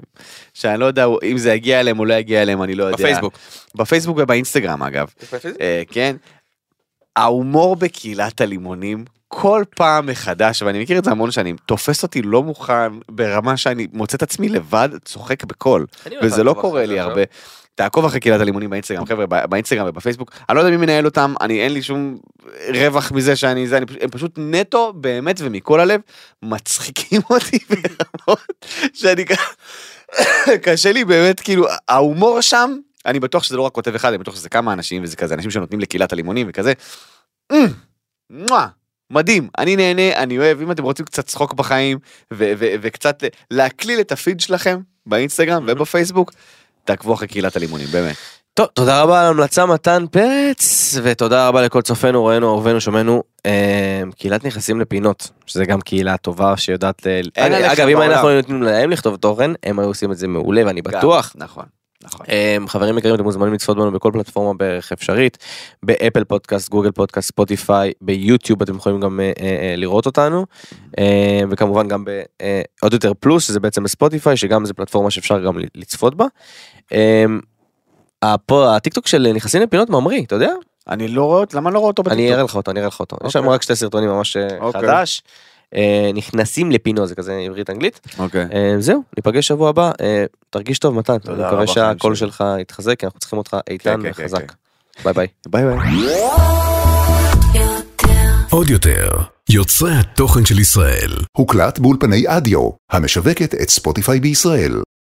שאני 0.54 0.80
לא 0.80 0.86
יודע 0.86 1.06
אם 1.24 1.38
זה 1.38 1.54
יגיע 1.54 1.80
אליהם 1.80 2.00
או 2.00 2.06
לא 2.06 2.14
יגיע 2.14 2.42
אליהם, 2.42 2.64
אני 2.64 2.76
לא 2.76 2.84
יודע. 2.84 2.98
בפייסבוק. 2.98 3.34
בפייסבוק 3.76 4.18
ובאינסטגרם 4.22 4.84
אגב, 4.84 5.08
אה, 5.62 5.84
כן. 5.92 6.16
ההומור 7.16 7.76
בקהילת 7.76 8.42
הלימונים 8.42 9.06
כל 9.32 9.64
פעם 9.76 10.06
מחדש, 10.06 10.62
ואני 10.62 10.82
מכיר 10.82 11.00
את 11.00 11.04
זה 11.04 11.12
המון 11.12 11.32
שנים, 11.32 11.56
תופס 11.66 12.04
אותי 12.04 12.22
לא 12.22 12.44
מוכן 12.44 12.92
ברמה 13.12 13.58
שאני 13.58 13.88
מוצא 13.94 14.18
את 14.18 14.24
עצמי 14.24 14.50
לבד 14.50 14.90
צוחק 15.06 15.44
בקול, 15.44 15.86
הולך 16.06 16.24
וזה 16.24 16.44
לא 16.44 16.54
קורה 16.62 16.86
לי 16.86 17.00
הרבה. 17.00 17.22
תעקוב 17.76 18.06
אחרי 18.06 18.20
קהילת 18.20 18.42
הלימונים 18.42 18.70
באינסטגרם, 18.70 19.06
חבר'ה, 19.06 19.26
באינסטגרם 19.26 19.88
ובפייסבוק, 19.88 20.32
אני 20.50 20.56
לא 20.56 20.62
יודע 20.62 20.72
מי 20.72 20.78
מנהל 20.78 21.06
אותם, 21.06 21.34
אני 21.42 21.62
אין 21.62 21.74
לי 21.74 21.82
שום 21.82 22.18
רווח 22.76 23.12
מזה 23.12 23.36
שאני 23.36 23.68
זה, 23.68 23.78
אני, 23.78 23.86
הם 24.02 24.10
פשוט 24.10 24.32
נטו, 24.38 24.94
באמת 24.94 25.36
ומכל 25.40 25.80
הלב, 25.80 26.02
מצחיקים 26.44 27.22
אותי 27.30 27.58
ברמות 27.70 28.66
שאני 28.94 29.26
קשה 30.64 30.92
לי 30.92 31.06
באמת, 31.06 31.40
כאילו, 31.40 31.68
ההומור 31.90 32.42
שם, 32.42 32.76
אני 33.06 33.20
בטוח 33.20 33.44
שזה 33.44 33.58
לא 33.58 33.62
רק 33.62 33.72
כותב 33.72 33.96
אחד, 33.96 34.10
אני 34.10 34.18
בטוח 34.18 34.36
שזה 34.36 34.50
כמה 34.50 34.74
אנשים, 34.74 35.04
וזה 35.04 35.16
כזה 35.16 35.34
אנשים 35.34 35.52
שנותנים 35.52 35.80
לקהילת 35.80 36.14
הלימונים 36.14 36.48
וכזה. 36.50 36.74
"אמ, 39.10 39.14
מואה, 39.14 39.24
מדהים, 39.24 39.50
אני 39.58 39.76
נהנה, 39.76 40.24
אני 40.24 40.38
אוהב, 40.38 40.62
אם 40.62 40.72
אתם 40.72 40.84
רוצים 40.84 41.06
קצת 41.06 41.26
צחוק 41.26 41.54
בחיים, 41.54 41.98
ו- 42.34 42.54
ו- 42.58 42.74
וקצת 42.82 43.24
להקליל 43.52 44.00
את 44.00 44.12
הפיד 44.12 44.40
שלכם 44.40 44.80
באינסטגרם 45.06 45.66
ובפייסבוק, 45.68 46.32
תעקבו 46.84 47.14
אחרי 47.14 47.28
קהילת 47.28 47.56
הלימונים, 47.56 47.88
באמת. 47.92 48.16
טוב, 48.54 48.68
תודה 48.74 49.02
רבה 49.02 49.20
על 49.20 49.26
ההמלצה 49.26 49.66
מתן 49.66 50.06
פרץ, 50.12 50.96
ותודה 51.04 51.48
רבה 51.48 51.62
לכל 51.62 51.82
צופינו, 51.82 52.26
ראינו, 52.26 52.48
אהובינו, 52.48 52.82
שומענו. 52.82 53.24
אה, 53.46 54.02
קהילת 54.18 54.46
נכנסים 54.46 54.82
לפינות, 54.82 55.30
שזה 55.46 55.66
גם 55.66 55.82
קהילה 55.82 56.18
טובה 56.18 56.58
שיודעת... 56.58 57.08
אגב, 57.36 57.88
אם. 57.88 58.02
אנחנו 58.02 58.28
היינו 58.28 58.42
נותנים 58.42 58.64
להם 58.64 58.90
לכתוב 58.90 59.16
תוכן, 59.16 59.52
הם 59.64 59.80
היו 59.80 59.88
עושים 59.88 60.12
את 60.12 60.18
זה 60.18 60.28
מעולה, 60.28 60.62
ואני 60.66 60.82
בטוח. 60.82 61.34
נכון, 61.36 61.66
נכון. 62.14 62.26
אמ, 62.30 62.68
חברים 62.68 62.98
יקרים 62.98 63.16
אתם 63.16 63.24
מוזמנים 63.24 63.54
לצפות 63.54 63.78
בנו 63.78 63.92
בכל 63.92 64.12
פלטפורמה 64.14 64.58
בערך 64.58 64.92
אפשרית 64.92 65.38
ב 65.84 65.90
Apple 65.90 66.24
Podcast 66.24 66.70
Google 66.70 66.92
Podcast 66.92 67.28
Spotify 67.28 67.92
ביוטיוב 68.02 68.62
אתם 68.62 68.76
יכולים 68.76 69.00
גם 69.00 69.20
אה, 69.20 69.32
אה, 69.40 69.74
לראות 69.78 70.06
אותנו 70.06 70.46
אה, 71.00 71.42
וכמובן 71.50 71.88
גם 71.88 72.06
בעוד 72.06 72.94
יותר 72.94 73.14
פלוס 73.20 73.48
שזה 73.48 73.60
בעצם 73.60 73.84
בספוטיפיי 73.84 74.38
שגם 74.38 74.66
זה 74.66 74.74
פלטפורמה 74.74 75.12
שאפשר 75.12 75.40
גם 75.40 75.58
לצפות 75.76 76.16
בה. 76.16 76.26
אמ, 76.92 77.40
הפה 78.22 78.76
הטיק 78.76 78.94
טוק 78.94 79.08
של 79.08 79.32
נכנסים 79.34 79.62
לפינות 79.62 79.90
ממריא 79.90 80.24
אתה 80.24 80.36
יודע 80.36 80.54
אני 80.90 81.08
לא 81.08 81.26
רואה, 81.26 81.44
למה 81.54 81.70
לא 81.72 81.80
רואה 81.80 81.88
אותו 81.88 82.02
אני 82.02 82.10
בטיקטוק? 82.10 82.34
אראה 82.34 82.44
לך 82.44 82.56
אותו 82.56 82.72
אני 82.72 82.80
אראה 82.80 82.88
לך 82.88 83.00
אותו 83.00 83.18
יש 83.26 83.34
שם 83.34 83.40
אוקיי. 83.40 83.54
רק 83.54 83.62
שתי 83.62 83.76
סרטונים 83.76 84.10
ממש 84.10 84.38
אה, 84.38 84.58
אוקיי. 84.60 84.82
חדש. 84.82 85.22
אה, 85.76 86.12
נכנסים 86.14 86.72
לפינות 86.72 87.08
זה 87.08 87.16
כזה 87.16 87.34
עברית 87.46 87.70
אנגלית 87.70 88.00
אוקיי. 88.20 88.48
אה, 88.54 88.76
זהו 88.80 89.04
ניפגש 89.18 89.48
שבוע 89.48 89.70
הבא 89.70 89.92
אה, 90.02 90.26
תרגיש 90.50 90.80
טוב 90.80 90.96
מתן 90.96 91.18
תודה 91.18 91.44
אני 91.44 91.48
מקווה 91.48 91.68
שהקול. 91.68 92.16
שלך 92.16 92.44
יתחזק 92.62 93.00
כי 93.00 93.06
אנחנו 93.06 93.20
צריכים 93.20 93.38
אותך 93.40 93.58
איתן 93.70 94.02
כן, 94.02 94.14
כן, 94.14 94.24
וחזק 94.24 94.52
כן. 94.52 94.56
ביי 95.04 95.14
ביי. 95.14 95.28
ביי 95.48 95.64
ביי. 95.66 95.78
עוד 98.52 98.70
יותר, 98.70 99.10
יוצרי 99.50 99.92
התוכן 99.96 100.46
של 100.46 100.60
ישראל. 100.60 101.12
הוקלט 101.38 101.80
באולפני 101.80 102.24
אדיו, 102.28 102.70
המשווקת 102.92 103.54
את 103.54 103.70
ספוטיפיי 103.70 104.20
בישראל. 104.20 104.82